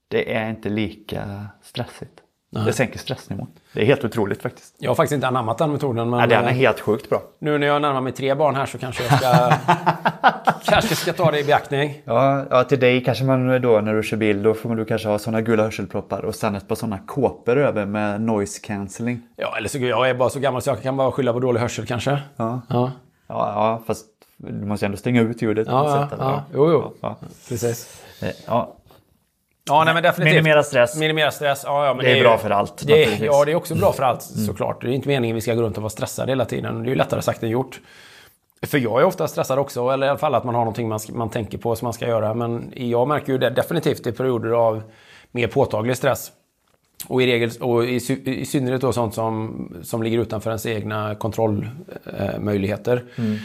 [0.10, 2.22] det är inte lika stressigt.
[2.52, 2.65] Nej.
[2.65, 3.48] Det sänker stressnivån.
[3.73, 4.76] Det är helt otroligt faktiskt.
[4.77, 6.10] Jag har faktiskt inte anammat den metoden.
[6.10, 7.22] Men ja, den är helt sjukt bra.
[7.40, 9.53] Nu när jag närmar mig tre barn här så kanske jag ska,
[10.72, 12.02] kanske ska ta det i beaktning.
[12.06, 15.07] Ja, ja, till dig kanske man då när du kör bil då får du kanske
[15.07, 19.22] ha sådana gula hörselproppar och sen ett par sådana kåpor över med noise cancelling.
[19.36, 21.60] Ja, eller så jag är bara så gammal så jag kan bara skylla på dålig
[21.60, 22.11] hörsel kanske.
[22.36, 22.91] Ja, ja.
[23.27, 24.06] ja, ja fast
[24.38, 25.68] du måste ändå stänga ut ljudet.
[25.68, 26.44] Ja, ja, ja.
[26.53, 26.94] Jo, jo.
[27.02, 27.15] Ja.
[27.49, 28.03] Precis.
[28.22, 28.76] Eh, ja,
[29.70, 30.34] Ja, nej, men definitivt.
[30.34, 30.96] Minimera stress.
[30.96, 31.62] Minimera stress.
[31.66, 32.88] Ja, ja, men det, är det är bra för allt.
[32.88, 34.46] Det, ja, det är också bra för allt mm.
[34.46, 34.82] såklart.
[34.82, 36.84] Det är inte meningen att vi ska gå runt och vara stressade hela tiden.
[36.84, 37.80] Det är ju lättare sagt än gjort.
[38.68, 41.00] För jag är ofta stressad också, eller i alla fall att man har någonting man,
[41.10, 42.34] man tänker på som man ska göra.
[42.34, 44.82] Men jag märker ju det definitivt i perioder av
[45.32, 46.32] mer påtaglig stress.
[47.08, 51.16] Och i, regel, och i, i synnerhet då sånt som, som ligger utanför ens egna
[51.16, 53.04] kontrollmöjligheter.
[53.18, 53.38] Mm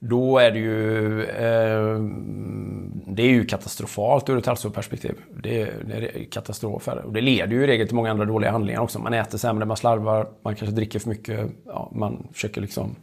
[0.00, 2.00] då är det ju, eh,
[3.06, 5.14] det är ju katastrofalt ur ett hälsoperspektiv.
[5.42, 6.88] Det, det är katastrof.
[6.88, 8.98] Och det leder ju i regel till många andra dåliga handlingar också.
[8.98, 11.50] Man äter sämre, man slarvar, man kanske dricker för mycket.
[11.66, 12.96] Ja, man försöker liksom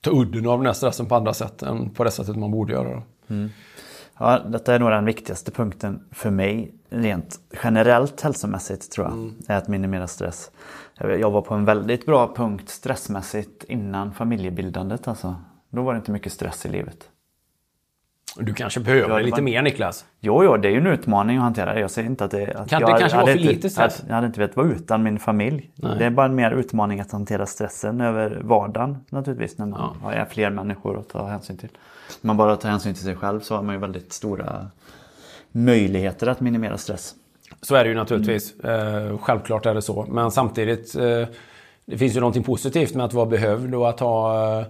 [0.00, 2.72] ta udden av den här stressen på andra sätt än på det sättet man borde
[2.72, 3.02] göra.
[3.28, 3.50] Mm.
[4.18, 9.14] Ja, detta är nog den viktigaste punkten för mig rent generellt hälsomässigt tror jag.
[9.14, 9.34] Mm.
[9.48, 10.50] Är att minimera stress.
[10.98, 15.08] Jag var på en väldigt bra punkt stressmässigt innan familjebildandet.
[15.08, 15.36] Alltså.
[15.70, 17.08] Då var det inte mycket stress i livet.
[18.38, 20.04] Du kanske behöver Ja, det lite var- mer Niklas.
[20.20, 21.80] Jo, jo, det är ju en utmaning att hantera.
[21.80, 22.54] Jag säger inte att det...
[22.54, 23.98] Att Kan- jag, det kanske var för inte- lite stress?
[24.00, 25.70] Jag, jag hade inte velat vara utan min familj.
[25.74, 25.98] Nej.
[25.98, 29.58] Det är bara en mer utmaning att hantera stressen över vardagen naturligtvis.
[29.58, 30.08] När man Ja.
[30.18, 31.68] har fler människor att ta hänsyn till.
[32.22, 34.66] Om man bara tar hänsyn till sig själv så har man ju väldigt stora
[35.52, 37.14] möjligheter att minimera stress.
[37.62, 38.60] Så är det ju naturligtvis.
[38.60, 40.06] Eh, självklart är det så.
[40.10, 41.28] Men samtidigt, eh,
[41.86, 44.66] det finns ju någonting positivt med att vara behövd och att ha eh,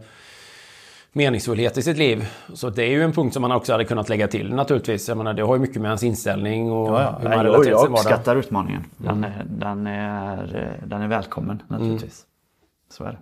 [1.17, 2.29] meningsfullhet i sitt liv.
[2.55, 5.09] Så det är ju en punkt som man också hade kunnat lägga till naturligtvis.
[5.09, 7.71] Jag menar, det har ju mycket med ens inställning och hur man relaterar jag, till
[7.71, 8.01] jag sin vardag.
[8.01, 8.85] uppskattar utmaningen.
[8.97, 12.23] Den, är, den, är, den är välkommen naturligtvis.
[12.91, 13.19] Så är det.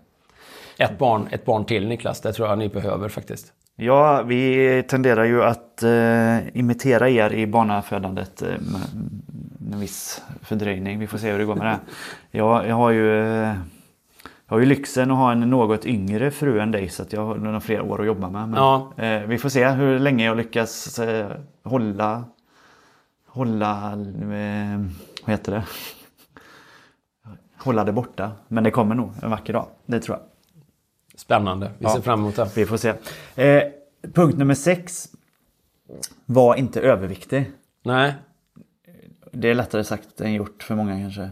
[0.84, 3.52] Ett barn, ett barn till Niklas, det tror jag ni behöver faktiskt.
[3.76, 10.98] Ja, vi tenderar ju att eh, imitera er i barnafödandet eh, med en viss fördröjning.
[10.98, 11.78] Vi får se hur det går med det.
[12.38, 13.52] Jag, jag har ju eh,
[14.54, 17.26] jag har ju lyxen att ha en något yngre fru än dig så att jag
[17.26, 18.48] har några fler år att jobba med.
[18.48, 18.92] Men, Ja.
[18.96, 21.30] eh, vi får se hur länge jag lyckas eh,
[21.64, 22.24] hålla
[23.26, 24.78] hålla eh,
[25.24, 25.64] vad heter det?
[27.58, 28.32] Hålla det borta.
[28.48, 29.66] Men det kommer nog en vacker dag.
[29.86, 30.26] Det tror jag.
[31.20, 31.70] Spännande.
[31.78, 31.90] Vi Ja.
[31.94, 32.50] ser fram emot det.
[32.56, 32.88] Vi får se.
[33.36, 33.62] Eh,
[34.14, 35.08] punkt nummer sex.
[36.26, 37.50] Var inte överviktig.
[37.84, 38.14] Nej,
[39.32, 41.30] Det är lättare sagt än gjort för många kanske.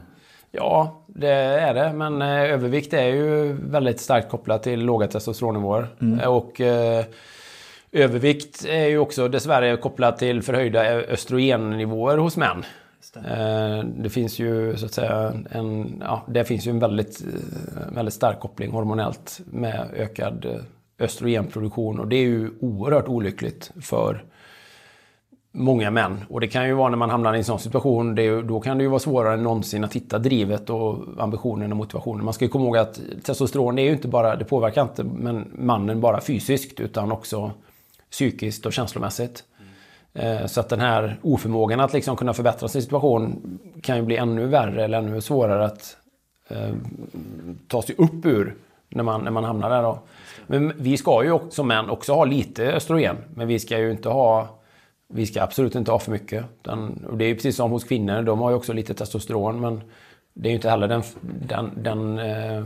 [0.51, 1.93] Ja, det är det.
[1.93, 5.87] Men eh, övervikt är ju väldigt starkt kopplat till låga testosteronnivåer.
[6.21, 7.05] Eh, Och eh,
[7.93, 12.65] övervikt är ju också dessvärre kopplat till förhöjda östrogennivåer hos män.
[13.17, 17.95] Eh, det finns ju så att säga en, ja, det finns ju en väldigt, eh,
[17.95, 20.61] väldigt stark koppling hormonellt med ökad eh,
[21.05, 22.01] östrogenproduktion.
[22.01, 24.25] Och det är ju oerhört olyckligt för
[25.53, 26.25] många män.
[26.29, 28.79] Och det kan ju vara när man hamnar i en sån situation, det då kan
[28.79, 32.25] det ju vara svårare än någonsin att hitta drivet och ambitionen och motivationen.
[32.25, 35.05] Man ska ju komma ihåg att testosteron, det är ju inte bara, det påverkar inte
[35.05, 37.51] men mannen bara fysiskt utan också
[38.11, 39.45] psykiskt och känslomässigt.
[40.15, 44.17] Eh, så att den här oförmågan att liksom kunna förbättra sin situation kan ju bli
[44.17, 45.97] ännu värre eller ännu svårare att
[46.49, 46.75] eh,
[47.69, 48.55] ta sig upp ur
[48.89, 49.83] när man, när man hamnar där.
[49.83, 49.99] Då.
[50.47, 53.17] Men vi ska ju också- som män också ha lite östrogen.
[53.35, 54.49] Men vi ska ju inte ha
[55.15, 56.45] vi ska absolut inte ha för mycket.
[56.63, 59.61] Den, och det är ju precis som hos kvinnor, de har ju också lite testosteron
[59.61, 59.81] men
[60.35, 62.65] det är ju inte heller den, den, den, eh,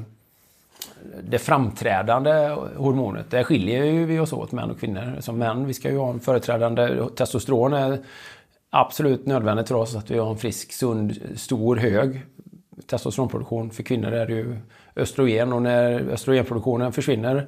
[1.23, 3.31] det framträdande hormonet.
[3.31, 5.16] Där skiljer ju vi oss åt, män och kvinnor.
[5.20, 7.09] Som män, vi ska ju ha en företrädande...
[7.16, 7.98] Testosteron är
[8.70, 12.23] absolut nödvändigt för oss att vi har en frisk, sund, stor, hög
[12.86, 13.70] testosteronproduktion.
[13.70, 14.56] För kvinnor är det ju
[14.97, 17.47] östrogen och när östrogenproduktionen försvinner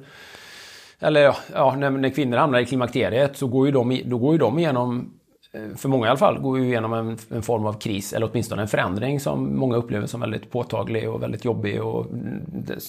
[0.99, 4.37] eller ja, när, när kvinnor hamnar i klimakteriet så går ju de, då går ju
[4.37, 5.13] de igenom,
[5.53, 8.29] eh, för många i alla fall, går ju igenom en, en form av kris eller
[8.31, 12.41] åtminstone en förändring som många upplever som väldigt påtaglig och väldigt jobbig och mm,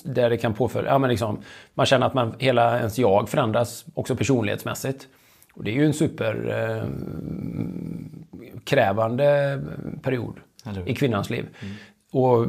[0.04, 1.38] där det kan påfölja, ja men liksom,
[1.74, 5.08] man känner att man, hela ens jag förändras också personlighetsmässigt.
[5.54, 6.88] Och det är ju en super eh,
[10.02, 10.34] period
[10.86, 11.46] i kvinnans liv.
[12.12, 12.46] Och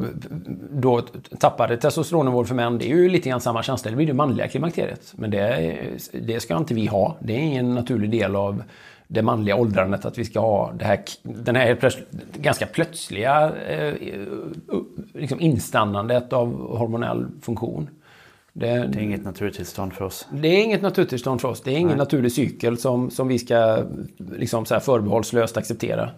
[0.70, 1.02] då
[1.38, 3.90] tappade testosteronnivåer för män, det är ju lite grann samma känsla.
[3.90, 5.12] Det blir det manliga klimakteriet.
[5.16, 5.76] Men det,
[6.12, 7.16] det ska inte vi ha.
[7.20, 8.62] Det är ingen naturlig del av
[9.08, 11.94] det manliga åldrandet att vi ska ha det här, den här
[12.36, 13.94] ganska plötsliga eh,
[15.14, 17.88] liksom instannandet av hormonell funktion.
[18.52, 20.28] Det, Det är inget naturtillstånd för oss.
[20.30, 21.60] det är inget naturtillstånd för oss.
[21.60, 23.84] Det är ingen naturlig cykel som, som vi ska
[24.18, 26.10] liksom så förbehållslöst acceptera.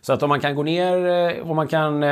[0.00, 2.02] Så att om man kan gå ner, eh, om man kan...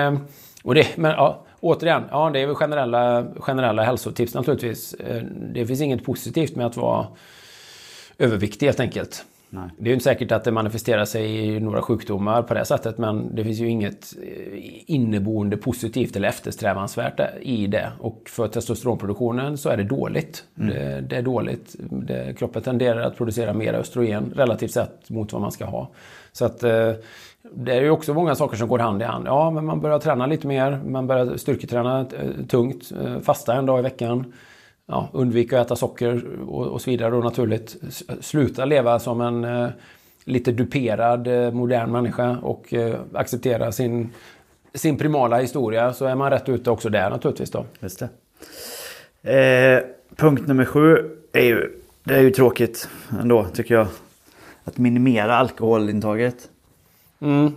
[0.62, 4.95] Och det, men ja, återigen, ja, det är väl generella, generella hälsotips naturligtvis.
[4.95, 5.23] Eh,
[5.55, 7.07] Det finns inget positivt med att vara
[8.19, 9.24] överviktig helt enkelt.
[9.53, 9.69] Nej.
[9.78, 12.99] Det är ju inte säkert att det manifesterar sig i några sjukdomar på det sättet
[12.99, 17.93] men det finns ju inget eh, inneboende positivt eller eftersträvansvärt i det.
[18.01, 20.45] Och för testosteronproduktionen så är det dåligt.
[20.55, 21.77] Det, det är dåligt.
[21.78, 25.91] Det, kroppen tenderar att producera mer östrogen relativt sett mot vad man ska ha.
[26.32, 26.93] Så att eh,
[27.43, 29.27] det är ju också många saker som går hand i hand.
[29.27, 33.67] Ja, men man börjar träna lite mer, man börjar styrketräna eh, tungt, eh, fasta en
[33.67, 34.33] dag i veckan
[34.91, 37.77] ja, undvika att äta socker och, och så vidare då naturligt.
[38.21, 39.69] Sluta leva som en eh,
[40.25, 44.11] lite duperad eh, modern människa och eh, acceptera sin,
[44.75, 47.67] sin primala historia så är man rätt ute också där naturligtvis då.
[47.81, 48.09] Just det.
[49.23, 49.85] Eh,
[50.17, 51.71] punkt nummer sju är ju,
[52.05, 52.89] det är ju tråkigt
[53.21, 53.87] ändå tycker jag.
[54.65, 56.49] Att minimera alkoholintaget.
[57.21, 57.53] Mm.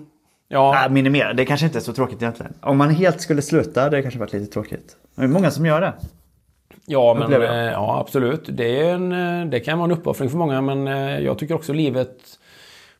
[0.47, 2.53] Ja, Nej, minimera, det kanske inte är så tråkigt egentligen.
[2.61, 4.97] Om man helt skulle sluta, det kanske varit lite tråkigt.
[5.15, 5.93] Men det är många som gör det.
[6.85, 8.41] ja, men, eh, ja absolut.
[8.47, 9.11] Det, är en,
[9.41, 12.17] eh, det kan vara en uppoffring för många men eh, jag tycker också livet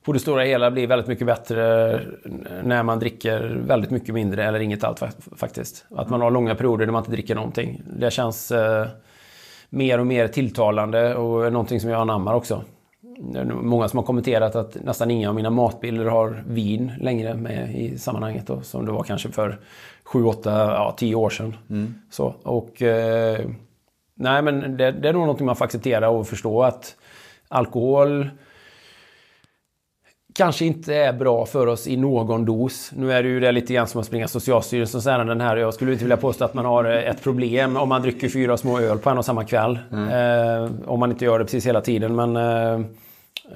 [0.06, 2.02] på det stora hela blir väldigt mycket bättre
[2.64, 5.86] när man dricker väldigt mycket mindre eller inget allt fa- faktiskt.
[5.96, 7.82] Att man har långa perioder när man inte dricker någonting.
[7.98, 8.88] Det känns eh,
[9.70, 12.62] mer och mer tilltalande och någonting som jag anammar också.
[13.18, 17.34] Det är många som har kommenterat att nästan inga av mina matbilder har vin längre
[17.34, 18.48] med i sammanhanget.
[18.48, 19.60] Då, som det var kanske för
[20.04, 21.56] 7, 8, ja 10 år sedan.
[22.12, 23.50] Så, och, eh,
[24.16, 26.96] nej men det, det är nog något man får acceptera och förstå att
[27.48, 28.30] alkohol
[30.34, 32.92] kanske inte är bra för oss i någon dos.
[32.96, 35.58] Nu är det ju det lite grann som att springa Socialstyrelsens ärenden här.
[35.58, 38.80] Jag skulle inte vilja påstå att man har ett problem om man dricker fyra små
[38.80, 39.80] öl på en och samma kväll.
[39.92, 42.16] Eh, om man inte gör det precis hela tiden.
[42.16, 42.74] Men, eh,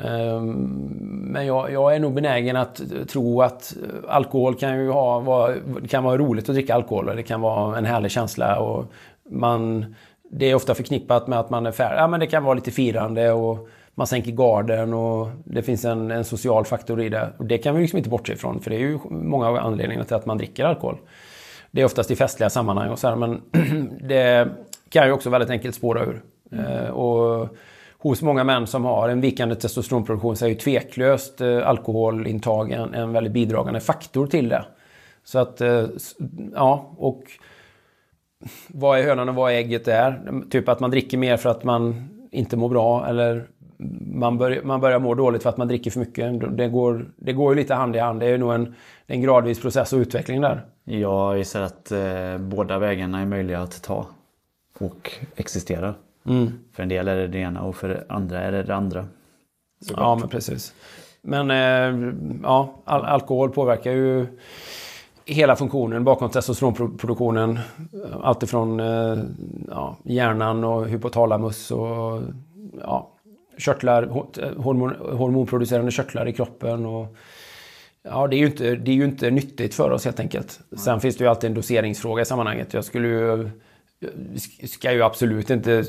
[0.06, 3.74] eh, men jag, jag är nog benägen att tro att
[4.08, 5.54] alkohol kan ju ha, vara,
[5.90, 8.60] kan vara roligt att dricka alkohol det kan vara en härlig känsla.
[8.60, 8.86] Och
[9.30, 9.96] man,
[10.32, 12.02] det är ofta förknippat med att man är färdig.
[12.02, 16.12] Ja, men det kan vara lite firande och man sänker garden och det finns en,
[16.12, 17.30] en social faktor i det.
[17.38, 20.06] Och det kan vi liksom inte bortse ifrån för det är ju många av anledningarna
[20.06, 20.98] till att man dricker alkohol.
[21.72, 23.42] Det är oftast i festliga sammanhang och så här, men
[24.08, 24.50] det
[24.90, 26.22] kan ju också väldigt enkelt spåra ur.
[26.52, 27.50] Eh, och
[27.98, 32.94] hos många män som har en vikande testosteronproduktion så är ju tveklöst eh, alkoholintag en,
[32.94, 34.66] en väldigt bidragande faktor till det.
[35.24, 35.86] Så att, eh,
[36.54, 37.24] ja, och
[38.68, 40.42] vad är hönan och vad är ägget där?
[40.50, 43.48] Typ att man dricker mer för att man inte mår bra eller
[44.14, 46.58] man, börjar, man börjar må dåligt för att man dricker för mycket.
[46.58, 48.20] Det går, det går ju lite hand i hand.
[48.20, 48.76] Det är ju nog en,
[49.08, 50.66] en gradvis process och utveckling där.
[50.84, 54.06] Jag gissar att eh, båda vägarna är möjliga att ta
[54.80, 55.94] och existera.
[56.74, 59.06] För en del är det det ena och för andra är det det andra.
[59.96, 60.74] Ja, men precis.
[61.22, 62.12] Men eh,
[62.44, 64.28] ja, al alkohol påverkar ju
[65.26, 67.60] hela funktionen bakom testosteronproduktionen.
[68.24, 69.18] Alltifrån eh,
[69.70, 72.22] ja, hjärnan och hypotalamus och
[72.82, 73.10] ja,
[73.58, 76.86] körtlar, ho- hormon, hormonproducerande körtlar i kroppen.
[76.86, 77.16] Och,
[78.04, 80.60] ja, det, är ju inte, det är ju inte nyttigt för oss helt enkelt.
[80.78, 82.74] Sen finns det ju alltid en doseringsfråga i sammanhanget.
[82.74, 83.50] Jag skulle ju,
[84.60, 85.86] jag ska ju absolut inte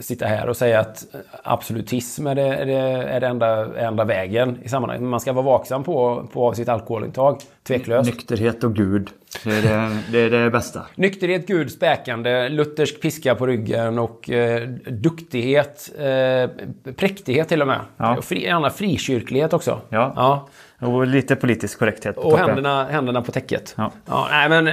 [0.00, 1.04] sitta här och säga att
[1.42, 2.74] absolutism är det, är det,
[3.08, 5.02] är det enda, enda vägen i sammanhanget.
[5.02, 8.10] Man ska vara vaksam på, på sitt alkoholintag, tveklöst.
[8.10, 9.10] Nykterhet och Gud.
[9.44, 10.86] Det är det, det, är det bästa.
[10.94, 16.50] Nykterhet, Gud, späkande, luthersk piska på ryggen och eh, duktighet, eh,
[16.96, 17.80] präktighet till och med.
[17.96, 18.18] Ja.
[18.18, 19.80] Och fri, gärna frikyrklighet också.
[19.88, 20.12] Ja.
[20.16, 20.48] ja.
[20.82, 22.16] Och lite politisk korrekthet.
[22.16, 23.74] Och händerna, händerna på täcket.
[23.78, 23.92] Ja.
[24.30, 24.64] nej, men,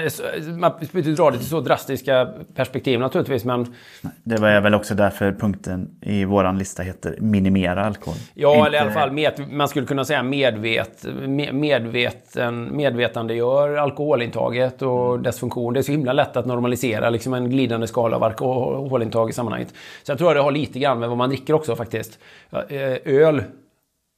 [0.60, 3.45] man behöver inte dra det till så drastiska perspektiv naturligtvis.
[3.45, 3.76] Men
[4.23, 8.18] Det var väl också därför punkten i våran lista heter minimera alkohol.
[8.34, 13.76] Ja, Inte- eller i alla fall med, man skulle kunna säga medvet, me- medveten, medvetandegör
[13.77, 15.73] alkoholintaget och dess funktion.
[15.73, 19.73] Det är så himla lätt att normalisera liksom en glidande skala av alkoholintag i sammanhanget.
[20.03, 22.19] Så jag tror att det har lite grann med vad man dricker också faktiskt.
[22.49, 23.44] Ja, eh, Öl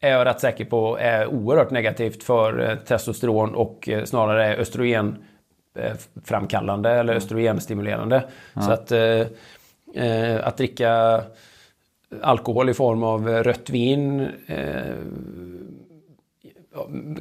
[0.01, 4.57] är jag rätt säker på är oerhört negativt för eh, testosteron och eh, snarare är
[4.57, 5.17] östrogen
[5.75, 8.23] eh, framkallande eller östrogenstimulerande.
[8.53, 11.21] Så att, eh, att dricka
[12.21, 14.95] alkohol i form av rött vin eh,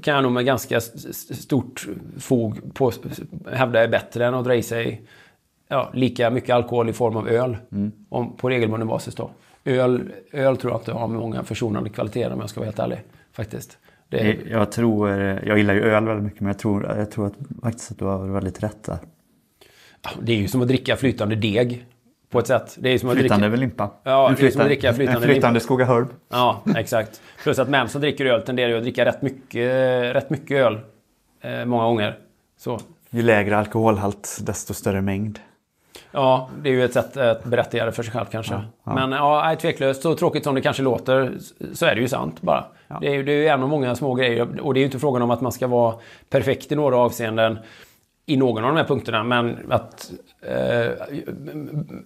[0.02, 1.86] kan jag nog med ganska stort
[2.18, 2.92] fog på,
[3.52, 5.02] hävda är bättre än att dra i sig
[5.68, 7.56] ja, lika mycket alkohol i form av öl.
[8.08, 9.30] Om, på regelbunden basis då.
[9.70, 12.98] Öl, öl tror jag inte har många försonande kvaliteter om jag ska vara helt ärlig.
[13.32, 13.78] Faktiskt.
[14.08, 17.34] Det, Jag tror, jag gillar ju öl väldigt mycket men jag tror, jag tror att,
[17.62, 18.98] faktiskt att du har väldigt rätt där.
[20.22, 21.86] det är ju som att dricka flytande deg.
[22.30, 22.76] På ett sätt.
[22.78, 23.60] Det är som att Flytande dricka...
[23.60, 23.90] limpa.
[24.02, 26.08] Ja, En det är som att dricka flytande En flytande Skogaholm.
[26.28, 27.20] Ja, exakt.
[27.42, 29.70] Plus att män som dricker öl tenderar ju att dricka rätt mycket,
[30.16, 30.78] rätt mycket öl.
[31.40, 32.18] Eh, många gånger.
[32.58, 32.80] Så.
[33.10, 35.38] Ju lägre alkoholhalt desto större mängd.
[36.12, 38.54] Ja, det är ju ett sätt att berätta det för sig själv kanske.
[38.84, 41.32] Men ja, nej, tveklöst, så tråkigt som det kanske låter,
[41.74, 42.64] så är det ju sant bara.
[43.00, 44.60] Det, är, ju- det är ju en av många små grejer.
[44.60, 45.94] Och det är ju inte frågan om att man ska vara
[46.30, 47.58] perfekt i några avseenden
[48.26, 49.24] i någon av de här punkterna.
[49.24, 50.92] Men att eh,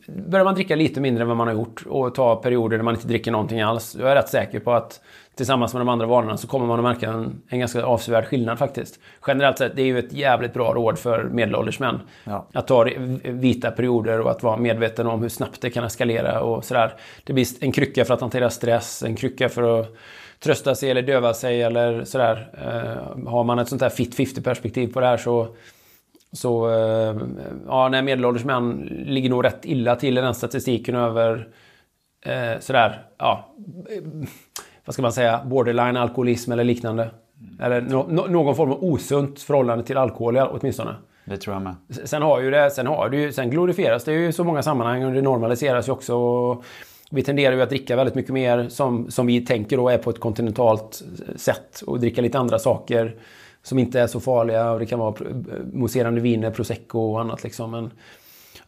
[0.08, 2.94] börjar man dricka lite mindre än vad man har gjort och ta perioder där man
[2.94, 3.96] inte dricker någonting alls.
[4.00, 5.00] Jag är rätt säker på att
[5.34, 8.58] tillsammans med de andra vanorna så kommer man att märka en, en ganska avsevärd skillnad
[8.58, 9.00] faktiskt.
[9.26, 12.00] Generellt sett, det är ju ett jävligt bra råd för medelålders män.
[12.24, 12.46] Ja.
[12.52, 12.88] Att ta
[13.22, 16.94] vita perioder och att vara medveten om hur snabbt det kan eskalera och sådär.
[17.24, 19.96] Det blir en krycka för att hantera stress, en krycka för att
[20.40, 22.48] trösta sig eller döva sig eller sådär.
[22.62, 25.48] Eh, har man ett sånt här fit 50 perspektiv på det här så
[26.34, 27.16] så eh,
[27.66, 31.48] ja, när medelålders män ligger nog rätt illa till i den statistiken över
[32.26, 33.54] eh, sådär, ja,
[34.84, 37.10] vad ska man säga, borderline alkoholism eller liknande.
[37.60, 40.94] Eller nå- nå- någon form av osunt förhållande till alkohol åtminstone.
[41.24, 41.74] Det tror jag med.
[42.04, 44.62] Sen har ju det, sen har det ju, sen glorifieras det ju i så många
[44.62, 46.62] sammanhang och det normaliseras ju också.
[47.10, 50.10] Vi tenderar ju att dricka väldigt mycket mer som, som vi tänker då är på
[50.10, 51.02] ett kontinentalt
[51.36, 53.14] sätt och dricka lite andra saker
[53.64, 55.14] som inte är så farliga och det kan vara
[55.72, 57.70] mousserande viner, prosecco och annat liksom.
[57.70, 57.90] Men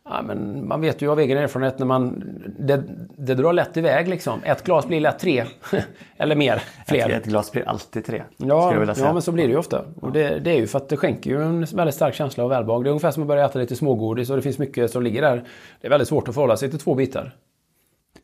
[0.08, 2.24] Ja, men man vet ju av egen erfarenhet när man...
[2.58, 2.82] Det,
[3.16, 4.40] det drar lätt iväg liksom.
[4.44, 5.44] Ett glas blir lätt tre.
[6.16, 6.62] Eller mer.
[6.86, 7.10] Fler.
[7.10, 8.22] Ett, ett glas blir alltid tre.
[8.36, 9.84] Ja, ja, men så blir det ju ofta.
[10.00, 12.50] Och det, det är ju för att det skänker ju en väldigt stark känsla av
[12.50, 12.84] välbehag.
[12.84, 15.22] Det är ungefär som att börja äta lite smågodis och det finns mycket som ligger
[15.22, 15.44] där.
[15.80, 17.34] Det är väldigt svårt att förhålla sig till två bitar.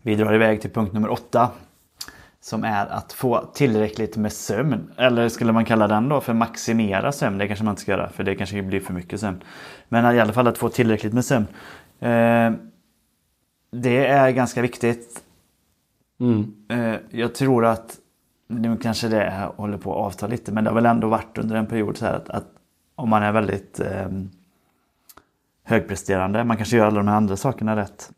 [0.02, 1.50] Vi drar iväg till punkt nummer åtta.
[2.42, 4.92] Som är att få tillräckligt med sömn.
[4.96, 7.38] Eller skulle man kalla den då för maximera sömn?
[7.38, 9.42] Det kanske man inte ska göra för det kanske blir för mycket sömn.
[9.88, 11.46] Men i alla fall att få tillräckligt med sömn.
[12.00, 12.52] Eh,
[13.70, 15.22] det är ganska viktigt.
[16.68, 17.98] Eh, jag tror att
[18.48, 21.56] nu kanske det håller på att avta lite men det har väl ändå varit under
[21.56, 22.46] en period så här att, att
[22.94, 24.08] om man är väldigt eh,
[25.64, 28.12] högpresterande, man kanske gör alla de här andra sakerna rätt.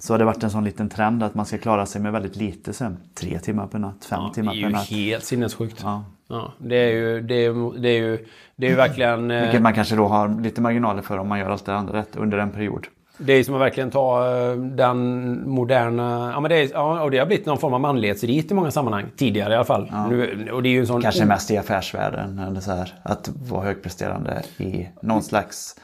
[0.00, 2.36] Så har det varit en sån liten trend att man ska klara sig med väldigt
[2.36, 2.96] lite sömn.
[3.14, 4.88] Tre timmar per natt, fem Ja, det timmar är per ju natt.
[4.90, 5.80] helt sinnessjukt.
[5.82, 6.04] Ja.
[6.28, 9.30] Ja, det är ju, det är, det är ju, det är ju verkligen...
[9.30, 11.98] eh, Vilket man kanske då har lite marginaler för om man gör allt det andra
[11.98, 12.86] rätt under en period.
[13.18, 16.30] Det är som att verkligen ta eh, den moderna...
[16.34, 18.70] Ja, men det, är, ja, och det har blivit någon form av manlighetsrit i många
[18.70, 19.04] sammanhang.
[19.16, 19.92] Tidigare i alla fall.
[20.10, 21.02] Nu, och det är ju en sån...
[21.02, 22.94] Kanske mest i affärsvärlden eller så här.
[23.02, 25.76] Att vara högpresterande i någon slags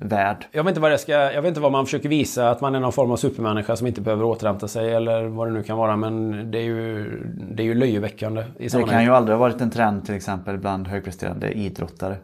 [0.00, 0.46] entreprenörsvärld.
[0.52, 2.74] Jag vet, inte vad det ska, jag vet inte vad man försöker visa, att man
[2.74, 5.78] är någon form av supermänniska som inte behöver återhämta sig eller vad det nu kan
[5.78, 5.96] vara.
[5.96, 9.60] Men det är ju, det är ju löjeväckande i Det kan ju aldrig ha varit
[9.60, 12.16] en trend till exempel bland högpresterande idrottare.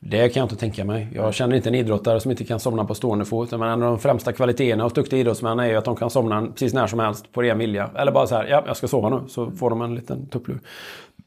[0.00, 1.08] Det kan jag inte tänka mig.
[1.14, 3.50] Jag känner inte en idrottare som inte kan somna på stående fot.
[3.50, 6.46] Men en av de främsta kvaliteterna hos duktiga idrottsmän är ju att de kan somna
[6.46, 7.90] precis när som helst på ren vilja.
[7.94, 9.20] Eller bara så här, ja, jag ska sova nu.
[9.28, 10.60] Så får de en liten tupplur.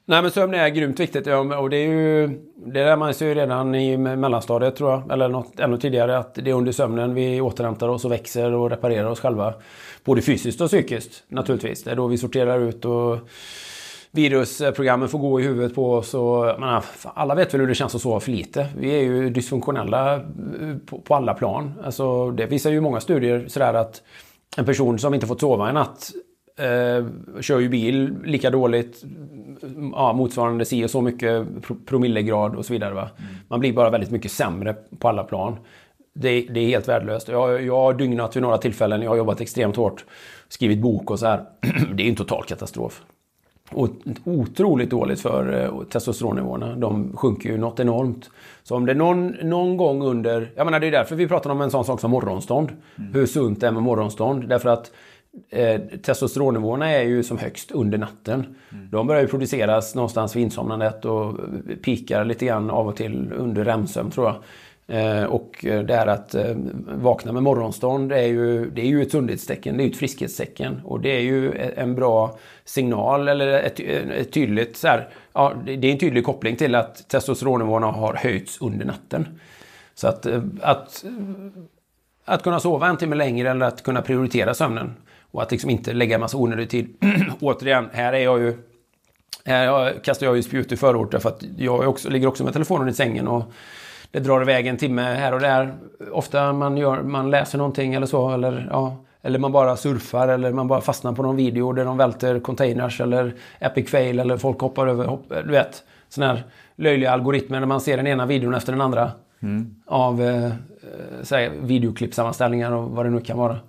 [0.06, 1.26] Nej men sömn är grymt viktigt.
[1.26, 2.28] Ja, och det är ju...
[2.56, 5.12] Det lär man sig ju redan i mellanstadiet tror jag.
[5.12, 6.18] Eller något ännu tidigare.
[6.18, 9.54] Att det är under sömnen vi återhämtar oss och växer och reparerar oss själva.
[10.04, 11.84] Både fysiskt och psykiskt naturligtvis.
[11.84, 13.18] Det är då vi sorterar ut och
[14.12, 16.14] virusprogrammen får gå i huvudet på oss.
[16.14, 18.68] Och, menar, alla vet väl hur det känns att sova för lite.
[18.78, 20.22] Vi är ju dysfunktionella eh,
[20.86, 21.74] på, på alla plan.
[21.84, 24.02] Alltså, det visar ju många studier sådär att
[24.58, 26.12] en person som inte fått sova en natt
[26.58, 27.06] eh,
[27.42, 29.04] kör ju bil lika dåligt,
[29.92, 32.94] ja, motsvarande si och så mycket pro- promillegrad och så vidare.
[32.94, 33.10] Va?
[33.48, 35.56] Man blir bara väldigt mycket sämre på alla plan.
[36.16, 37.28] Det, det är helt värdelöst.
[37.28, 40.06] Jag, jag har dygnat vid några tillfällen, jag har jobbat extremt hårt,
[40.48, 41.44] skrivit bok och så här.
[41.94, 43.02] Det är en total katastrof.
[43.72, 43.90] Och
[44.24, 46.76] otroligt dåligt för eh, testosteronnivåerna.
[46.76, 48.30] De sjunker ju något enormt.
[48.64, 50.52] Så om det någon, någon gång under...
[50.56, 52.70] Jag menar det är därför vi pratar om en sån sak som morgonstånd.
[53.14, 54.50] Hur sunt det är med morgonstånd.
[54.50, 54.92] Därför att
[55.50, 58.56] eh, testosteronnivåerna är ju som högst under natten.
[58.92, 61.36] De börjar ju produceras någonstans vid insomnandet och
[61.84, 64.36] pikar lite grann av och till under REM-sömn tror jag.
[64.88, 66.56] Eh, och det här att eh,
[66.86, 70.82] vakna med morgonstånd är ju, det är ju ett sundhetstecken, det är ju ett friskhetstecken.
[70.84, 75.76] Och det är ju en bra signal eller ett, ett tydligt så här, ja, det
[75.76, 79.40] det är en tydlig koppling till att testosteronnivåerna har höjts under natten.
[79.96, 81.06] Så att, eh, att,
[82.26, 84.94] att kunna sova en timme längre eller att kunna prioritera sömnen.
[85.34, 86.96] Och att liksom inte lägga en massa onödig tid.
[87.42, 88.58] Återigen, här är jag ju
[89.46, 92.54] här jag- kastar jag ju spjut i förorten för att jag också, ligger också med
[92.54, 93.44] telefonen i sängen och
[94.12, 95.74] det drar iväg en timme här och där.
[96.12, 100.52] Ofta man, gör, man läser någonting eller så eller, ja, eller man bara surfar eller
[100.52, 104.60] man bara fastnar på någon video där de välter containers eller epic fail eller folk
[104.60, 105.84] hoppar över, hopp, du vet.
[106.10, 106.44] Sådana här
[106.76, 109.12] löjliga algoritmer när man ser den ena videon efter den andra.
[109.86, 110.52] Av eh, eh,
[111.32, 113.60] här, videoklippsammanställningar och vad det nu kan vara.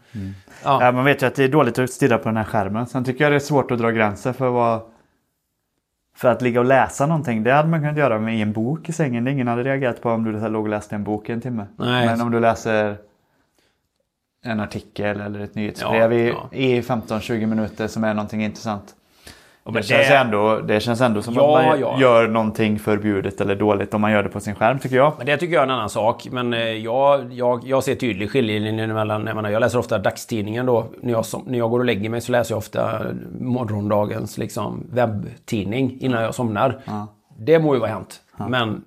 [0.65, 0.85] Ja.
[0.85, 2.87] Ja, man vet ju att det är dåligt att stirra på den här skärmen.
[2.87, 4.81] Sen tycker jag det är svårt att dra gränser för vad...
[6.17, 8.93] För att ligga och läsa någonting, det hade man kunnat göra med en bok i
[8.93, 9.29] sängen.
[9.29, 11.67] Ingen hade reagerat på om du låg och läste en bok i en timme.
[11.77, 12.07] Nej.
[12.07, 12.97] Men om du läser
[14.45, 16.49] en artikel eller ett nyhetsbrev Ja, i, ja.
[16.53, 18.95] i 15-20 minuter som är någonting intressant.
[19.65, 21.97] Men det, det- känns ändå, det känns ändå som Ja, att man ja.
[22.01, 25.13] gör någonting förbjudet eller dåligt om man gör det på sin skärm tycker jag.
[25.19, 26.29] Men det tycker jag är en annan sak.
[26.31, 29.27] Men eh, jag, jag, jag ser tydlig skiljelinje mellan...
[29.27, 30.87] Jag, menar, jag läser ofta dagstidningen då.
[31.03, 33.01] När jag, som, när jag går och lägger mig så läser jag ofta
[33.41, 36.81] morgondagens liksom, webbtidning innan jag somnar.
[37.39, 38.21] Det må ju vara hänt.
[38.49, 38.85] Men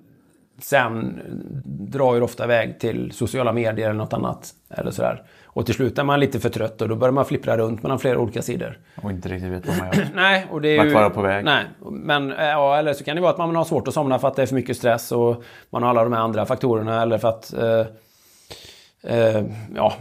[0.60, 1.20] sen
[1.64, 4.50] drar det ofta iväg till sociala medier eller något annat.
[4.70, 5.22] Eller sådär.
[5.58, 7.98] Och till slut är man lite för trött och då börjar man flippra runt mellan
[7.98, 8.78] flera olika sidor.
[9.02, 10.08] Och inte riktigt vet vad man gör.
[10.14, 10.92] Nej, och det är Vart ju...
[10.92, 11.44] vara på väg.
[11.44, 14.28] Nej, men ja, eller så kan det vara att man har svårt att somna för
[14.28, 17.18] att det är för mycket stress och man har alla de här andra faktorerna eller
[17.18, 17.52] för att...
[17.52, 17.86] Eh,
[19.02, 19.44] eh,
[19.74, 19.92] ja,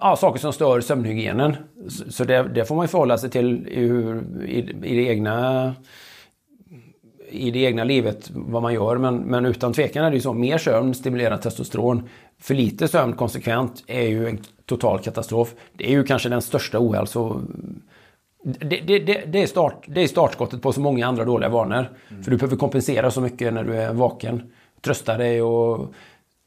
[0.00, 1.56] ja, saker som stör sömnhygienen.
[1.88, 5.10] Så, så det, det får man ju förhålla sig till i, hur, i, i det
[5.10, 5.74] egna
[7.30, 8.98] i det egna livet vad man gör.
[8.98, 10.32] Men, men utan tvekan är det ju så.
[10.32, 12.08] Mer sömn stimulerar testosteron.
[12.40, 15.54] För lite sömn konsekvent är ju en total katastrof.
[15.72, 17.40] Det är ju kanske den största ohälso...
[18.42, 21.90] Det, det, det, det, är start, det är startskottet på så många andra dåliga vanor.
[22.22, 24.42] För du behöver kompensera så mycket när du är vaken.
[24.80, 25.94] Trösta dig och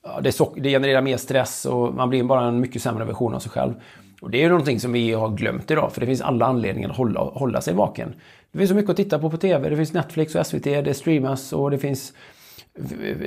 [0.03, 3.33] ja, det, sock- det genererar mer stress och man blir bara en mycket sämre version
[3.33, 3.73] av sig själv.
[4.21, 6.89] Och det är ju någonting som vi har glömt idag, för det finns alla anledningar
[6.89, 8.13] att hålla, hålla sig vaken.
[8.53, 9.69] Det finns så mycket att titta på på TV.
[9.69, 12.13] Det finns Netflix och SVT, det streamas och det finns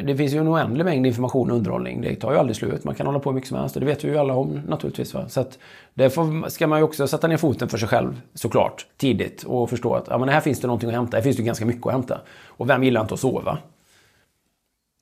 [0.05, 2.01] det finns ju en oändlig mängd information och underhållning.
[2.01, 2.85] Det tar ju aldrig slut.
[2.85, 4.63] Man kan hålla på hur mycket som helst och det vet vi ju alla om
[4.67, 5.15] naturligtvis.
[5.15, 5.29] Va?
[5.29, 5.59] Så att
[5.95, 9.95] därför ska man ju också sätta ner foten för sig själv såklart tidigt och förstå
[9.95, 11.17] att ja, men här finns det någonting att hämta.
[11.17, 12.21] Här finns det ganska mycket att hämta.
[12.47, 13.59] Och vem gillar inte att sova?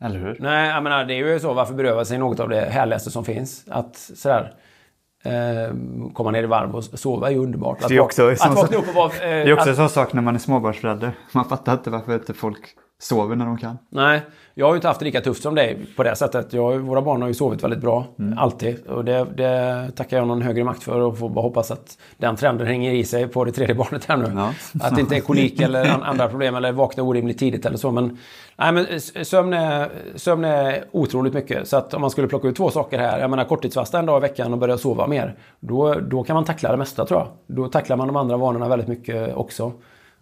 [0.04, 0.36] Eller hur?
[0.40, 1.54] Nej, jag menar det är ju så.
[1.54, 3.64] Varför beröva sig något av det härligaste som finns?
[3.68, 4.54] Att sådär
[6.12, 7.82] komma ner i varv och sova är ju underbart.
[7.82, 9.06] Att, Det är också, att vakna upp och vara...
[9.06, 11.12] Eh, det är också en att, sån sak när man är småbarnsförälder.
[11.32, 12.60] Man fattar inte varför inte folk
[12.98, 13.78] sover när de kan.
[13.90, 14.22] Nej,
[14.56, 16.52] jag har ju inte haft det lika tufft som dig på det sättet.
[16.52, 18.04] Jag, våra barn har ju sovit väldigt bra,
[18.36, 18.86] alltid.
[18.86, 22.36] Och det, det tackar jag någon högre makt för och får bara hoppas att den
[22.36, 24.32] trenden hänger i sig på det tredje barnet här nu.
[24.34, 24.52] Ja.
[24.80, 27.90] Att det inte är kolik eller an- andra problem eller vakna orimligt tidigt eller så.
[27.90, 28.18] Men,
[28.56, 28.86] nej, men
[29.24, 31.68] sömn, är, sömn är otroligt mycket.
[31.68, 33.18] Så att om man skulle plocka ut två saker här.
[33.20, 35.34] Jag menar korttidsfasta en dag i veckan och börja sova mer.
[35.60, 37.28] Då, då kan man tackla det mesta tror jag.
[37.56, 39.72] Då tacklar man de andra vanorna väldigt mycket också.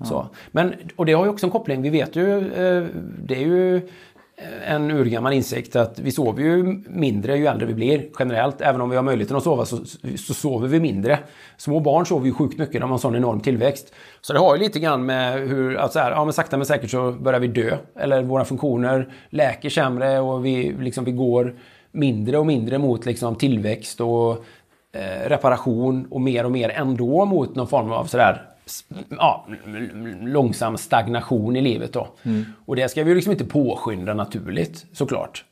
[0.05, 0.27] Så.
[0.51, 1.83] Men, och det har ju också en koppling.
[1.83, 2.87] Vi vet ju, eh,
[3.19, 3.89] det är ju
[4.66, 8.60] en urgammal insikt att vi sover ju mindre ju äldre vi blir generellt.
[8.60, 9.77] Även om vi har möjligheten att sova så,
[10.16, 11.19] så sover vi mindre.
[11.56, 13.94] Små barn sover ju sjukt mycket, de har en sån enorm tillväxt.
[14.20, 16.66] Så det har ju lite grann med hur, att så här, ja men sakta men
[16.66, 17.77] säkert så börjar vi dö.
[17.97, 21.55] Eller våra funktioner läker sämre och vi, liksom, vi går
[21.93, 24.31] mindre och mindre mot liksom, tillväxt och
[24.93, 28.52] eh, reparation och mer och mer ändå mot någon form av sådär
[29.09, 29.47] ja,
[30.20, 32.09] långsam stagnation i livet då.
[32.66, 35.44] Och det ska vi liksom inte påskynda naturligt såklart.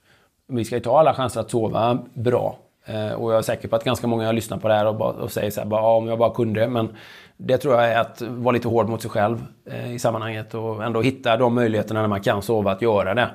[0.48, 2.58] Vi ska ju ta alla chanser att sova bra.
[2.84, 5.12] Eh, och jag är säker på att ganska många lyssnar på det här och, bara,
[5.12, 6.68] och säger så här, bara, ja, om jag bara kunde.
[6.68, 6.88] Men
[7.36, 10.84] det tror jag är att vara lite hård mot sig själv eh, i sammanhanget och
[10.84, 13.30] ändå hitta de möjligheterna när man kan sova att göra det.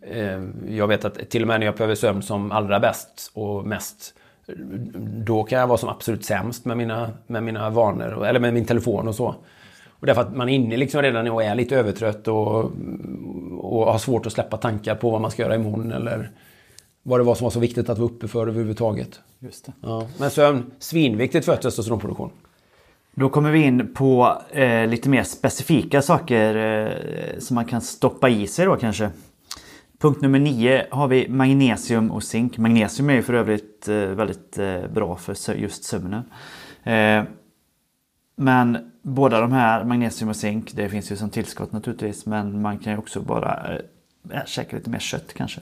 [0.00, 0.42] Eh,
[0.76, 4.14] jag vet att till och med när jag behöver sömn som allra bäst och mest
[5.26, 8.64] då kan jag vara som absolut sämst med mina, med mina vanor, eller med min
[8.64, 9.34] telefon och så.
[9.88, 12.72] Och därför att man är inne liksom redan och är lite övertrött och,
[13.58, 16.30] och har svårt att släppa tankar på vad man ska göra imorgon eller
[17.02, 19.20] vad det var som var så viktigt att vara uppe för överhuvudtaget.
[19.38, 19.72] Just det.
[19.82, 20.06] Ja.
[20.18, 22.30] Men sömn, svinviktigt för testosteronproduktion.
[23.14, 28.28] Då kommer vi in på eh, lite mer specifika saker eh, som man kan stoppa
[28.28, 29.10] i sig då kanske.
[29.98, 32.58] Punkt nummer nio har vi magnesium och zink.
[32.58, 36.22] Magnesium är ju för övrigt eh, väldigt eh, bra för just sömnen.
[36.82, 37.22] Eh,
[38.36, 42.26] men båda de här, magnesium och zink, det finns ju som tillskott naturligtvis.
[42.26, 43.78] Men man kan ju också bara
[44.30, 45.60] äh, käka lite mer kött kanske.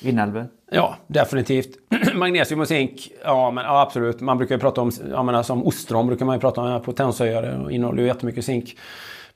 [0.00, 0.48] Inälvor.
[0.70, 1.76] Ja, definitivt.
[2.14, 4.20] Magnesium och zink, ja, men, ja absolut.
[4.20, 6.82] Man brukar ju prata om, jag menar, alltså, som ostron brukar man ju prata om
[6.82, 8.76] potenshöjare och innehåller ju jättemycket zink.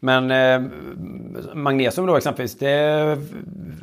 [0.05, 0.71] Men eh,
[1.55, 3.19] magnesium då exempelvis, det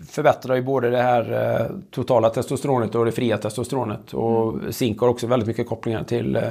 [0.10, 4.14] förbättrar ju både det här eh, totala testosteronet och det fria testosteronet.
[4.14, 6.41] Och zink har också väldigt mycket kopplingar till eh,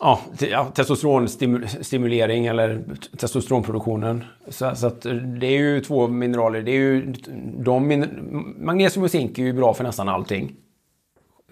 [0.00, 2.82] Ja, te- ja, testosteronstimulering eller
[3.16, 4.24] testosteronproduktionen.
[4.48, 4.88] Så, så
[5.38, 6.62] det är ju två mineraler.
[6.62, 7.14] Det är ju,
[7.58, 10.52] de, min- magnesium och zink är ju bra för nästan allting.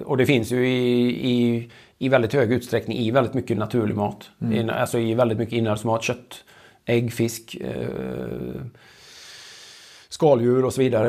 [0.04, 4.30] Och det finns ju i, i, i väldigt hög utsträckning i väldigt mycket naturlig mat.
[4.52, 6.44] I, alltså i väldigt mycket inälvsmat, kött,
[6.84, 7.56] ägg, fisk.
[7.60, 8.62] Eh,
[10.08, 11.08] skaldjur och så vidare.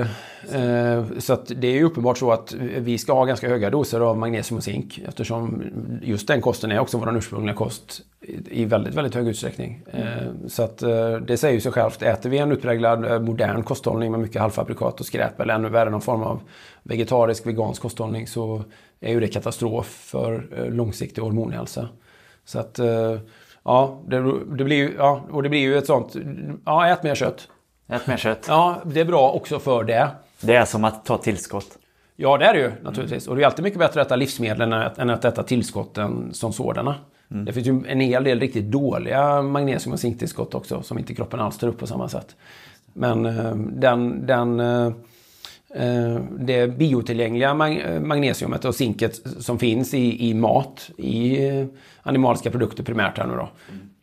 [0.52, 4.18] Eh, så det är ju uppenbart så att vi ska ha ganska höga doser av
[4.18, 5.64] magnesium och zink eftersom
[6.02, 8.02] just den kosten är också vår ursprungliga kost
[8.46, 9.82] i väldigt, väldigt hög utsträckning.
[9.94, 12.02] Eh, så att eh, det säger ju sig självt.
[12.02, 15.90] Äter vi en utpräglad eh, modern kosthållning med mycket halvfabrikat och skräp eller ännu värre
[15.90, 16.42] någon form av
[16.84, 18.64] vegetarisk, vegansk kosthållning så
[19.02, 21.88] är ju det katastrof för eh, långsiktig hormonhälsa.
[22.46, 23.18] Så att eh,
[23.64, 24.16] ja, det,
[24.58, 26.16] det blir ju, ja, och det blir ju ett sånt,
[26.66, 27.48] ja, ät mer kött.
[27.88, 28.46] Ät mer kött.
[28.48, 30.10] Ja, det är bra också för det.
[30.42, 31.78] Det är som att ta tillskott.
[32.16, 33.28] Ja, det är det ju naturligtvis.
[33.28, 36.96] Och det är alltid mycket bättre att äta livsmedel än att, äta tillskotten som sådana.
[37.28, 41.40] Det finns ju en hel del riktigt dåliga magnesium och zinktillskott också som inte kroppen
[41.40, 42.36] alls tar upp på samma sätt.
[42.94, 44.60] Men eh, den, den,
[46.40, 51.66] det biotillgängliga eh, magnesiumet och zinket som finns i, i mat, i eh,
[52.02, 53.50] animaliska produkter primärt här nu då,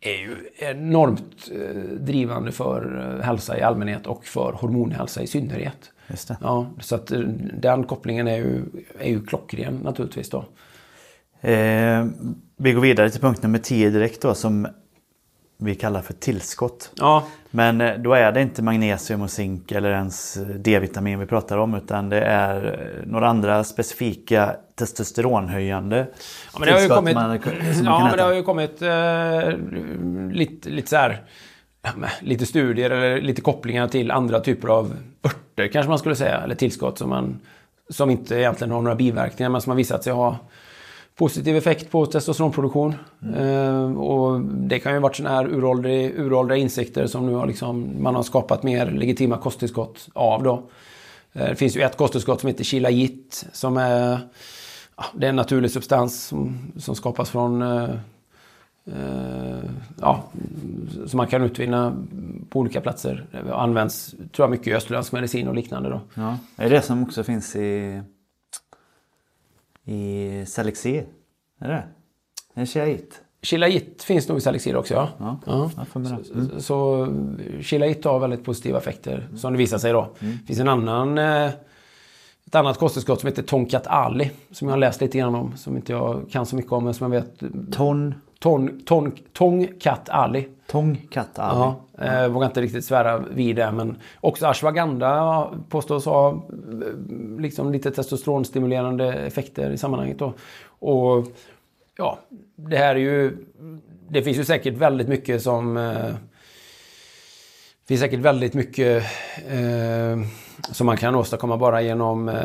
[0.01, 5.91] är ju enormt eh, drivande för eh, hälsa i allmänhet och för hormonhälsa i synnerhet.
[6.07, 6.37] Just det.
[6.41, 7.19] Ja, så att eh,
[7.53, 8.63] den kopplingen är ju,
[8.99, 10.45] är ju klockren naturligtvis då.
[11.41, 12.05] Eh,
[12.57, 14.67] vi går vidare till punkt nummer 10 direkt då som
[15.57, 16.91] vi kallar för tillskott.
[16.95, 21.25] Ja, Men eh, då är det inte magnesium och zink eller ens eh, D-vitamin vi
[21.25, 26.07] pratar om utan det är eh, några andra specifika testosteronhöjande
[26.53, 27.39] Ja, men det har ju kommit, man,
[27.83, 29.57] ja, men det har ju kommit eh,
[30.31, 31.21] lite, lite så här,
[32.21, 34.93] lite studier eller lite kopplingar till andra typer av
[35.25, 37.39] örter kanske man skulle säga, eller tillskott som man
[37.89, 40.37] som inte egentligen har några biverkningar men som har visat sig ha
[41.17, 42.95] positiv effekt på testosteronproduktion.
[43.35, 48.03] Eh, och det kan ju varit sådana här uråldriga, uråldriga insikter som nu har liksom,
[48.03, 50.43] man har skapat mer legitima kosttillskott av.
[50.43, 50.63] Då.
[51.33, 54.19] Eh, det finns ju ett kosttillskott som heter Chilajit som är,
[54.97, 57.89] ja, det är en naturlig substans som, som skapas från eh,
[58.85, 59.69] eh,
[60.01, 60.23] ja,
[61.07, 62.05] som man kan utvinna
[62.49, 63.25] på olika platser.
[63.31, 65.89] Det används tror jag mycket i österländsk medicin och liknande.
[65.89, 66.01] Då.
[66.13, 66.37] Ja.
[66.55, 68.01] Är det det som också finns i,
[69.87, 71.05] i Selexir?
[71.59, 71.83] Är det
[72.53, 73.21] En Shiait?
[73.41, 75.09] Chilajit finns nog i Salixir också, ja.
[75.19, 75.85] Ja, ja.
[75.93, 76.23] det.
[76.23, 77.07] Så, så
[77.61, 80.15] Chilajit har väldigt positiva effekter, som det visar sig då.
[80.19, 81.51] Det finns en annan, eh,
[82.45, 85.75] ett annat kosttillskott som heter Tonkat Ali, som jag har läst lite grann om, som
[85.75, 87.43] inte jag kan så mycket om, men som jag vet.
[87.71, 90.47] Ton, Ton, ton, Tongkat Ali.
[90.67, 91.75] tång, katt, ali.
[91.97, 96.37] Ja, eh, vågar inte riktigt svära vid det, men också ashwagandha påstås ha eh,
[97.39, 100.19] liksom lite testosteronstimulerande effekter i sammanhanget.
[100.19, 100.33] Då.
[100.79, 101.27] Och
[101.97, 102.19] ja,
[102.55, 103.37] det här är ju...
[104.09, 105.77] Det finns ju säkert väldigt mycket som...
[105.77, 106.15] Eh,
[107.81, 109.03] det finns säkert väldigt mycket
[109.47, 110.19] eh,
[110.71, 112.35] som man kan åstadkomma bara genom eh,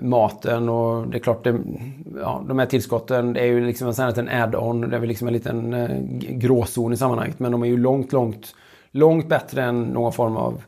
[0.00, 0.68] maten.
[0.68, 1.58] Och det är klart, det,
[2.20, 4.80] ja, de här tillskotten det är ju liksom en, liten add-on.
[4.80, 5.98] Det är väl liksom en liten eh,
[6.36, 7.38] gråzon i sammanhanget.
[7.38, 8.54] Men de är ju långt, långt,
[8.90, 10.62] långt bättre än någon form av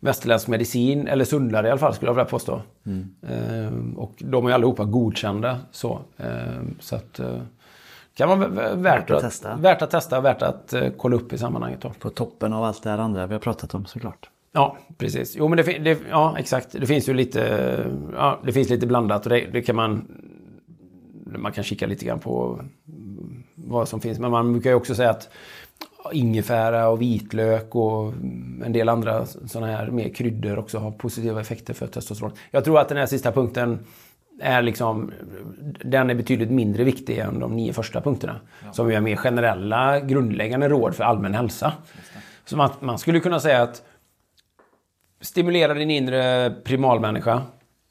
[0.00, 1.08] västerländsk medicin.
[1.08, 2.60] Eller sundare i alla fall skulle jag vilja påstå.
[3.28, 5.58] Eh, och de är ju allihopa godkända.
[5.70, 6.26] Så, eh,
[6.80, 7.18] så att...
[7.20, 7.36] Eh,
[8.14, 9.56] kan vara v- v- värt, att att testa.
[9.56, 11.80] Värt att testa, värt att eh, kolla upp i sammanhanget.
[11.80, 11.90] Då.
[11.98, 14.30] På toppen av allt det här andra vi har pratat om såklart.
[14.52, 15.36] Ja, precis.
[15.36, 16.72] Jo, men det, det, ja, exakt.
[16.72, 20.18] Det finns ju lite, ja, det finns lite blandat och det, det kan man...
[21.36, 22.60] Man kan kika lite grann på
[23.54, 24.18] vad som finns.
[24.18, 25.28] Men man brukar ju också säga att
[26.12, 28.12] ingefära och vitlök och
[28.64, 32.32] en del andra sådana här mer kryddor också har positiva effekter för testosteron.
[32.50, 33.78] Jag tror att den här sista punkten
[34.40, 35.12] är liksom,
[35.84, 38.40] den är betydligt mindre viktig än de nio första punkterna.
[38.72, 41.72] Som ju är mer generella, grundläggande råd för allmän hälsa.
[42.44, 43.82] Så man, man skulle kunna säga att
[45.22, 47.42] stimulera din inre primalmänniska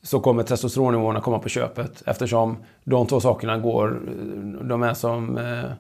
[0.04, 4.02] så kommer testosteronnivåerna komma på köpet eftersom de två sakerna går,
[4.64, 5.38] de är som...
[5.38, 5.72] Eh,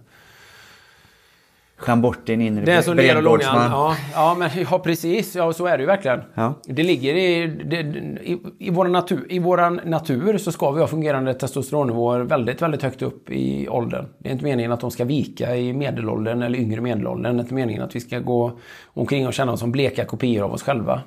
[1.81, 3.71] Skär bort din inre det är som ler och långan.
[3.71, 5.35] Ja, ja, men ja, precis.
[5.35, 6.21] Ja, så är det ju verkligen.
[6.33, 6.53] Ja.
[6.63, 10.87] Det ligger i, det, i, i, vår natur, I våran natur så ska vi ha
[10.87, 14.05] fungerande testosteronnivåer väldigt, väldigt högt upp i åldern.
[14.19, 17.35] Det är inte meningen att de ska vika i medelåldern eller yngre medelåldern.
[17.35, 20.43] Det är inte meningen att vi ska gå omkring och känna oss som bleka kopior
[20.43, 21.01] av oss själva.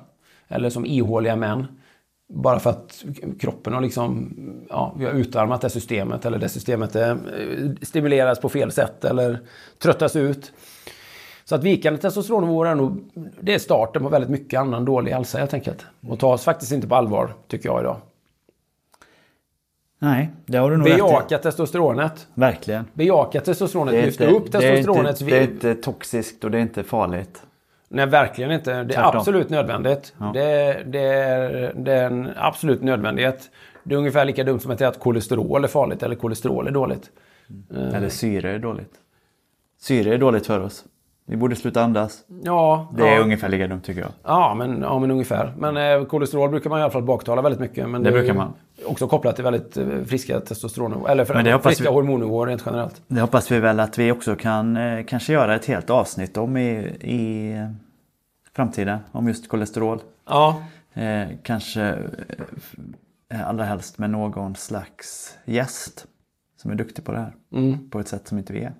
[0.47, 1.67] Eller som ihåliga män.
[2.29, 3.03] Bara för att
[3.39, 4.33] kroppen har liksom,
[4.69, 9.05] ja, vi har utarmat det systemet eller det systemet är, eh, stimuleras på fel sätt
[9.05, 9.39] eller
[9.79, 10.51] tröttas ut.
[11.43, 13.11] Så att vikande testosteronnivåer är nog,
[13.41, 15.85] det är starten på väldigt mycket annan dålig hälsa helt enkelt.
[16.07, 17.97] Och tas faktiskt inte på allvar, tycker jag idag.
[19.99, 21.39] Nej, det har du nog rätt Bejaka i.
[21.39, 22.27] testosteronet.
[22.33, 22.85] Verkligen.
[22.93, 24.05] Bejaka testosteronet.
[24.05, 25.21] Inte, upp testosteronets...
[25.21, 27.43] inte, det är inte toxiskt och det är inte farligt.
[27.89, 28.71] Nej, verkligen inte.
[28.71, 29.17] Det är Tvärtom.
[29.17, 30.13] absolut nödvändigt.
[30.19, 30.31] Ja.
[30.33, 33.49] Det, det, är, det är en absolut nödvändighet.
[33.83, 36.71] Det är ungefär lika dumt som att säga att kolesterol är farligt eller kolesterol är
[36.71, 37.11] dåligt.
[37.93, 38.91] Eller syre är dåligt.
[39.79, 40.85] Syre är dåligt för oss.
[41.27, 42.23] Vi borde sluta andas.
[42.43, 43.21] Ja, Det är ja.
[43.21, 44.11] ungefär lika dumt tycker jag.
[44.23, 45.53] Ja, men, ja, men ungefär.
[45.57, 47.89] Men eh, kolesterol brukar man i alla fall baktala väldigt mycket.
[47.89, 48.53] Men Det är brukar man.
[48.85, 51.11] Också kopplat till väldigt eh, friska testosteronnivåer.
[51.11, 53.01] Eller Men det friska vi- hormonnivåer rent generellt.
[53.07, 56.57] Det hoppas vi väl att vi också kan eh, kanske göra ett helt avsnitt om
[56.57, 56.69] i,
[57.01, 57.53] i
[58.55, 58.99] framtiden.
[59.11, 59.99] Om just kolesterol.
[60.29, 60.63] Ja,
[60.97, 61.81] Eh, kanske
[63.29, 66.05] eh, allra helst med någon slags gäst
[66.61, 67.33] som är duktig på det här.
[67.53, 67.89] Mm.
[67.89, 68.73] På ett sätt som inte vi är.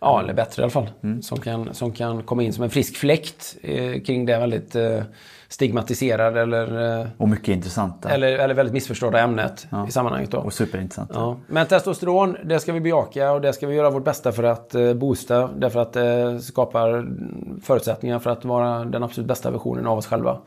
[0.00, 0.90] Ja eller bättre i alla fall.
[1.02, 1.22] Mm.
[1.22, 5.02] Som, kan, som kan komma in som en frisk fläkt eh, kring det väldigt eh,
[5.48, 8.08] stigmatiserade eller, eh, Och mycket intressanta.
[8.08, 9.88] eller, eller väldigt missförstådda ämnet Ja.
[9.88, 10.30] i sammanhanget.
[10.30, 10.38] Då.
[10.38, 11.14] Och superintressanta.
[11.14, 11.36] Ja.
[11.46, 14.74] Men testosteron, det ska vi bejaka och det ska vi göra vårt bästa för att
[14.74, 15.50] eh, boosta.
[15.56, 17.06] Därför att det skapar
[17.62, 20.38] förutsättningar för att vara den absolut bästa versionen av oss själva.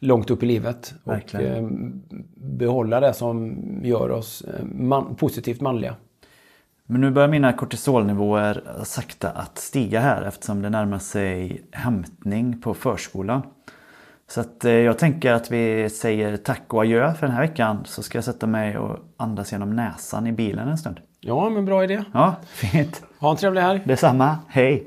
[0.00, 0.94] Långt upp i livet.
[1.04, 1.54] Och Verkligen.
[1.56, 1.70] eh,
[2.36, 5.94] behålla det som gör oss eh, man, positivt manliga.
[6.90, 12.74] Men nu börjar mina kortisolnivåer sakta att stiga här eftersom det närmar sig hämtning på
[12.74, 13.42] förskolan.
[14.28, 17.82] Så att eh, jag tänker att vi säger tack och adjö för den här veckan.
[17.84, 21.00] Så ska jag sätta mig och andas genom näsan i bilen en stund.
[21.20, 22.04] Ja, men bra idé.
[22.12, 23.02] Ja, fint.
[23.20, 23.82] Ha en trevlig helg.
[23.84, 24.38] Detsamma.
[24.48, 24.86] Hej!